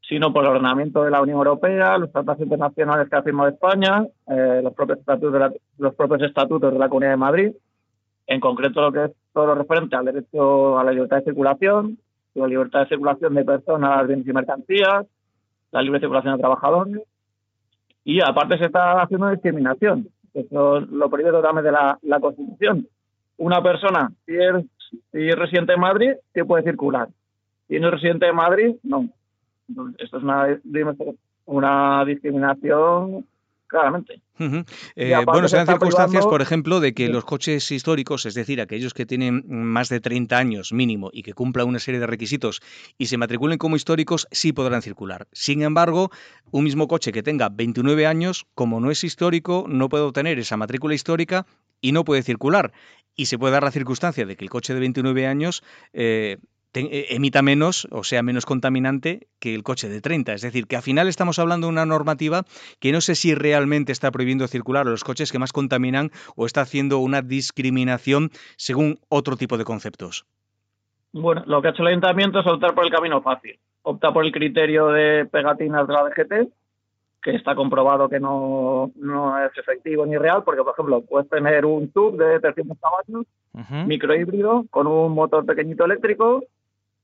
[0.06, 4.04] sino por el ordenamiento de la Unión Europea, los tratados internacionales que ha firmado España,
[4.28, 7.52] eh, los, propios estatutos de los propios estatutos de la Comunidad de Madrid
[8.32, 11.98] en concreto lo que es todo lo referente al derecho a la libertad de circulación,
[12.34, 15.06] la libertad de circulación de personas, bienes y mercancías,
[15.70, 17.02] la libre circulación de trabajadores
[18.04, 20.08] y aparte se está haciendo discriminación.
[20.32, 22.88] Eso lo prohíbe totalmente la, la Constitución.
[23.36, 24.64] Una persona, si es,
[25.12, 27.08] si es residente en Madrid, sí puede circular.
[27.68, 29.08] Si no es residente de Madrid, no.
[29.98, 30.58] esto es una,
[31.44, 33.26] una discriminación
[33.72, 34.22] claramente.
[34.96, 38.92] Eh, bueno, se dan circunstancias, por ejemplo, de que los coches históricos, es decir, aquellos
[38.92, 42.60] que tienen más de 30 años mínimo y que cumplan una serie de requisitos
[42.98, 45.26] y se matriculen como históricos, sí podrán circular.
[45.32, 46.10] Sin embargo,
[46.50, 50.56] un mismo coche que tenga 29 años, como no es histórico, no puede obtener esa
[50.56, 51.46] matrícula histórica
[51.80, 52.72] y no puede circular.
[53.16, 55.62] Y se puede dar la circunstancia de que el coche de 29 años
[55.92, 56.38] eh,
[56.74, 60.32] eh, emita menos o sea menos contaminante que el coche de 30.
[60.32, 62.44] Es decir, que al final estamos hablando de una normativa
[62.80, 66.46] que no sé si realmente está prohibiendo circular a los coches que más contaminan o
[66.46, 70.24] está haciendo una discriminación según otro tipo de conceptos.
[71.12, 73.58] Bueno, lo que ha hecho el ayuntamiento es optar por el camino fácil.
[73.82, 76.52] Opta por el criterio de pegatinas de la DGT,
[77.22, 78.90] que está comprobado que no,
[79.44, 83.26] es efectivo ni real, porque, por ejemplo, puedes tener un tub de 300 caballos,
[83.86, 86.44] microhíbrido, con un motor pequeñito eléctrico,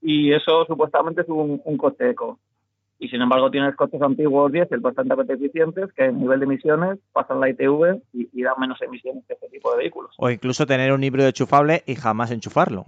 [0.01, 2.39] y eso supuestamente es un, coste eco.
[2.97, 7.39] Y sin embargo tienes coches antiguos diésel bastante eficientes que en nivel de emisiones pasan
[7.39, 10.13] la ITV y, y dan menos emisiones que este tipo de vehículos.
[10.17, 12.87] O incluso tener un híbrido enchufable y jamás enchufarlo.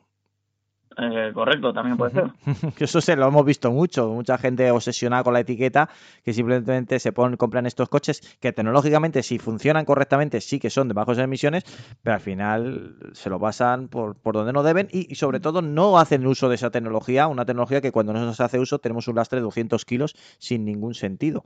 [0.98, 2.32] Eh, correcto, también puede ser.
[2.80, 5.90] Eso se lo hemos visto mucho, mucha gente obsesionada con la etiqueta
[6.24, 10.90] que simplemente se ponen, compran estos coches que tecnológicamente si funcionan correctamente sí que son
[10.90, 11.64] de bajas emisiones,
[12.04, 16.26] pero al final se lo pasan por, donde no deben y, sobre todo no hacen
[16.28, 19.40] uso de esa tecnología, una tecnología que cuando no se hace uso tenemos un lastre
[19.40, 21.46] de 200 kilos sin ningún sentido.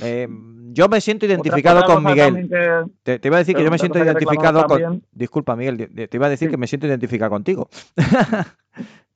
[0.00, 0.28] Eh,
[0.72, 2.48] yo me siento identificado con Miguel.
[3.02, 5.02] te, iba a decir que yo me siento identificado con...
[5.12, 7.68] Disculpa Miguel, te iba a decir que me siento identificado contigo.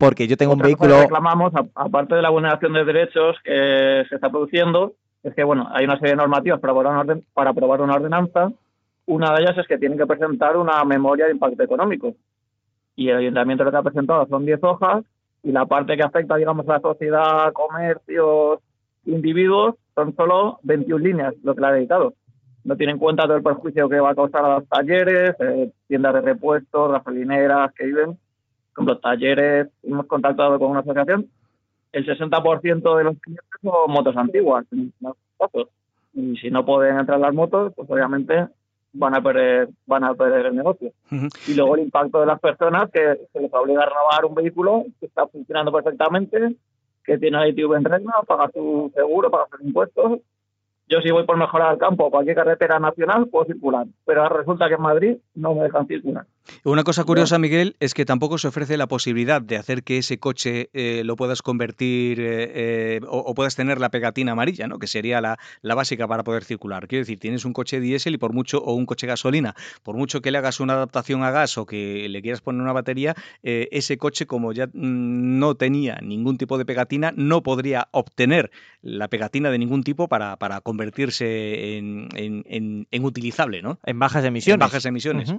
[0.00, 0.94] Porque yo tengo un vehículo.
[0.94, 5.68] que reclamamos, aparte de la vulneración de derechos que se está produciendo, es que bueno,
[5.72, 8.50] hay una serie de normativas para aprobar una, para aprobar una ordenanza.
[9.04, 12.14] Una de ellas es que tienen que presentar una memoria de impacto económico.
[12.96, 15.04] Y el ayuntamiento lo que ha presentado son 10 hojas
[15.42, 18.60] y la parte que afecta, digamos, a la sociedad, comercios,
[19.04, 22.14] individuos, son solo 21 líneas lo que le ha dedicado.
[22.64, 25.70] No tiene en cuenta todo el perjuicio que va a causar a los talleres, eh,
[25.88, 28.18] tiendas de repuestos, gasolineras que viven
[28.76, 31.28] los talleres, hemos contactado con una asociación,
[31.92, 34.64] el 60% de los clientes son motos antiguas.
[36.12, 38.48] Y si no pueden entrar las motos, pues obviamente
[38.92, 40.92] van a perder van a perder el negocio.
[41.46, 44.84] Y luego el impacto de las personas que se les obliga a renovar un vehículo
[44.98, 46.56] que está funcionando perfectamente,
[47.04, 50.20] que tiene la ITV en regla, paga su seguro, paga sus impuestos
[50.90, 53.86] yo si voy por mejorar al campo cualquier carretera nacional, puedo circular.
[54.04, 56.26] Pero resulta que en Madrid no me dejan circular.
[56.64, 60.18] Una cosa curiosa, Miguel, es que tampoco se ofrece la posibilidad de hacer que ese
[60.18, 64.78] coche eh, lo puedas convertir eh, eh, o, puedas tener la pegatina amarilla, ¿no?
[64.78, 66.86] que sería la, básica para poder circular.
[66.88, 70.20] Quiero decir, tienes un coche diésel y por mucho, o un coche gasolina, por mucho
[70.20, 73.96] que le hagas una adaptación a gas o que le quieras poner una batería, ese
[73.96, 78.50] coche, como ya mm, no tenía ningún tipo de pegatina, no podría obtener
[78.82, 83.78] la pegatina de ningún tipo para, para convertir convertirse en, utilizable, ¿no?
[83.84, 84.60] En bajas emisiones.
[84.60, 85.34] bajas emisiones.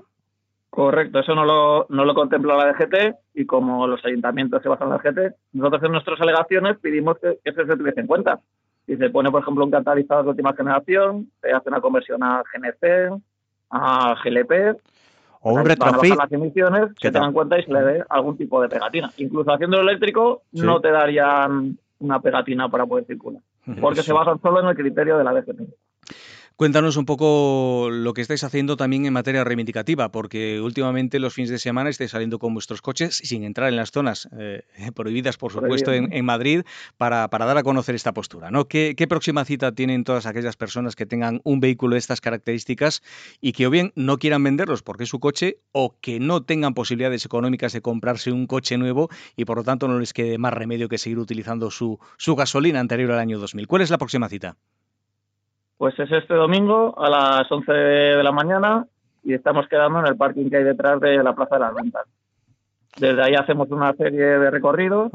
[0.71, 4.87] Correcto, eso no lo, no lo contempla la DGT y como los ayuntamientos se basan
[4.87, 8.39] en la DGT, nosotros en nuestras alegaciones pedimos que, eso se tuviese en cuenta.
[8.85, 12.41] Si se pone, por ejemplo, un catalizador de última generación, se hace una conversión a
[12.41, 13.21] GNC,
[13.69, 14.79] a GLP,
[15.41, 16.15] o un retrofit.
[16.15, 19.11] las emisiones, se tenga en cuenta y se le dé algún tipo de pegatina.
[19.17, 23.41] Incluso haciendo eléctrico, no te darían una pegatina para poder circular
[23.79, 25.61] porque se basan solo en el criterio de la DGT.
[26.61, 31.49] Cuéntanos un poco lo que estáis haciendo también en materia reivindicativa, porque últimamente los fines
[31.49, 34.61] de semana estáis saliendo con vuestros coches sin entrar en las zonas eh,
[34.95, 36.61] prohibidas, por supuesto, en, Madrid,
[36.97, 38.51] para, dar a conocer esta postura.
[38.51, 38.67] ¿no?
[38.67, 43.01] ¿Qué, próxima cita tienen todas aquellas personas que tengan un vehículo de estas características
[43.41, 46.75] y que o bien no quieran venderlos porque es su coche o que no tengan
[46.75, 50.53] posibilidades económicas de comprarse un coche nuevo y por lo tanto no les quede más
[50.53, 53.65] remedio que seguir utilizando su, su gasolina anterior al año 2000?
[53.65, 54.57] ¿Cuál es la próxima cita?
[55.81, 58.85] Pues es este domingo a las 11 de la mañana
[59.23, 62.05] y estamos quedando en el parking que hay detrás de la Plaza de las Ventas.
[62.99, 65.11] Desde ahí hacemos una serie de recorridos.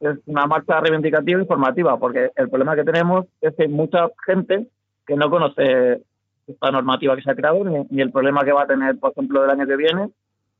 [0.00, 4.08] Es una marcha reivindicativa e informativa, porque el problema que tenemos es que hay mucha
[4.26, 4.66] gente
[5.06, 6.02] que no conoce
[6.48, 9.44] esta normativa que se ha creado ni, el problema que va a tener, por ejemplo,
[9.44, 10.10] el año que viene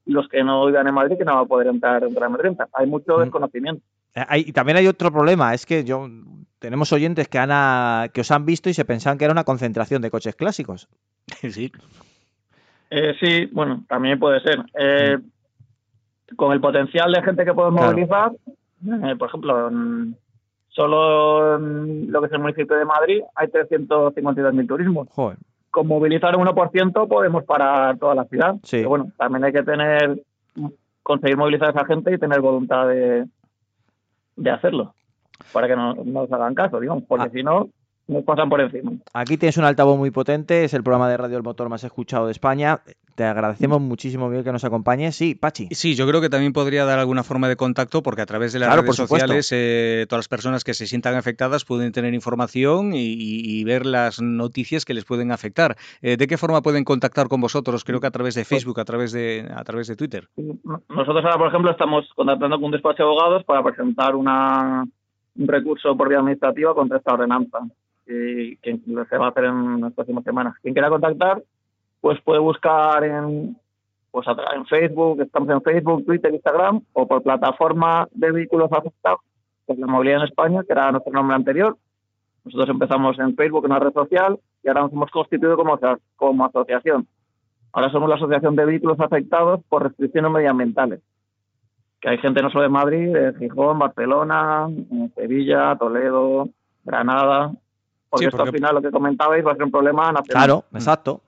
[0.08, 2.36] los que no vivan en Madrid que no va a poder entrar en Gran
[2.72, 3.82] Hay mucho desconocimiento.
[4.14, 6.08] Eh, y también hay otro problema, es que yo
[6.58, 10.02] tenemos oyentes que, han, que os han visto y se pensaban que era una concentración
[10.02, 10.88] de coches clásicos.
[11.50, 11.70] sí.
[12.90, 14.64] Eh, sí, bueno, también puede ser.
[14.78, 15.18] Eh,
[16.36, 18.32] con el potencial de gente que podemos movilizar,
[19.18, 19.70] por ejemplo,
[20.68, 25.08] solo en lo que es el municipio de Madrid hay 352.000 turismos.
[25.70, 28.56] Con movilizar un 1% podemos parar toda la ciudad.
[28.62, 28.78] Sí.
[28.78, 30.22] Pero bueno, también hay que tener,
[31.02, 33.26] conseguir movilizar a esa gente y tener voluntad de,
[34.36, 34.94] de hacerlo
[35.52, 37.30] para que no, nos hagan caso, digamos, porque ah.
[37.32, 37.68] si no,
[38.08, 38.92] nos pasan por encima.
[39.12, 42.26] Aquí tienes un altavoz muy potente, es el programa de radio El Motor más escuchado
[42.26, 42.80] de España.
[43.14, 45.16] Te agradecemos muchísimo, Miguel, que nos acompañes.
[45.16, 45.68] Sí, Pachi.
[45.72, 48.60] Sí, yo creo que también podría dar alguna forma de contacto porque a través de
[48.60, 53.64] las redes sociales eh, todas las personas que se sientan afectadas pueden tener información y,
[53.64, 55.76] ver las noticias que les pueden afectar.
[56.00, 57.84] Eh, ¿De qué forma pueden contactar con vosotros?
[57.84, 60.28] Creo que a través de pues Facebook, a través de, a través de Twitter.
[60.88, 64.86] Nosotros ahora, por ejemplo, estamos contactando con un despacho de abogados para presentar una,
[65.36, 67.58] un recurso por vía administrativa contra esta ordenanza
[68.08, 68.80] que,
[69.10, 70.54] se va a hacer en las próximas semanas.
[70.62, 71.42] Quien quiera contactar,
[72.00, 73.56] pues puede buscar en,
[74.10, 79.20] pues en Facebook, estamos en Facebook, Twitter, Instagram, o por plataforma de vehículos afectados,
[79.66, 81.76] que la movilidad en España, que era nuestro nombre anterior.
[82.44, 85.78] Nosotros empezamos en Facebook, en una red social, y ahora nos hemos constituido como,
[86.16, 87.06] como asociación.
[87.72, 91.00] Ahora somos la Asociación de Vehículos Afectados por Restricciones Medioambientales.
[92.00, 94.68] Que hay gente no solo de Madrid, de Gijón, Barcelona,
[95.14, 96.48] Sevilla, Toledo,
[96.84, 97.52] Granada,
[98.08, 100.44] porque, esto al final lo que comentabais va a ser un problema nacional.
[100.44, 101.22] Claro, exacto.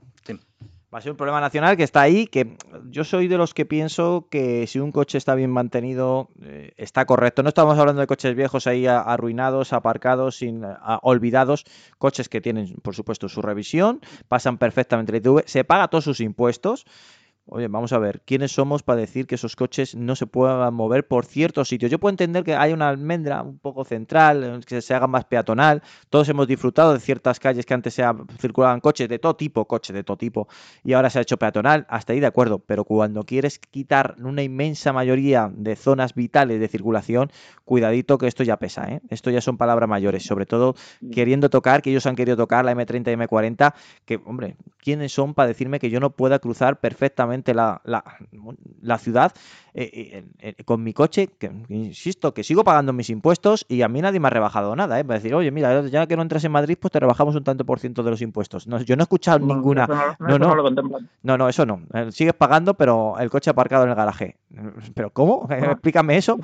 [0.92, 2.56] Va a ser un problema nacional que está ahí, que
[2.88, 7.04] yo soy de los que pienso que si un coche está bien mantenido, eh, está
[7.04, 7.44] correcto.
[7.44, 10.64] No estamos hablando de coches viejos ahí arruinados, aparcados, sin,
[11.02, 11.64] olvidados.
[11.98, 16.18] Coches que tienen, por supuesto, su revisión, pasan perfectamente la ITV, se paga todos sus
[16.18, 16.86] impuestos
[17.52, 21.08] Oye, vamos a ver, ¿quiénes somos para decir que esos coches no se puedan mover
[21.08, 21.90] por ciertos sitios?
[21.90, 25.82] Yo puedo entender que hay una almendra un poco central, que se haga más peatonal.
[26.10, 28.04] Todos hemos disfrutado de ciertas calles que antes se
[28.38, 30.46] circulaban coches de todo tipo, coches de todo tipo,
[30.84, 31.86] y ahora se ha hecho peatonal.
[31.88, 36.68] Hasta ahí de acuerdo, pero cuando quieres quitar una inmensa mayoría de zonas vitales de
[36.68, 37.32] circulación,
[37.64, 39.00] cuidadito que esto ya pesa, ¿eh?
[39.08, 41.10] Esto ya son palabras mayores, sobre todo mm.
[41.10, 43.74] queriendo tocar, que ellos han querido tocar la M30 y M40,
[44.04, 47.39] que, hombre, ¿quiénes son para decirme que yo no pueda cruzar perfectamente?
[47.54, 49.32] La, la, ciudad
[49.74, 53.88] eh, eh, eh, con mi coche, que insisto, que sigo pagando mis impuestos y a
[53.88, 55.04] mí nadie me ha rebajado nada, ¿eh?
[55.04, 57.64] Para decir, oye, mira, ya que no entras en Madrid, pues te rebajamos un tanto
[57.64, 58.66] por ciento de los impuestos.
[58.66, 59.86] No, yo no he escuchado ninguna...
[60.18, 60.54] No, no,
[61.22, 61.82] no, no, eso no.
[62.10, 64.36] Sigues pagando, pero el coche aparcado en el garaje.
[64.94, 65.48] ¿Pero cómo?
[65.50, 66.38] Explícame eso.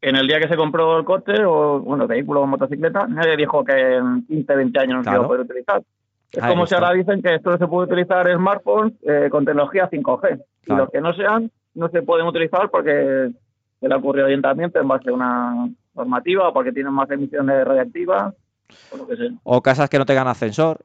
[0.00, 3.64] En el día que se compró el coche, o bueno, vehículo o motocicleta, nadie dijo
[3.64, 5.82] que en 15, 20 años no se iba a poder utilizar.
[6.32, 9.88] Es como si ahora dicen que esto se puede utilizar en smartphones eh, con tecnología
[9.90, 10.42] 5G.
[10.66, 13.30] Y los que no sean, no se pueden utilizar porque
[13.80, 17.64] se le ha ocurrido orientamiento en base a una normativa o porque tienen más emisiones
[17.64, 18.34] radiactivas
[18.92, 19.30] o lo que sea.
[19.44, 20.78] O casas que no tengan ascensor.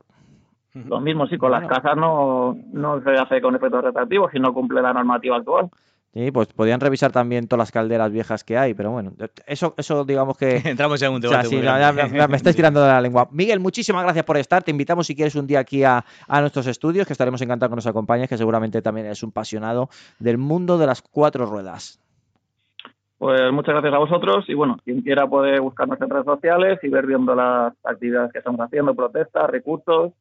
[0.74, 4.54] Lo mismo, sí, con las casas no, no se hace con efectos retractivos si no
[4.54, 5.70] cumple la normativa actual.
[6.14, 9.14] Sí, pues podrían revisar también todas las calderas viejas que hay, pero bueno,
[9.46, 10.58] eso, eso digamos que...
[10.66, 11.48] Entramos ya en un debate.
[12.28, 13.30] me, estáis tirando de la lengua.
[13.32, 14.62] Miguel, muchísimas gracias por estar.
[14.62, 17.88] Te invitamos si quieres un día aquí a, nuestros estudios, que estaremos encantados que nos
[17.88, 19.90] acompañes, que seguramente también es un apasionado
[20.20, 22.02] del mundo de las cuatro ruedas.
[23.18, 26.90] Pues muchas gracias a vosotros y bueno, quien quiera puede buscarnos en redes sociales y
[26.90, 30.12] ver viendo las actividades que estamos haciendo, protestas, recursos,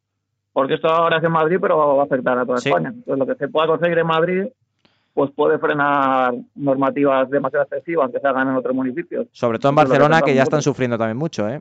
[0.52, 2.90] porque esto ahora es en Madrid, pero va a afectar a toda España.
[2.90, 4.44] Entonces lo que se pueda conseguir en Madrid
[5.14, 9.26] pues puede frenar normativas demasiado excesivas que se hagan en otros municipios.
[9.32, 11.60] Sobre todo en Barcelona, que, ya están sufriendo también mucho, ¿eh?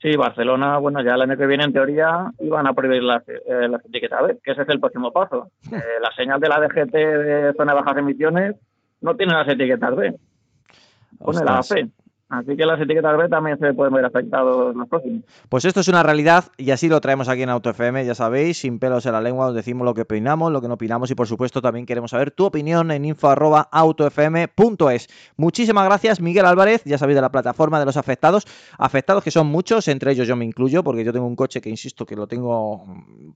[0.00, 3.68] Sí, Barcelona, bueno, ya el año que viene en teoría iban a prohibir las, eh,
[3.68, 5.50] las etiquetas B, que ese es el próximo paso.
[5.72, 8.54] Eh, la señal de la DGT de zona de bajas emisiones
[9.00, 10.14] no tiene las etiquetas B,
[11.18, 11.88] pone la AP.
[12.30, 15.24] Así que las etiquetas B también se pueden ver afectados los próximos.
[15.50, 18.78] Pues esto es una realidad y así lo traemos aquí en AutoFM, ya sabéis, sin
[18.78, 21.28] pelos en la lengua, os decimos lo que opinamos, lo que no opinamos y por
[21.28, 25.08] supuesto también queremos saber tu opinión en info.autofm.es.
[25.36, 28.46] Muchísimas gracias Miguel Álvarez, ya sabéis de la plataforma de los afectados,
[28.78, 31.68] afectados que son muchos, entre ellos yo me incluyo porque yo tengo un coche que
[31.68, 32.86] insisto que lo tengo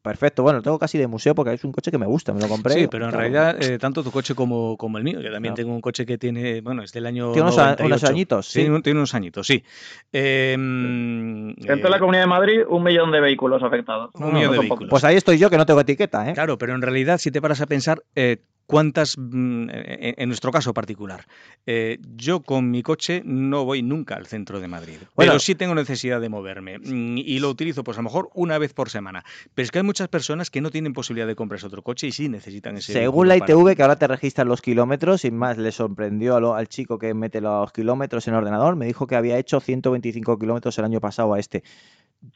[0.01, 2.41] perfecto, bueno, lo tengo casi de museo porque es un coche que me gusta, me
[2.41, 2.73] lo compré.
[2.73, 5.73] Sí, pero en realidad eh, tanto tu coche como, como el mío, yo también tengo
[5.73, 7.33] un coche que tiene, bueno, es del año...
[7.33, 9.65] Tiene unos, añitos, sí tiene unos añitos, sí.
[10.13, 14.11] Em, Dentro de la Comunidad de Madrid, un millón de vehículos afectados.
[14.15, 14.91] Un millón de vehículos.
[14.91, 16.35] Pues ahí estoy yo que no tengo etiqueta, ¿eh?
[16.35, 18.39] Claro, pero en realidad, si te paras a pensar, eh,
[18.69, 21.27] cuántas, mm, en nuestro caso particular,
[21.65, 25.75] eh, yo con mi coche no voy nunca al centro de Madrid, pero sí tengo
[25.75, 29.25] necesidad de moverme mm, y lo utilizo pues a lo mejor una vez por semana.
[29.55, 32.13] Pero es que hay muchas personas que no tienen posibilidad de comprarse otro coche y
[32.13, 32.93] sí necesitan ese.
[32.93, 36.99] Según la ITV, que ahora te registran los kilómetros, y más le sorprendió al chico
[36.99, 40.85] que mete los kilómetros en el ordenador, me dijo que había hecho 125 kilómetros el
[40.85, 41.65] año pasado a este.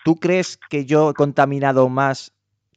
[0.03, 2.33] ¿Tú crees que yo he contaminado más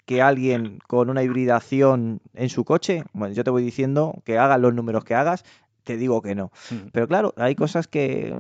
[0.06, 4.60] que alguien con una hibridación en su coche, bueno, yo te voy diciendo que hagas
[4.60, 5.44] los números que hagas,
[5.84, 6.52] te digo que no.
[6.92, 8.36] Pero claro, hay cosas que,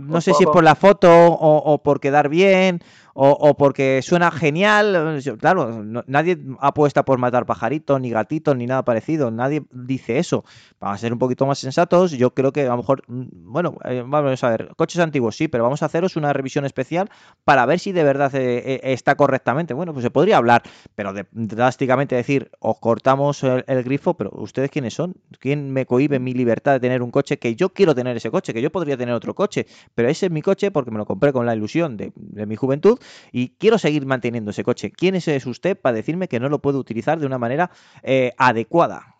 [0.00, 2.80] no sé si es por la foto o, por quedar bien
[3.14, 5.20] o, porque suena genial.
[5.38, 9.30] Claro, nadie apuesta por matar pajaritos, ni gatitos, ni nada parecido.
[9.30, 10.44] Nadie dice eso.
[10.78, 12.12] Vamos a ser un poquito más sensatos.
[12.12, 15.48] Yo creo que a lo mejor, mm, bueno, eh, vamos a ver, coches antiguos sí,
[15.48, 17.10] pero vamos a haceros una revisión especial
[17.44, 19.74] para ver si de verdad eh, eh, está correctamente.
[19.74, 20.62] Bueno, pues se podría hablar,
[20.94, 25.14] pero drásticamente decir, os cortamos el, grifo, pero ¿ustedes quiénes son?
[25.38, 28.52] ¿Quién me cohibe mi libertad de tener un coche que yo quiero tener ese coche,
[28.54, 31.32] que yo podría tener otro coche, pero ese es mi coche porque me lo compré
[31.32, 32.12] con la ilusión de,
[32.46, 32.98] mi juventud
[33.32, 34.90] y quiero seguir manteniendo ese coche.
[34.90, 37.70] ¿Quién es usted para decirme que no lo puedo utilizar de una manera
[38.02, 39.16] eh, adecuada?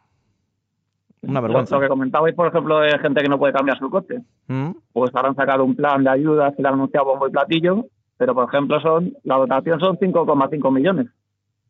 [1.23, 1.74] Una vergüenza.
[1.74, 4.20] Lo, que comentabais, por ejemplo, de gente que no puede cambiar su coche.
[4.47, 4.70] ¿Mm?
[4.93, 7.86] Pues ahora han sacado un plan de ayudas que le han anunciado bombo y platillo,
[8.16, 11.09] pero por ejemplo son la dotación son 5,5 millones.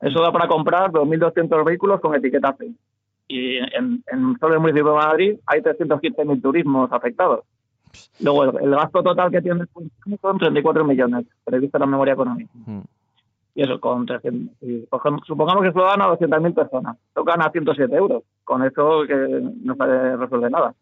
[0.00, 2.72] Eso da para comprar 2.200 vehículos con etiqueta C.
[3.28, 7.40] Y en, en solo el municipio de Madrid hay 315.000 turismos afectados.
[8.20, 9.64] Luego, el, gasto total que tiene
[10.20, 12.50] son 34 millones, previsto en la memoria económica.
[13.54, 14.56] Y eso, con 300,
[15.26, 18.22] supongamos que solo dan a 200.000 personas, tocan a 107 euros.
[18.44, 19.14] Con eso que
[19.62, 20.74] no se resuelve nada.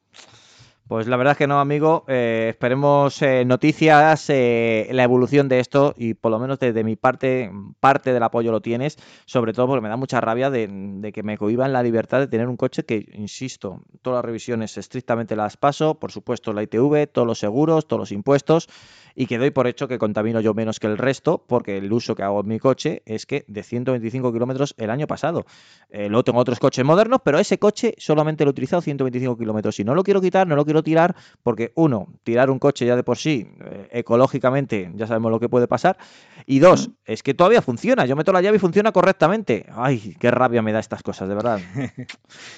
[0.89, 2.06] Pues la verdad es que no, amigo.
[2.09, 6.97] Eh, esperemos eh, noticias, eh, la evolución de esto y por lo menos desde mi
[6.97, 8.97] parte, parte del apoyo lo tienes,
[9.27, 12.48] sobre todo porque me da mucha rabia de, que me cohiban la libertad de tener
[12.48, 17.28] un coche que, insisto, todas las revisiones estrictamente las paso, por supuesto la ITV, todos
[17.28, 18.66] los seguros, todos los impuestos
[19.15, 22.15] y que doy por hecho que contamino yo menos que el resto, porque el uso
[22.15, 25.44] que hago en mi coche es que de 125 kilómetros el año pasado.
[25.90, 29.81] Luego tengo otros coches modernos, pero ese coche solamente lo he utilizado 125 kilómetros.
[29.81, 32.96] Y no lo quiero quitar, no lo quiero tirar, porque uno, tirar un coche ya
[32.96, 35.98] de por sí, eh, ecológicamente, ya sabemos lo que puede pasar.
[36.46, 38.06] Y dos, es que todavía funciona.
[38.06, 39.66] Yo meto la llave y funciona correctamente.
[39.74, 41.60] Ay, qué rabia me da estas cosas, de verdad.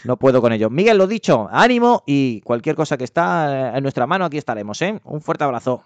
[0.04, 0.70] No puedo con ello.
[0.70, 4.80] Miguel, lo dicho, ánimo y cualquier cosa que está en nuestra mano, aquí estaremos.
[4.82, 5.00] ¿eh?
[5.04, 5.84] Un fuerte abrazo.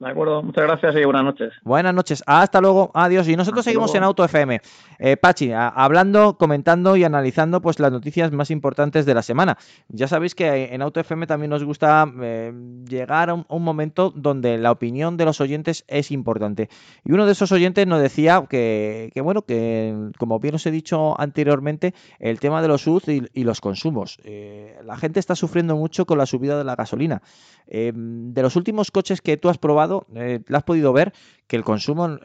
[0.00, 1.52] De acuerdo, muchas gracias y buenas noches.
[1.62, 3.28] Buenas noches, hasta luego, adiós.
[3.28, 4.62] Y nosotros seguimos en Auto FM.
[4.98, 9.58] Eh, Pachi, hablando, comentando y analizando pues las noticias más importantes de la semana.
[9.88, 12.50] Ya sabéis que en Auto FM también nos gusta eh,
[12.88, 16.70] llegar a un, momento donde la opinión de los oyentes es importante.
[17.04, 21.20] Y uno de esos oyentes nos decía que, bueno, que como bien os he dicho
[21.20, 23.04] anteriormente, el tema de los UZ
[23.34, 24.18] y, los consumos.
[24.24, 27.20] Eh, la gente está sufriendo mucho con la subida de la gasolina.
[27.66, 31.12] de los últimos coches que tú has probado, eh, has podido ver
[31.50, 32.16] que el consumo,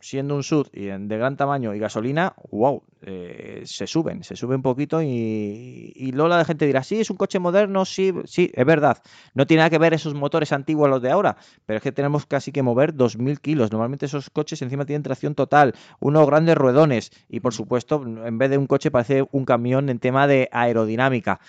[0.00, 4.54] siendo un SUV y de gran tamaño y gasolina, wow, eh, se suben, se sube
[4.56, 8.50] un poquito y, y luego la gente dirá, sí, es un coche moderno, sí, sí,
[8.52, 8.98] es verdad.
[9.32, 11.92] No tiene nada que ver esos motores antiguos a los de ahora, pero es que
[11.92, 13.72] tenemos casi que mover 2.000 kilos.
[13.72, 18.50] Normalmente esos coches encima tienen tracción total, unos grandes ruedones y por supuesto, en vez
[18.50, 21.40] de un coche parece un camión en tema de aerodinámica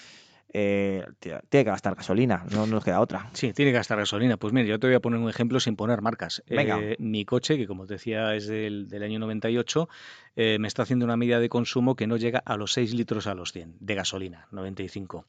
[0.58, 3.30] eh, tiene que gastar gasolina, no nos queda otra.
[3.34, 4.38] Sí, tiene que gastar gasolina.
[4.38, 6.42] Pues mira, yo te voy a poner un ejemplo sin poner marcas.
[6.48, 9.90] Eh, mi coche, que como te decía es del, del año 98,
[10.38, 13.28] eh, me está haciendo una medida de consumo que no llega a los 6 litros
[13.28, 15.26] a los 100 de gasolina, 95.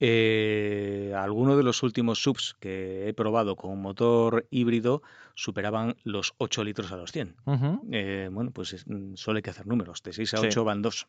[0.00, 5.02] Eh, algunos de los últimos subs que he probado con motor híbrido
[5.34, 7.36] superaban los 8 litros a los 100.
[7.92, 11.06] Eh, bueno, pues mm, solo hay que hacer números, de 6 a 8 van 2.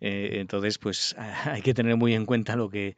[0.00, 2.96] entonces, pues hay que tener muy en cuenta lo que,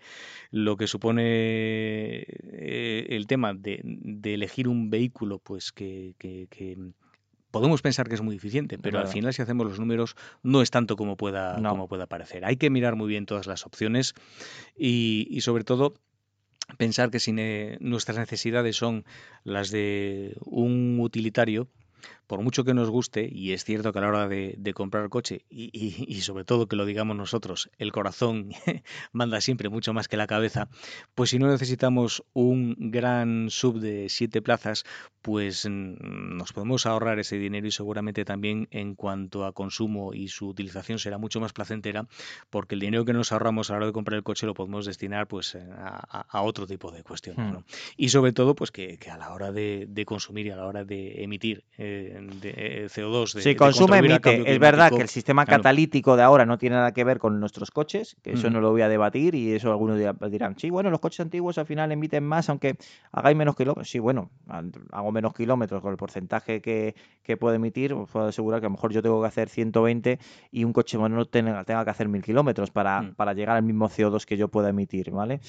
[0.50, 3.80] lo que supone el tema de,
[4.24, 6.14] elegir un vehículo pues que
[7.54, 10.72] podemos pensar que es muy eficiente, pero al final si hacemos los números no es
[10.72, 12.44] tanto como pueda, como pueda parecer.
[12.44, 14.14] Hay que mirar muy bien todas las opciones
[14.76, 15.94] y, sobre todo
[16.78, 17.32] pensar que si
[17.78, 19.04] nuestras necesidades son
[19.44, 21.68] las de un utilitario,
[22.26, 25.44] por mucho que nos guste, y es cierto que a la hora de, comprar coche,
[25.50, 28.50] y, sobre todo que lo digamos nosotros, el corazón
[29.12, 30.68] manda siempre mucho más que la cabeza,
[31.14, 34.84] pues si no necesitamos un gran sub de siete plazas,
[35.22, 40.28] pues mm, nos podemos ahorrar ese dinero y seguramente también en cuanto a consumo y
[40.28, 42.06] su utilización será mucho más placentera,
[42.50, 44.86] porque el dinero que nos ahorramos a la hora de comprar el coche lo podemos
[44.86, 47.52] destinar pues a, otro tipo de cuestiones.
[47.52, 47.64] Hmm.
[47.96, 51.22] Y sobre todo, pues que, a la hora de, consumir y a la hora de
[51.22, 53.34] emitir eh, de, CO2.
[53.34, 54.52] De, sí, consume, emite.
[54.52, 57.70] Es verdad que el sistema catalítico de ahora no tiene nada que ver con nuestros
[57.70, 59.98] coches, que eso no lo voy a debatir y eso algunos
[60.30, 62.76] dirán, sí, bueno, los coches antiguos al final emiten más, aunque
[63.12, 63.88] hagáis menos kilómetros.
[63.88, 64.30] Sí, bueno,
[64.92, 68.68] hago menos kilómetros con el porcentaje que, que puedo emitir, os puedo asegurar que a
[68.68, 70.18] lo mejor yo tengo que hacer 120
[70.50, 70.98] y un coche
[71.30, 73.14] tenga, tenga que hacer 1000 kilómetros para, mm.
[73.14, 75.40] para llegar al mismo CO2 que yo pueda emitir, ¿vale?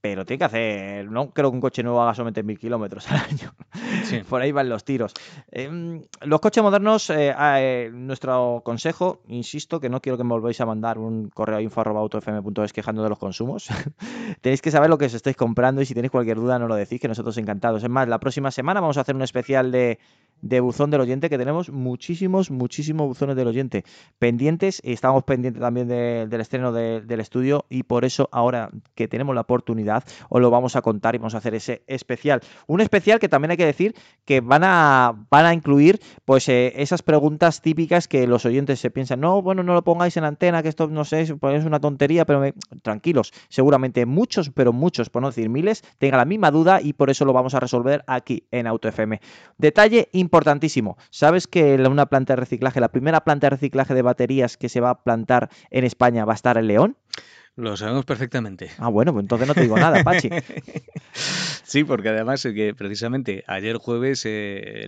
[0.00, 3.18] Pero tiene que hacer, no creo que un coche nuevo haga solamente mil kilómetros al
[3.18, 3.54] año.
[4.28, 5.12] Por ahí van los tiros.
[5.50, 10.60] Em, los coches modernos, eh, eh, nuestro consejo, insisto, que no quiero que me volváis
[10.60, 13.68] a mandar un correo a info.autofm.es quejando de los consumos.
[14.40, 16.76] tenéis que saber lo que os estáis comprando y si tenéis cualquier duda no lo
[16.76, 17.82] decís, que nosotros encantados.
[17.82, 19.98] Es más, la próxima semana vamos a hacer un especial de
[20.40, 23.84] de buzón del oyente, que tenemos muchísimos, muchísimos buzones del oyente
[24.18, 24.80] pendientes.
[24.84, 29.42] Y estamos pendientes también del estreno del estudio y por eso ahora que tenemos la
[29.42, 29.87] oportunidad
[30.28, 32.40] os lo vamos a contar y vamos a hacer ese especial.
[32.66, 33.94] Un especial que también hay que decir
[34.24, 38.90] que van a, van a incluir pues eh, esas preguntas típicas que los oyentes se
[38.90, 41.80] piensan, no, bueno, no lo pongáis en antena, que esto no sé, pues es una
[41.80, 42.42] tontería, pero
[42.82, 47.10] tranquilos, seguramente muchos, pero muchos, por no decir miles, tengan la misma duda y por
[47.10, 49.20] eso lo vamos a resolver aquí en Auto FM.
[49.56, 54.56] Detalle importantísimo, ¿sabes que una planta de reciclaje, la primera planta de reciclaje de baterías
[54.56, 56.96] que se va a plantar en España va a estar en León?
[57.58, 58.70] Lo sabemos perfectamente.
[58.78, 60.30] Ah, bueno, pues entonces no te digo nada, Pachi.
[61.64, 64.86] sí, porque además que precisamente ayer jueves eh,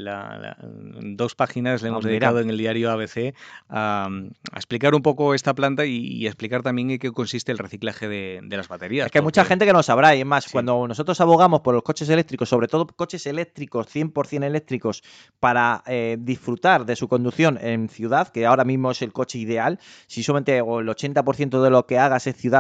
[1.03, 3.35] dos páginas le hemos ah, dedicado en el diario ABC
[3.69, 4.09] a,
[4.55, 8.69] explicar un poco esta planta y, explicar también en qué consiste el reciclaje de, las
[8.69, 9.07] baterías.
[9.07, 11.75] Es que hay mucha gente que no sabrá y es más, cuando nosotros abogamos por
[11.75, 15.03] los coches eléctricos, sobre todo coches eléctricos, 100% eléctricos,
[15.41, 19.81] para eh, disfrutar de su conducción en ciudad, que ahora mismo es el coche ideal,
[20.07, 22.60] si solamente el 80% de lo que hagas es ciudad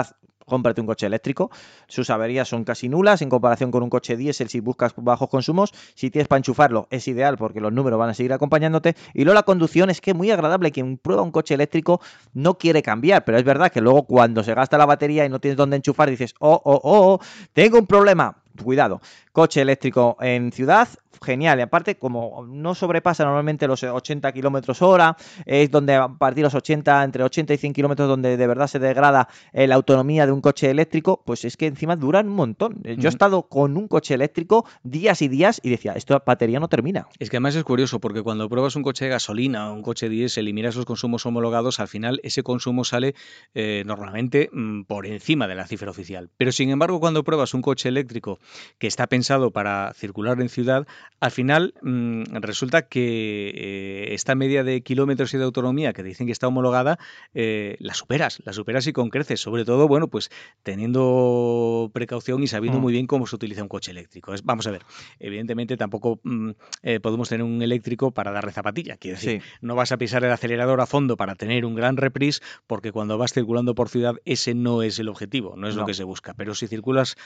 [0.50, 1.50] cómprate un coche eléctrico.
[1.88, 5.72] Sus averías son casi nulas en comparación con un coche diésel si buscas bajos consumos.
[5.94, 8.94] Si tienes para enchufarlo es ideal porque los números van a seguir acompañándote.
[9.14, 10.70] Y luego la conducción es que es muy agradable.
[10.70, 12.00] Quien prueba un coche eléctrico
[12.34, 15.38] no quiere cambiar, pero es verdad que luego cuando se gasta la batería y no
[15.40, 17.20] tienes dónde enchufar dices, oh, oh, oh, oh
[17.52, 18.36] tengo un problema.
[18.62, 19.00] Cuidado,
[19.32, 20.88] coche eléctrico en ciudad,
[21.22, 21.58] genial.
[21.58, 26.42] Y aparte, como no sobrepasa normalmente los 80 kilómetros hora, es donde a partir de
[26.44, 30.26] los 80, entre 80 y 100 kilómetros, donde de verdad se degrada eh, la autonomía
[30.26, 32.82] de un coche eléctrico, pues es que encima duran un montón.
[32.84, 36.68] Yo he estado con un coche eléctrico días y días y decía, esto batería no
[36.68, 37.06] termina.
[37.18, 40.08] Es que además es curioso, porque cuando pruebas un coche de gasolina o un coche
[40.08, 43.14] diésel y miras los consumos homologados, al final ese consumo sale
[43.54, 46.30] eh, normalmente mm, por encima de la cifra oficial.
[46.36, 48.38] Pero sin embargo, cuando pruebas un coche eléctrico
[48.78, 49.19] que está pensado
[49.52, 50.86] para circular en ciudad,
[51.20, 56.26] al final mm, resulta que eh, esta media de kilómetros y de autonomía que dicen
[56.26, 56.98] que está homologada,
[57.34, 60.30] eh, la superas, la superas y con creces, sobre todo, bueno, pues
[60.62, 62.82] teniendo precaución y sabiendo mm.
[62.82, 64.32] muy bien cómo se utiliza un coche eléctrico.
[64.44, 64.82] vamos a ver,
[65.18, 66.50] evidentemente tampoco mm,
[66.82, 70.32] eh, podemos tener un eléctrico para darle zapatilla, quiero decir, no vas a pisar el
[70.32, 74.54] acelerador a fondo para tener un gran reprise, porque cuando vas circulando por ciudad ese
[74.54, 77.16] no es el objetivo, no es lo que se busca, pero si circulas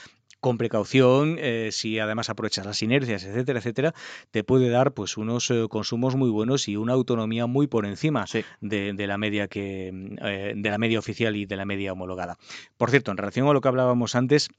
[0.45, 1.39] con precaución,
[1.71, 3.93] si además aprovechas las inercias, etcétera, etcétera,
[4.29, 8.25] te puede dar pues unos eh, consumos muy buenos y una autonomía muy por encima
[8.61, 9.87] de, la media que
[10.21, 12.37] eh, de la media oficial y de la media homologada.
[12.77, 14.49] Por cierto, en relación a lo que hablábamos antes,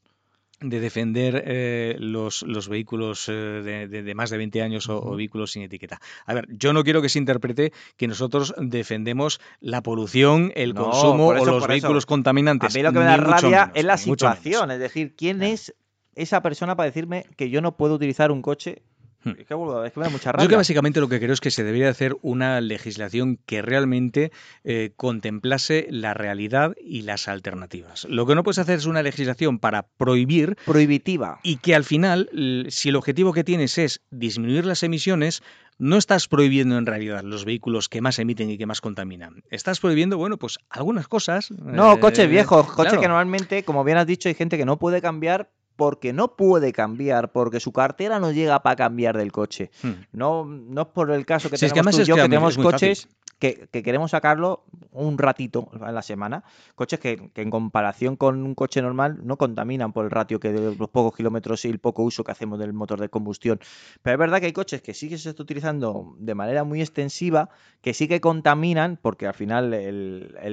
[0.61, 6.01] de defender eh, los, los, vehículos de, más de 20 años o, vehículos sin etiqueta.
[6.25, 11.29] A ver, yo no quiero que se interprete que nosotros defendemos la polución, el consumo
[11.29, 12.75] o los vehículos contaminantes.
[12.75, 15.75] A mí lo que me da rabia es la situación, es decir, ¿quién es
[16.15, 18.83] esa persona para decirme que yo no puedo utilizar un coche
[19.27, 19.41] Hmm.
[19.41, 20.45] Es que, me da mucha rabia.
[20.45, 24.31] Yo que básicamente lo que creo es que se debería hacer una legislación que realmente
[24.63, 28.07] eh, contemplase la realidad y las alternativas.
[28.09, 30.57] Lo que no puedes hacer es una legislación para prohibir.
[30.65, 31.41] Prohibitiva.
[31.43, 32.31] Y que al final,
[32.69, 35.43] si el objetivo que tienes es disminuir las emisiones,
[35.79, 39.43] no estás prohibiendo en realidad los vehículos que más emiten y que más contaminan.
[39.51, 41.51] Estás prohibiendo, bueno, pues algunas cosas.
[41.51, 44.79] No, coches eh, viejos, coches que normalmente, como bien has dicho, hay gente que no
[44.79, 49.71] puede cambiar porque no puede cambiar, porque su cartera no llega para cambiar del coche.
[49.83, 49.93] Hmm.
[50.13, 53.09] No, no es por el caso que tenemos tú y yo, que, tenemos coches
[53.39, 56.45] que, queremos sacarlo un ratito en la semana.
[56.75, 60.75] Coches que, en comparación con un coche normal no contaminan por el ratio que de
[60.75, 63.61] los pocos kilómetros y el poco uso que hacemos del motor de combustión.
[64.03, 66.81] Pero es verdad que hay coches que sí que se está utilizando de manera muy
[66.81, 67.51] extensiva,
[67.83, 69.71] que sí que contaminan, porque al final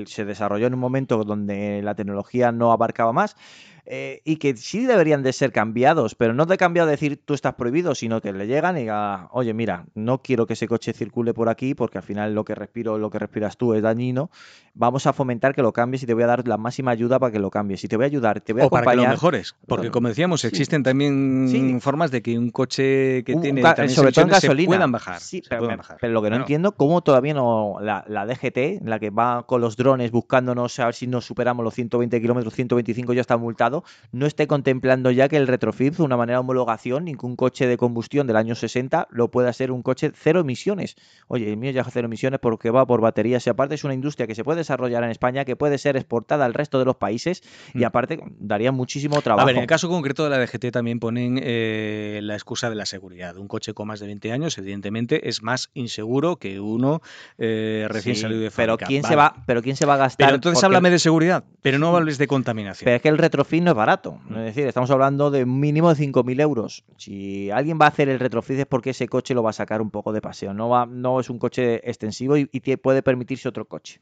[0.06, 3.36] se desarrolló en un momento donde la tecnología no abarcaba más.
[3.86, 7.34] Eh, y que sí deberían de ser cambiados, pero no de cambiado de decir tú
[7.34, 10.94] estás prohibido, sino que le llegan y diga, oye, mira, no quiero que ese coche
[10.94, 14.32] circule por aquí porque al final lo que respiro, lo que respiras tú es dañino.
[14.74, 17.34] Vamos a fomentar que lo cambies y te voy a dar la máxima ayuda para
[17.34, 17.84] que lo cambies.
[17.84, 20.08] Y te voy a ayudar, te voy a o para que lo mejores, porque como
[20.08, 24.92] decíamos, existen también formas de que un coche que tiene sobre todo en gasolina puedan
[24.94, 25.22] bajar.
[26.00, 29.60] pero, lo que no entiendo, cómo todavía no la, la, DGT, la que va con
[29.60, 33.73] los drones buscándonos a ver si nos superamos los 120 kilómetros, 125 ya está multado
[34.12, 38.28] no esté contemplando ya que el retrofit, una manera de homologación, ningún coche de combustión
[38.28, 40.96] del año 60 lo pueda ser un coche cero emisiones.
[41.28, 44.28] Oye, el mío ya cero emisiones porque va por baterías y aparte es una industria
[44.28, 47.42] que se puede desarrollar en España, que puede ser exportada al resto de los países
[47.74, 47.86] y mm.
[47.86, 49.44] aparte daría muchísimo trabajo.
[49.44, 52.76] A ver, en el caso concreto de la DGT también ponen eh, la excusa de
[52.76, 53.38] la seguridad.
[53.38, 57.02] Un coche con más de 20 años, evidentemente, es más inseguro que uno
[57.38, 58.78] eh, recién salido de fábrica.
[58.78, 60.28] Pero ¿quién, se va, pero ¿quién se va a gastar?
[60.28, 62.86] Pero entonces háblame de seguridad, pero no hables de contaminación.
[62.86, 64.20] Pero es que el retrofit no es barato.
[64.30, 66.84] Es decir, estamos hablando de un mínimo de 5.000 euros.
[66.98, 69.82] Si alguien va a hacer el retrofit es porque ese coche lo va a sacar
[69.82, 70.54] un poco de paseo.
[70.54, 74.02] No, va, no es un coche extensivo y, puede permitirse otro coche.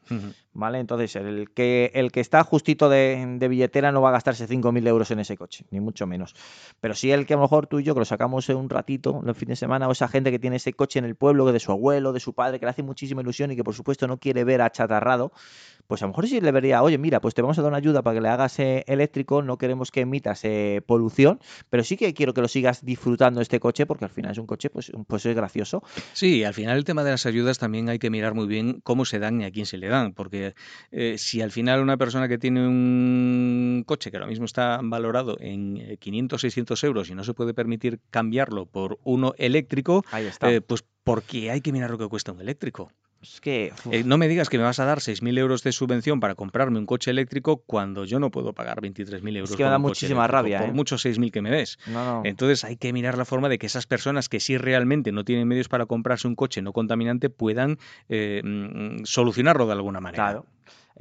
[0.54, 0.80] ¿Vale?
[0.80, 5.12] Entonces, el que, el que está justito de, billetera no va a gastarse 5.000 euros
[5.12, 6.36] en ese coche, ni mucho menos.
[6.80, 8.70] Pero sí el que a lo mejor tú y yo, que lo sacamos en un
[8.70, 11.46] ratito, el fin de semana, o esa gente que tiene ese coche en el pueblo,
[11.46, 13.74] que de su abuelo, de su padre, que le hace muchísima ilusión y que por
[13.74, 15.32] supuesto no quiere ver achatarrado,
[15.88, 17.78] pues a lo mejor sí le vería, oye, mira, pues te vamos a dar una
[17.78, 21.40] ayuda para que le hagas eh, eléctrico, no queremos que emitas eh, polución,
[21.70, 24.48] pero sí que quiero que lo sigas disfrutando este coche porque al final es un
[24.48, 25.84] coche, pues, pues es gracioso.
[26.14, 29.06] Sí, al final el tema de las ayudas también hay que mirar muy bien cómo
[29.06, 30.56] se dan y a quién se le dan, porque
[30.92, 35.38] eh, si al final una persona que tiene un coche que ahora mismo está valorado
[35.40, 40.04] en 500, 600 euros y no se puede permitir cambiarlo por uno eléctrico,
[40.68, 42.92] pues porque hay que mirar lo que cuesta un eléctrico.
[43.22, 43.72] Es que.
[43.92, 46.80] Eh, no me digas que me vas a dar 6.000 euros de subvención para comprarme
[46.80, 49.52] un coche eléctrico cuando yo no puedo pagar 23.000 euros.
[49.52, 50.60] Es que me da muchísima rabia.
[50.60, 50.74] Por ¿eh?
[50.74, 51.78] muchos 6.000 que me des.
[52.24, 55.48] Entonces hay que mirar la forma de que esas personas que sí realmente no tienen
[55.48, 57.78] medios para comprarse un coche no contaminante puedan
[58.10, 60.24] eh, mm, solucionarlo de alguna manera.
[60.24, 60.46] Claro.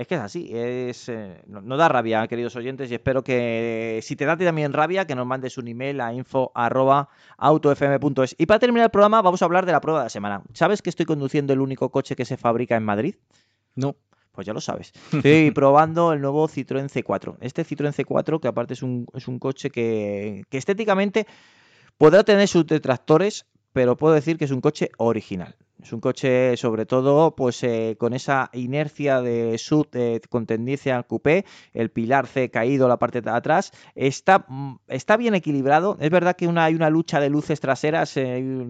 [0.01, 4.17] Es que es así, es, eh, no, da rabia, queridos oyentes, y espero que si
[4.17, 8.35] te da también rabia, que nos mandes un email a info.autofm.es.
[8.39, 10.43] Y para terminar el programa, vamos a hablar de la prueba de la semana.
[10.55, 13.17] ¿Sabes que estoy conduciendo el único coche que se fabrica en Madrid?
[13.75, 13.95] No.
[14.33, 14.95] Pues ya lo sabes.
[15.13, 17.37] Estoy probando el nuevo Citroën C4.
[17.43, 21.27] Este Citroën C4, que aparte es un, es un coche que, que estéticamente
[21.99, 23.45] podrá tener sus detractores,
[23.75, 25.57] pero puedo decir que es un coche original.
[25.83, 29.59] Es un coche, sobre todo, pues eh, con esa inercia de
[29.93, 33.73] eh, con tendencia al coupé, el pilar C caído la parte de atrás.
[33.95, 35.97] Está, mm, está bien equilibrado.
[36.01, 38.17] Es verdad que hay una lucha de luces traseras.
[38.17, 38.67] Eh,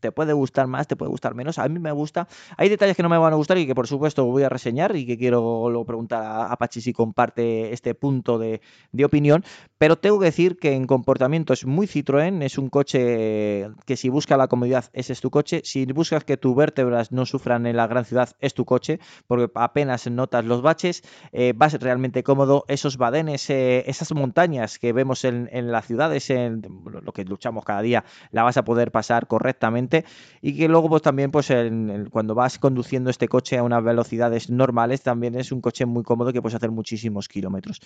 [0.00, 1.58] te puede gustar más, te puede gustar menos.
[1.58, 2.26] A mí me gusta.
[2.56, 4.96] Hay detalles que no me van a gustar y que, por supuesto, voy a reseñar
[4.96, 8.60] y que quiero luego preguntar a, Pachi si comparte este punto de,
[8.92, 9.44] de opinión.
[9.78, 12.42] Pero tengo que decir que en comportamiento es muy Citroën.
[12.42, 15.62] Es un coche que, si busca la comodidad, ese es tu coche.
[15.64, 19.50] Si buscas que tus vértebras no sufran en la gran ciudad es tu coche, porque
[19.54, 21.02] apenas notas los baches,
[21.32, 26.62] eh, vas realmente cómodo, esos badenes, eh, esas montañas que vemos en, las ciudades, en
[27.02, 30.04] lo que luchamos cada día, la vas a poder pasar correctamente
[30.42, 31.52] y que luego pues también pues
[32.10, 36.32] cuando vas conduciendo este coche a unas velocidades normales también es un coche muy cómodo
[36.32, 37.80] que puedes hacer muchísimos kilómetros.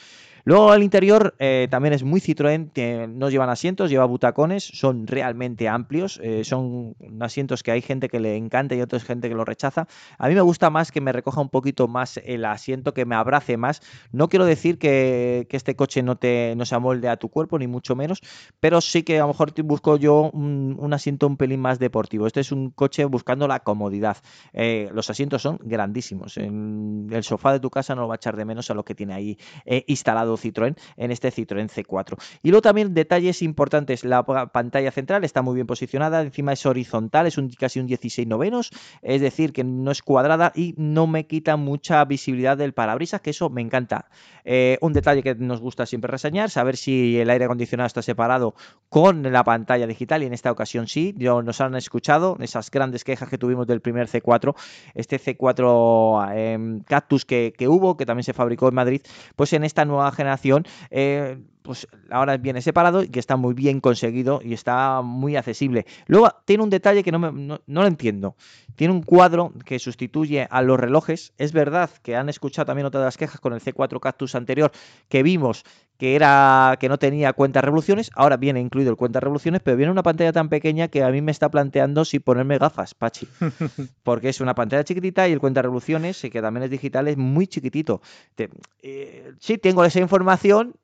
[0.44, 5.68] Luego al interior eh, también es muy Citroën, no llevan asientos, lleva butacones, son realmente
[5.68, 9.86] amplios, son asientos que hay gente que le encanta y otra gente que lo rechaza.
[10.18, 13.14] A mí me gusta más que me recoja un poquito más el asiento, que me
[13.14, 13.80] abrace más.
[14.12, 17.68] No quiero decir que, este coche no, te, no se amolde a tu cuerpo, ni
[17.68, 18.20] mucho menos,
[18.58, 22.26] pero sí que a lo mejor busco yo un, asiento un pelín más deportivo.
[22.26, 24.16] Este es un coche buscando la comodidad.
[24.52, 26.36] Eh, los asientos son grandísimos.
[26.36, 28.94] El sofá de tu casa no lo va a echar de menos a lo que
[28.94, 32.16] tiene ahí eh, instalado Citroën en este Citroën C4.
[32.42, 34.04] Y luego también detalles importantes.
[34.04, 37.86] La pantalla central está muy bien posicionada, encima es horizontal, es un, casi un
[38.38, 43.20] 1690 es decir, que no es cuadrada y no me quita mucha visibilidad del parabrisas,
[43.20, 44.08] que eso me encanta.
[44.44, 48.54] Eh, un detalle que nos gusta siempre reseñar, saber si el aire acondicionado está separado
[48.88, 53.28] con la pantalla digital y en esta ocasión sí, nos han escuchado esas grandes quejas
[53.28, 54.54] que tuvimos del primer C4,
[54.94, 59.02] este C4 em, Cactus que, hubo, que también se fabricó en Madrid,
[59.36, 63.80] pues en esta nueva generación eh, pues ahora viene separado y que está muy bien
[63.80, 65.86] conseguido y está muy accesible.
[66.06, 68.36] Luego tiene un detalle que no, no, lo entiendo.
[68.76, 71.32] Tiene un cuadro que sustituye a los relojes.
[71.38, 74.72] Es verdad que han escuchado también otras de las quejas con el C4 Cactus anterior
[75.08, 75.64] que vimos
[75.96, 79.92] que era que no tenía cuenta revoluciones, ahora viene incluido el cuenta revoluciones, pero viene
[79.92, 83.28] una pantalla tan pequeña que a mí me está planteando si ponerme gafas, Pachi,
[84.02, 87.46] porque es una pantalla chiquitita y el cuenta revoluciones, que también es digital, es muy
[87.46, 88.02] chiquitito.
[88.82, 90.74] Eh, sí, tengo esa información,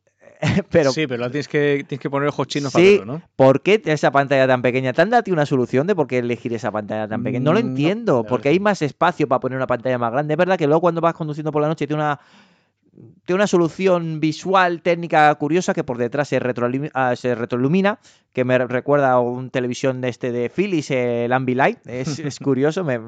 [0.70, 3.22] pero, sí, pero tienes que, tienes que poner ojos chinos para verlo, ¿no?
[3.36, 4.92] ¿Por qué esa pantalla tan pequeña?
[4.92, 7.44] ¿Te han dado una solución de por qué elegir esa pantalla tan pequeña?
[7.44, 10.34] No lo mm, entiendo, porque hay más espacio para poner una pantalla más grande.
[10.34, 12.20] Es verdad que luego cuando vas conduciendo por la noche tiene una
[13.24, 16.40] tiene una solución visual, técnica curiosa que por detrás se,
[16.94, 17.98] ah, se retroilumina
[18.32, 21.78] que me recuerda a un televisión de este de Philips, el Ambilight.
[21.86, 22.98] Es, es curioso, me,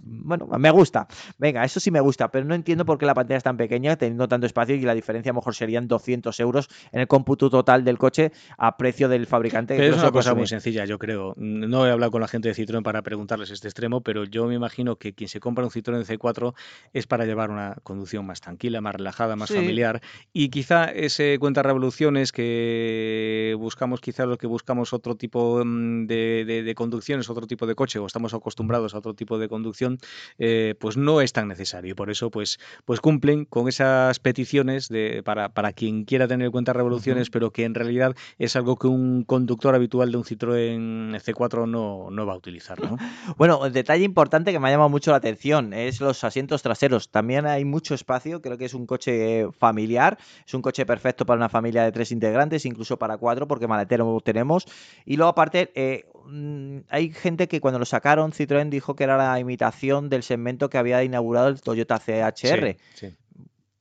[0.00, 1.06] bueno, me gusta.
[1.38, 3.96] Venga, eso sí me gusta, pero no entiendo por qué la pantalla es tan pequeña,
[3.96, 7.50] teniendo tanto espacio y la diferencia a lo mejor serían 200 euros en el cómputo
[7.50, 9.86] total del coche a precio del fabricante.
[9.86, 11.34] es una cosa muy sencilla, yo creo.
[11.36, 14.54] No he hablado con la gente de Citroën para preguntarles este extremo, pero yo me
[14.54, 16.54] imagino que quien se compra un Citroën C4
[16.92, 20.00] es para llevar una conducción más tranquila, más relajada, más familiar
[20.32, 26.06] y quizá ese cuenta revoluciones que buscamos quizá quizás los que buscamos otro tipo mm,
[26.06, 29.98] de, conducciones, otro tipo de coche o estamos acostumbrados a otro tipo de conducción,
[30.38, 31.90] eh, pues no es tan necesario.
[31.90, 36.46] Y por eso, pues, pues cumplen con esas peticiones de, para, para quien quiera tener
[36.46, 40.24] en cuenta revoluciones, pero que en realidad es algo que un conductor habitual de un
[40.24, 42.80] Citroën C4 no, no va a utilizar.
[42.80, 42.96] ¿no?
[43.36, 47.10] bueno, el detalle importante que me ha llamado mucho la atención es los asientos traseros.
[47.10, 51.38] También hay mucho espacio, creo que es un coche familiar, es un coche perfecto para
[51.38, 54.66] una familia de tres integrantes, incluso para cuatro, porque maletero tenemos.
[55.04, 59.16] Y luego aparte, eh, mm, hay gente que cuando lo sacaron, Citroën dijo que era
[59.16, 62.76] la imitación del segmento que había inaugurado el Toyota CHR.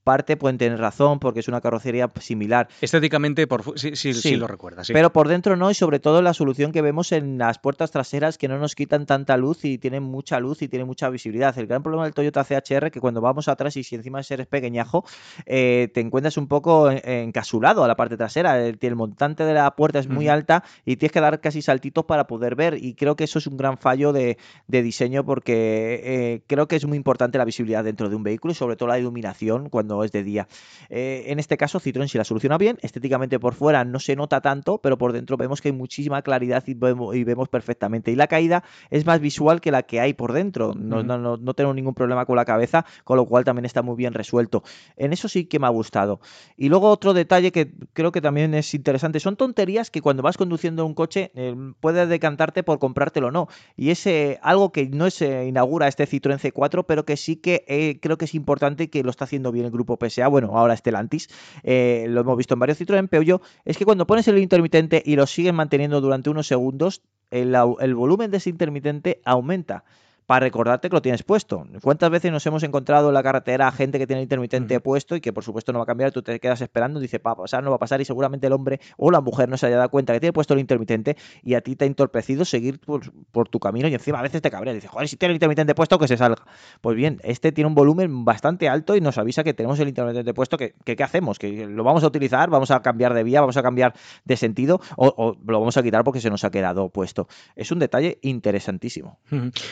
[0.03, 2.67] Parte pueden tener razón porque es una carrocería similar.
[2.81, 4.83] Estéticamente, por, sí, sí, sí, lo recuerda.
[4.87, 8.37] Pero por dentro no, y sobre todo la solución que vemos en las puertas traseras
[8.37, 11.57] que no nos quitan tanta luz y tienen mucha luz y tienen mucha visibilidad.
[11.57, 15.05] El gran problema del Toyota CHR que cuando vamos atrás y si encima eres pequeñajo,
[15.45, 18.65] eh, te encuentras un poco encasulado a la parte trasera.
[18.65, 22.05] El, el montante de la puerta es muy alta y tienes que dar casi saltitos
[22.05, 22.77] para poder ver.
[22.83, 26.85] Y creo que eso es un gran fallo de, diseño porque eh, creo que es
[26.85, 30.13] muy importante la visibilidad dentro de un vehículo y sobre todo la iluminación cuando es
[30.13, 30.47] de día.
[30.89, 34.41] Eh, en este caso, Citroën si la soluciona bien, estéticamente por fuera no se nota
[34.41, 38.11] tanto, pero por dentro vemos que hay muchísima claridad y vemos, perfectamente.
[38.11, 40.73] Y la caída es más visual que la que hay por dentro.
[40.73, 44.13] No, no, tengo ningún problema con la cabeza, con lo cual también está muy bien
[44.13, 44.63] resuelto.
[44.95, 46.19] En eso sí que me ha gustado.
[46.57, 50.37] Y luego otro detalle que creo que también es interesante, son tonterías que cuando vas
[50.37, 53.47] conduciendo un coche eh, puedes decantarte por comprártelo o no.
[53.75, 57.99] Y es eh, algo que no se inaugura este Citroën C4, pero que sí que
[58.01, 61.29] creo que es importante que lo está haciendo bien el grupo PSA, bueno, ahora Stellantis,
[61.63, 65.15] eh, lo hemos visto en varios Citroën, yo, es que cuando pones el intermitente y
[65.15, 67.01] lo sigues manteniendo durante unos segundos,
[67.31, 69.83] el, el volumen de ese intermitente aumenta
[70.25, 71.65] para recordarte que lo tienes puesto.
[71.81, 75.21] ¿Cuántas veces nos hemos encontrado en la carretera gente que tiene el intermitente puesto y
[75.21, 77.35] que por supuesto no va a cambiar, tú te quedas esperando, y dice, va a
[77.35, 79.77] pasar, no va a pasar y seguramente el hombre o la mujer no se haya
[79.77, 83.49] dado cuenta que tiene puesto el intermitente y a ti te ha entorpecido seguir por,
[83.49, 85.99] tu camino y encima a veces te cabrea, dice, joder, si tiene el intermitente puesto
[85.99, 86.43] que se salga.
[86.81, 90.33] Pues bien, este tiene un volumen bastante alto y nos avisa que tenemos el intermitente
[90.33, 91.39] puesto, que, ¿qué hacemos?
[91.39, 92.49] ¿Que lo vamos a utilizar?
[92.49, 93.41] ¿Vamos a cambiar de vía?
[93.41, 93.93] ¿Vamos a cambiar
[94.23, 94.81] de sentido?
[94.95, 97.27] O, o lo vamos a quitar porque se nos ha quedado puesto?
[97.55, 99.19] Es un detalle interesantísimo.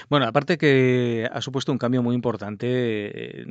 [0.09, 3.45] Bueno, aparte que ha supuesto un cambio muy importante eh,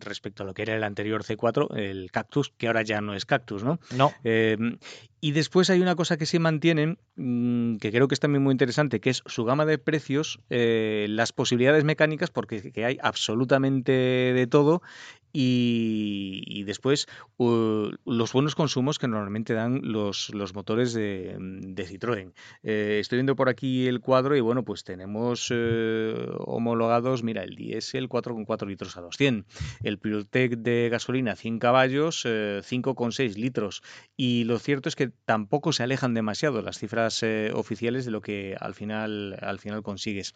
[0.00, 3.26] respecto a lo que era el anterior C4, el Cactus, que ahora ya no es
[3.26, 3.78] Cactus, ¿no?
[3.96, 4.12] No.
[4.24, 4.56] Eh,
[5.20, 8.52] y después hay una cosa que se mantienen, mm, que creo que es también muy
[8.52, 14.46] interesante, que es su gama de precios, eh, las posibilidades mecánicas, porque hay absolutamente de
[14.46, 14.80] todo,
[15.32, 17.06] y, después
[17.38, 22.32] los buenos consumos que normalmente dan los, los motores de, de Citroën.
[22.62, 26.07] Eh, estoy viendo por aquí el cuadro y bueno, pues tenemos eh,
[26.38, 29.50] homologados, mira, el diésel 4,4 litros a 200,
[29.82, 33.82] el PureTech de gasolina 100 caballos, 5,6 eh, litros.
[34.16, 38.56] Y lo cierto es que tampoco se alejan demasiado las cifras oficiales de lo que
[38.58, 40.34] al final, al final consigues.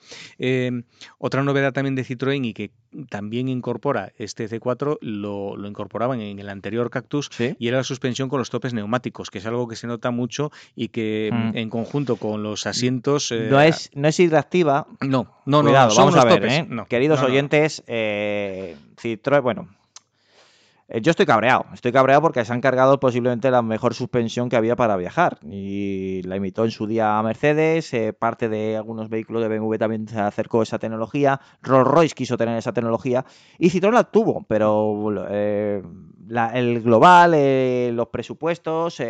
[1.18, 2.70] otra novedad también de Citroën y que
[3.08, 8.38] también incorpora este C4 lo, incorporaban en el anterior Cactus y era la suspensión con
[8.38, 11.56] los topes neumáticos, que es algo que se nota mucho y que mm, mm.
[11.56, 13.30] en conjunto con los asientos...
[13.32, 14.86] no, eh, es, no es hidractiva.
[15.00, 15.72] No, no, no.
[15.72, 16.68] vamos a ver, ¿eh?
[16.88, 19.68] Queridos oyentes, eh, Citroën, bueno,
[20.92, 24.56] eh, yo estoy cabreado, estoy cabreado porque se han cargado posiblemente la mejor suspensión que
[24.56, 29.08] había para viajar y la imitó en su día a Mercedes, eh, parte de algunos
[29.08, 33.24] vehículos de BMW también se acercó a esa tecnología, Rolls Royce quiso tener esa tecnología
[33.58, 35.82] y Citroën la tuvo, pero eh,
[36.52, 37.30] el global,
[37.96, 39.02] los presupuestos,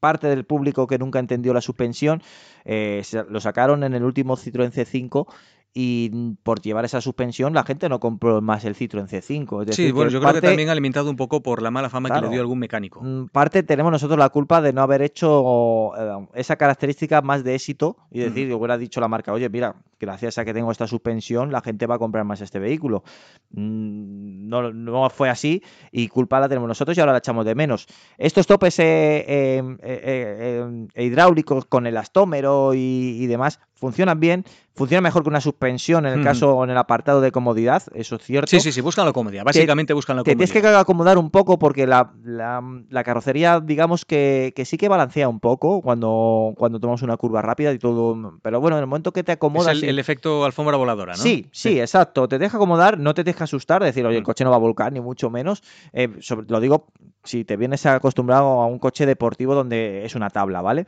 [0.00, 2.22] parte del público que nunca entendió la suspensión,
[2.64, 5.26] lo sacaron en el último Citroën C5
[5.72, 9.72] y por llevar esa suspensión la gente no compró más el Citroën C5.
[9.72, 12.28] sí, bueno, yo creo que también alimentado un poco por la mala fama que le
[12.28, 13.00] dio algún mecánico.
[13.02, 17.54] Mm, parte tenemos nosotros la culpa de no haber hecho eh, esa característica más de
[17.54, 20.88] éxito y decir, yo hubiera dicho la marca, oye, mira, gracias a que tengo esta
[20.88, 23.04] suspensión, la gente va a comprar más este vehículo.
[23.50, 27.54] Mm, no, no fue así y culpa la tenemos nosotros y ahora la echamos de
[27.54, 27.86] menos.
[28.18, 34.44] Estos topes eh, em, eh, em, hidráulicos con el astómero y, y demás funcionan bien,
[34.74, 38.16] funcionan mejor que una suspensión en el caso o en el apartado de comodidad, eso
[38.16, 38.50] es cierto.
[38.50, 40.38] Sí, sí, sí, buscan la comodidad, básicamente buscan la comodidad.
[40.38, 44.88] Te tienes que acomodar un poco porque la, la, carrocería, digamos que, que, sí que
[44.88, 48.86] balancea un poco cuando, cuando tomamos una curva rápida y todo, pero bueno, en el
[48.86, 49.78] momento que te acomodas...
[49.78, 51.22] Es el, efecto alfombra voladora, ¿no?
[51.22, 54.26] Sí, sí, exacto, te deja acomodar, no te deja asustar, decir, oye, el mm.
[54.26, 55.62] coche no va a volcar, ni mucho menos.
[55.92, 56.08] Eh,
[56.48, 56.86] lo digo
[57.24, 60.86] si te vienes acostumbrado a un coche deportivo donde es una tabla, ¿vale?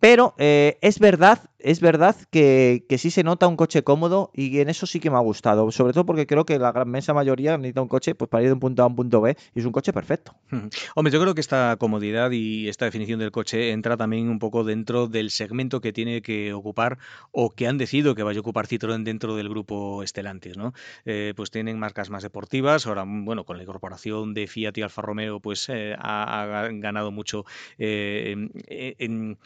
[0.00, 4.68] Pero eh, es verdad es verdad que, sí se nota un coche cómodo y en
[4.68, 5.70] eso sí que me ha gustado.
[5.72, 8.48] Sobre todo porque creo que la gran mesa mayoría necesita un coche pues, para ir
[8.48, 10.34] de un punto A a un punto B y es un coche perfecto.
[10.94, 14.64] Hombre, yo creo que esta comodidad y esta definición del coche entra también un poco
[14.64, 16.98] dentro del segmento que tiene que ocupar
[17.32, 20.74] o que han decidido que vaya a ocupar Citroën dentro del grupo Estelantis, ¿no?
[21.04, 22.86] Eh, pues tienen marcas más deportivas.
[22.86, 27.44] Ahora, bueno, con la incorporación de Fiat y Alfa Romeo, pues eh, ha, ganado mucho
[27.78, 28.36] eh,
[28.98, 29.38] en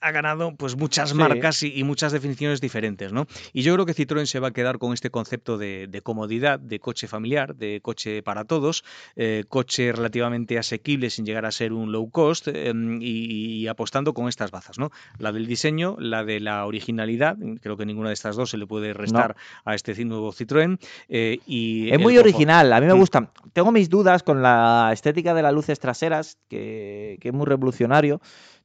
[0.00, 3.26] ha ganado pues muchas marcas y, muchas definiciones diferentes, ¿no?
[3.52, 6.80] Y yo creo que Citroën se va a quedar con este concepto de, comodidad, de
[6.80, 8.84] coche familiar, de coche para todos,
[9.16, 14.28] eh, coche relativamente asequible sin llegar a ser un low cost em, y, apostando con
[14.28, 14.90] estas bazas, ¿no?
[15.18, 18.66] La del diseño, la de la originalidad, creo que ninguna de estas dos se le
[18.66, 20.78] puede restar a este nuevo Citroën.
[21.08, 22.98] Eh, y es muy original, a mí me mm.
[22.98, 23.30] gusta.
[23.52, 28.20] Tengo mis dudas con la estética de las luces traseras, que, que es muy revolucionario.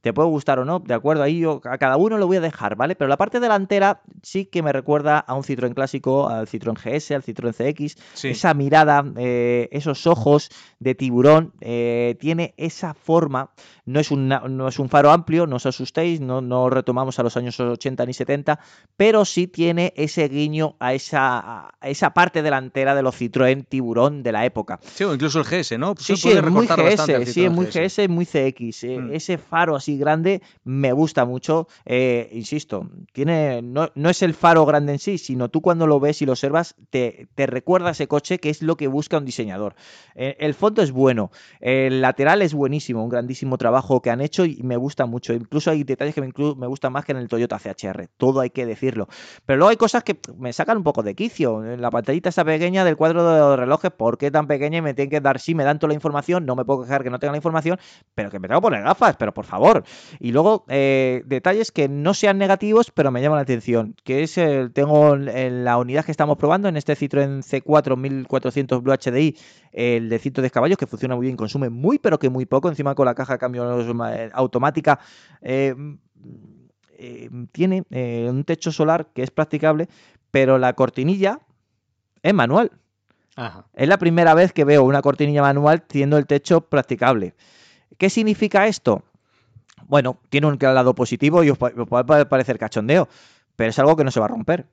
[0.06, 2.40] Te puede gustar o no, de acuerdo, ahí yo a cada uno lo voy a
[2.40, 2.94] dejar, ¿vale?
[2.94, 7.10] Pero la parte delantera sí que me recuerda a un Citroën clásico, al Citroën GS,
[7.10, 7.96] al Citroën CX.
[8.24, 13.50] Esa mirada, eh, esos ojos de tiburón, eh, tiene esa forma.
[13.84, 17.24] No es, un, no es un faro amplio, no os asustéis, no, no retomamos a
[17.24, 18.60] los años 80 ni 70,
[18.96, 24.32] pero sí tiene ese guiño a esa, esa parte delantera de los Citroën tiburón de
[24.32, 24.78] la época.
[24.82, 25.94] Sí, o incluso el GS, ¿no?
[25.98, 28.84] sí, sí, es muy GS, sí, es muy GS, muy CX.
[28.84, 29.14] Eh, mm.
[29.14, 31.68] Ese faro así grande me gusta mucho.
[31.84, 36.22] Eh, insisto, tiene, no, es el faro grande en sí, sino tú cuando lo ves
[36.22, 39.74] y lo observas, te, te recuerda ese coche que es lo que busca un diseñador.
[40.14, 44.44] Eh, el fondo es bueno, el lateral es buenísimo, un grandísimo trabajo que han hecho
[44.44, 45.32] y me gusta mucho.
[45.32, 48.50] Incluso hay detalles que me, me gustan más que en el Toyota CHR, todo hay
[48.50, 49.08] que decirlo.
[49.44, 51.62] Pero luego hay cosas que me sacan un poco de quicio.
[51.76, 55.10] La pantallita está pequeña del cuadro de relojes, ¿por qué tan pequeña y me tienen
[55.10, 55.40] que dar?
[55.40, 57.78] Sí, me dan toda la información, no me puedo quejar que no tenga la información,
[58.14, 59.84] pero que me tengo que poner gafas, pero por favor.
[60.18, 64.38] Y luego, eh, detalles que no sean negativos, pero me llaman la atención, que es,
[64.38, 69.36] el, tengo en la unidad que estamos probando, en este Citroën C4 1400 Blue HDI,
[69.72, 72.94] el de 110 caballos, que funciona muy bien, consume muy, pero que muy poco, encima
[72.94, 75.00] con la caja de cambio eh, automática,
[75.42, 75.74] eh,
[77.52, 79.88] tiene un techo solar que es practicable,
[80.30, 81.40] pero la cortinilla
[82.22, 82.72] es manual.
[83.74, 87.34] Es la primera vez que veo una cortinilla manual teniendo el techo practicable.
[87.98, 89.02] ¿Qué significa esto?
[89.88, 93.08] Bueno, tiene un lado positivo y os puede parecer cachondeo,
[93.56, 94.66] pero es algo que no se va a romper.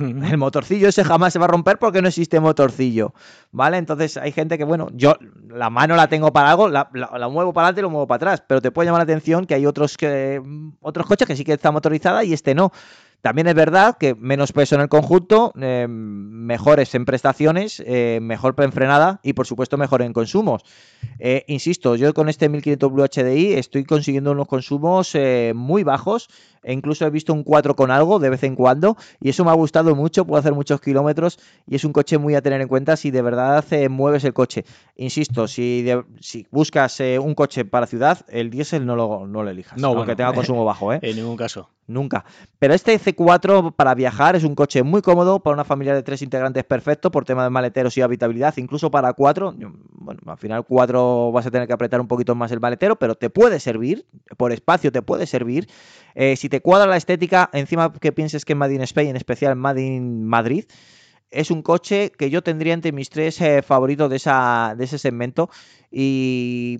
[0.00, 3.14] El motorcillo ese jamás se va a romper porque no existe motorcillo,
[3.52, 3.76] ¿vale?
[3.76, 5.16] Entonces hay gente que, bueno, yo
[5.48, 6.88] la mano la tengo para algo, la,
[7.30, 9.54] muevo para adelante y lo muevo para atrás, pero te puede llamar la atención que
[9.54, 10.42] hay otros, que,
[10.80, 12.72] otros coches que sí que está motorizada y este no.
[13.20, 18.54] También es verdad que menos peso en el conjunto, eh, mejores en prestaciones, eh, mejor
[18.54, 20.62] preenfrenada y por supuesto mejor en consumos.
[21.18, 25.16] Eh, insisto, yo con este 1500 Blue HDI estoy consiguiendo unos consumos
[25.54, 26.28] muy bajos
[26.62, 29.50] e incluso he visto un 4 con algo de vez en cuando y eso me
[29.50, 32.68] ha gustado mucho, puedo hacer muchos kilómetros y es un coche muy a tener en
[32.68, 34.64] cuenta si de verdad mueves el coche.
[34.96, 35.86] Insisto, si,
[36.20, 40.14] si buscas un coche para ciudad, el diésel no lo, no lo elijas, no, aunque
[40.14, 40.92] tenga consumo bajo.
[40.92, 42.24] En ningún caso nunca.
[42.58, 46.22] Pero este C4 para viajar es un coche muy cómodo para una familia de tres
[46.22, 49.54] integrantes perfecto por tema de maleteros y habitabilidad, incluso para cuatro.
[49.92, 53.16] Bueno, al final cuatro vas a tener que apretar un poquito más el maletero, pero
[53.16, 54.06] te puede servir,
[54.36, 55.68] por espacio te puede servir.
[56.14, 59.16] Eh, si te cuadra la estética, encima que pienses que es Made in Spain, en
[59.16, 60.64] especial Made in Madrid,
[61.30, 64.98] es un coche que yo tendría entre mis tres eh, favoritos de, esa, de ese
[64.98, 65.50] segmento
[65.90, 66.78] y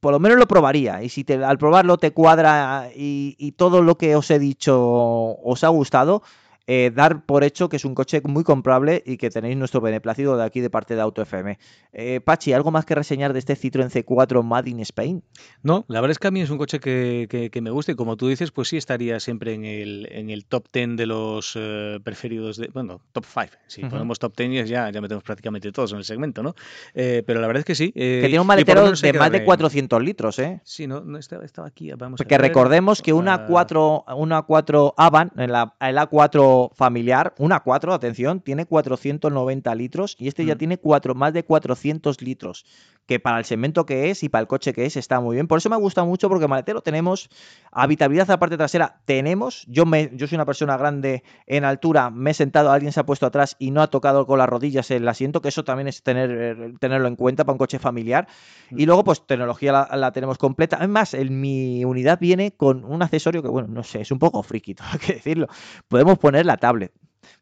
[0.00, 1.02] por lo menos lo probaría.
[1.02, 5.62] Y si al probarlo te cuadra y, y, todo lo que os he dicho os
[5.62, 6.22] ha gustado,
[6.66, 10.36] eh, dar por hecho que es un coche muy comprable y que tenéis nuestro beneplácido
[10.36, 11.58] de aquí de parte de Auto FM.
[11.92, 15.22] Eh, Pachi, ¿algo más que reseñar de este Citroën C4 Made in Spain?
[15.62, 18.16] No, la verdad es que a mí es un coche que, me gusta y como
[18.16, 21.98] tú dices, pues sí estaría siempre en el, en el top 10 de los eh,
[22.04, 23.48] preferidos, de, bueno, top 5.
[23.66, 26.54] Si ponemos top 10 ya, ya metemos prácticamente todos en el segmento, ¿no?
[26.94, 27.92] pero la verdad es que sí.
[27.92, 30.60] que tiene un maletero de más de 400 litros, ¿eh?
[30.64, 31.90] Sí, no, no estaba, aquí.
[31.92, 37.60] Vamos Porque recordemos que una 4, una 4 Avan, en la, el A4 familiar, una
[37.60, 40.58] 4, atención, tiene 490 litros y este ya mm.
[40.58, 42.64] tiene cuatro, más de 400 litros,
[43.10, 45.48] que para el segmento que es y para el coche que es está muy bien.
[45.48, 47.28] Por eso me gusta mucho porque maletero tenemos,
[47.72, 52.10] habitabilidad a la parte trasera tenemos, yo, me, yo soy una persona grande en altura,
[52.10, 54.92] me he sentado, alguien se ha puesto atrás y no ha tocado con las rodillas
[54.92, 58.28] el asiento, que eso también es tener, tenerlo en cuenta para un coche familiar.
[58.70, 60.76] Y luego pues tecnología la, tenemos completa.
[60.76, 64.40] Además, en mi unidad viene con un accesorio que, bueno, no sé, es un poco
[64.44, 65.48] friki, hay que decirlo.
[65.88, 66.92] Podemos poner la tablet.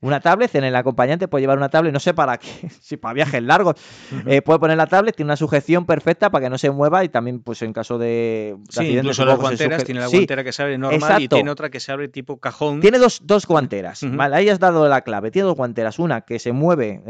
[0.01, 2.49] Una tablet, en el acompañante puede llevar una tablet, no sé para qué,
[2.81, 3.75] si para viajes largos.
[4.27, 7.09] Eh, puede poner la tablet, tiene una sujeción perfecta para que no se mueva y
[7.09, 8.57] también, pues en caso de.
[8.69, 11.81] sí, incluso las guanteras, tiene la guantera que se abre normal y tiene otra que
[11.81, 12.81] se abre tipo cajón.
[12.81, 14.37] Tiene dos, dos guanteras, ¿vale?
[14.37, 15.31] Ahí has dado la clave.
[15.31, 15.99] Tiene dos guanteras.
[15.99, 17.03] Una que se mueve,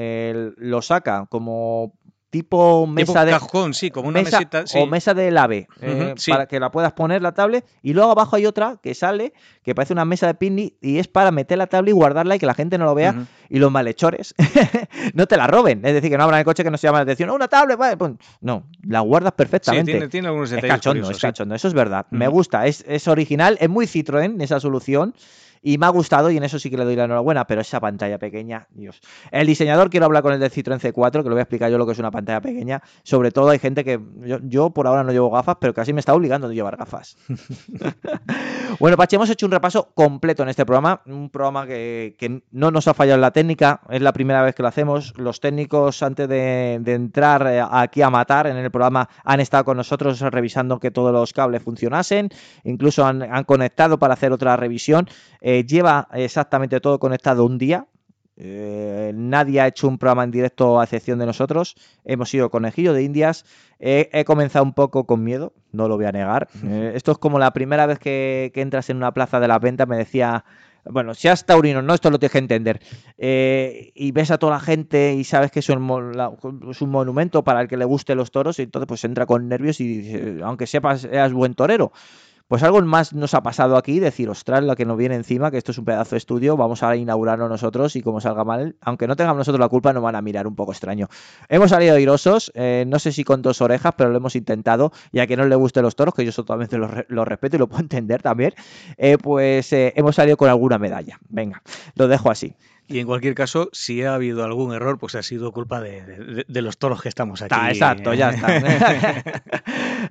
[0.56, 1.94] lo saca como
[2.30, 6.60] tipo mesa de cajón, sí, como una mesita, o mesa del ave eh, para que
[6.60, 7.64] la puedas poner la tablet.
[7.82, 9.32] Y luego abajo hay otra que sale
[9.62, 12.38] que parece una mesa de picnic y es para meter la tablet y guardarla y
[12.38, 14.34] que la gente no lo vea y los malhechores
[15.14, 16.98] no te la roben, es decir, que no abran el coche que no se llama
[16.98, 20.00] la atención, una tablet, pues, no, la guardas perfectamente.
[20.00, 22.06] Sí, tiene, algunos es cachondo, es cachondo, eso es verdad.
[22.10, 25.14] Me gusta, es, es original, es muy Citroën esa solución
[25.62, 27.80] y me ha gustado y en eso sí que le doy la enhorabuena, pero esa
[27.80, 29.00] pantalla pequeña, Dios.
[29.30, 31.78] El diseñador, quiero hablar con el de Citroën C4, que lo voy a explicar yo
[31.78, 32.82] lo que es una pantalla pequeña.
[33.02, 34.00] Sobre todo hay gente que
[34.44, 37.16] yo, por ahora no llevo gafas, pero casi me está obligando a llevar gafas.
[38.80, 42.88] bueno, Pachi, hemos hecho un repaso completo en este programa, un programa que, no nos
[42.88, 45.14] ha fallado en la técnica, es la primera vez que lo hacemos.
[45.16, 49.76] Los técnicos, antes de, entrar eh, aquí a matar en el programa, han estado con
[49.76, 52.30] nosotros revisando que todos los cables funcionasen,
[52.64, 55.08] incluso han, han conectado para hacer otra revisión.
[55.50, 57.86] Eh, lleva exactamente todo conectado un día.
[58.36, 61.74] Eh, nadie ha hecho un programa en directo a excepción de nosotros.
[62.04, 63.46] Hemos sido conejillo de indias.
[63.78, 66.48] he comenzado un poco con miedo, no lo voy a negar.
[66.66, 69.88] Eh, esto es como la primera vez que, entras en una plaza de las ventas,
[69.88, 70.44] me decía,
[70.84, 72.80] bueno, si has taurino, no, esto lo tienes que entender.
[73.16, 76.14] y ves a toda la gente y sabes que es un,
[76.70, 79.48] es un, monumento para el que le guste los toros, y entonces pues entra con
[79.48, 81.90] nervios y aunque sepas, eras buen torero.
[82.48, 85.58] Pues algo más nos ha pasado aquí, decir, ostras, la que nos viene encima, que
[85.58, 89.06] esto es un pedazo de estudio, vamos a inaugurarlo nosotros y como salga mal, aunque
[89.06, 91.08] no tengamos nosotros la culpa, nos van a mirar un poco extraño.
[91.50, 95.18] Hemos salido airosos, eh, no sé si con dos orejas, pero lo hemos intentado, y
[95.18, 97.82] a quien no le gusten los toros, que yo totalmente lo, respeto y lo puedo
[97.82, 98.54] entender también,
[98.96, 101.18] eh, pues eh, hemos salido con alguna medalla.
[101.28, 101.62] Venga,
[101.96, 102.56] lo dejo así.
[102.88, 106.78] Y en cualquier caso, si ha habido algún error, pues ha sido culpa de, los
[106.78, 107.54] toros que estamos aquí.
[107.68, 109.22] exacto, ya está.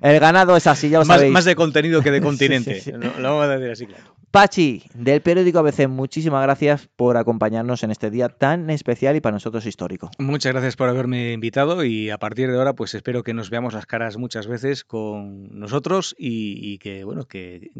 [0.00, 1.32] el ganado es así, ya lo más, sabéis.
[1.32, 2.82] Más de contenido que de continente.
[3.18, 4.14] Lo, vamos a decir así, claro.
[4.30, 9.32] Pachi, del periódico ABC, muchísimas gracias por acompañarnos en este día tan especial y para
[9.32, 10.10] nosotros histórico.
[10.18, 13.72] Muchas gracias por haberme invitado y a partir de ahora pues espero que nos veamos
[13.72, 17.70] las caras muchas veces con nosotros y, que bueno que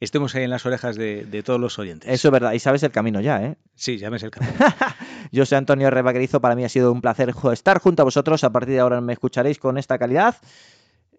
[0.00, 2.10] estemos ahí en las orejas de, todos los oyentes.
[2.10, 3.56] Eso es verdad, y sabes el camino ya, ¿eh?
[3.74, 4.52] Sí, ya me el camino.
[5.32, 8.50] Yo soy Antonio Rebaquerizo, para mí ha sido un placer estar junto a vosotros, a
[8.50, 10.36] partir de ahora me escucharéis con esta calidad.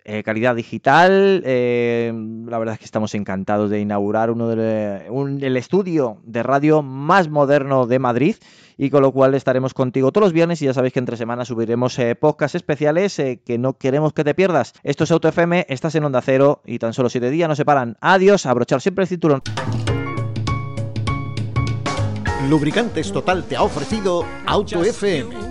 [0.04, 1.44] Eh, calidad digital.
[1.46, 2.12] Eh,
[2.48, 5.06] la verdad es que estamos encantados de inaugurar uno de,
[5.42, 8.36] el estudio de radio más moderno de Madrid
[8.78, 11.50] y con lo cual estaremos contigo todos los viernes y ya sabéis que entre semanas
[11.50, 14.74] subiremos eh, podcasts especiales que no queremos que te pierdas.
[14.82, 17.98] Esto es Auto FM, estás en Onda Cero y tan solo siete días nos separan.
[18.02, 19.44] Adiós, abrochar siempre el cinturón.
[22.50, 25.51] Lubricantes Total te ha ofrecido Auto FM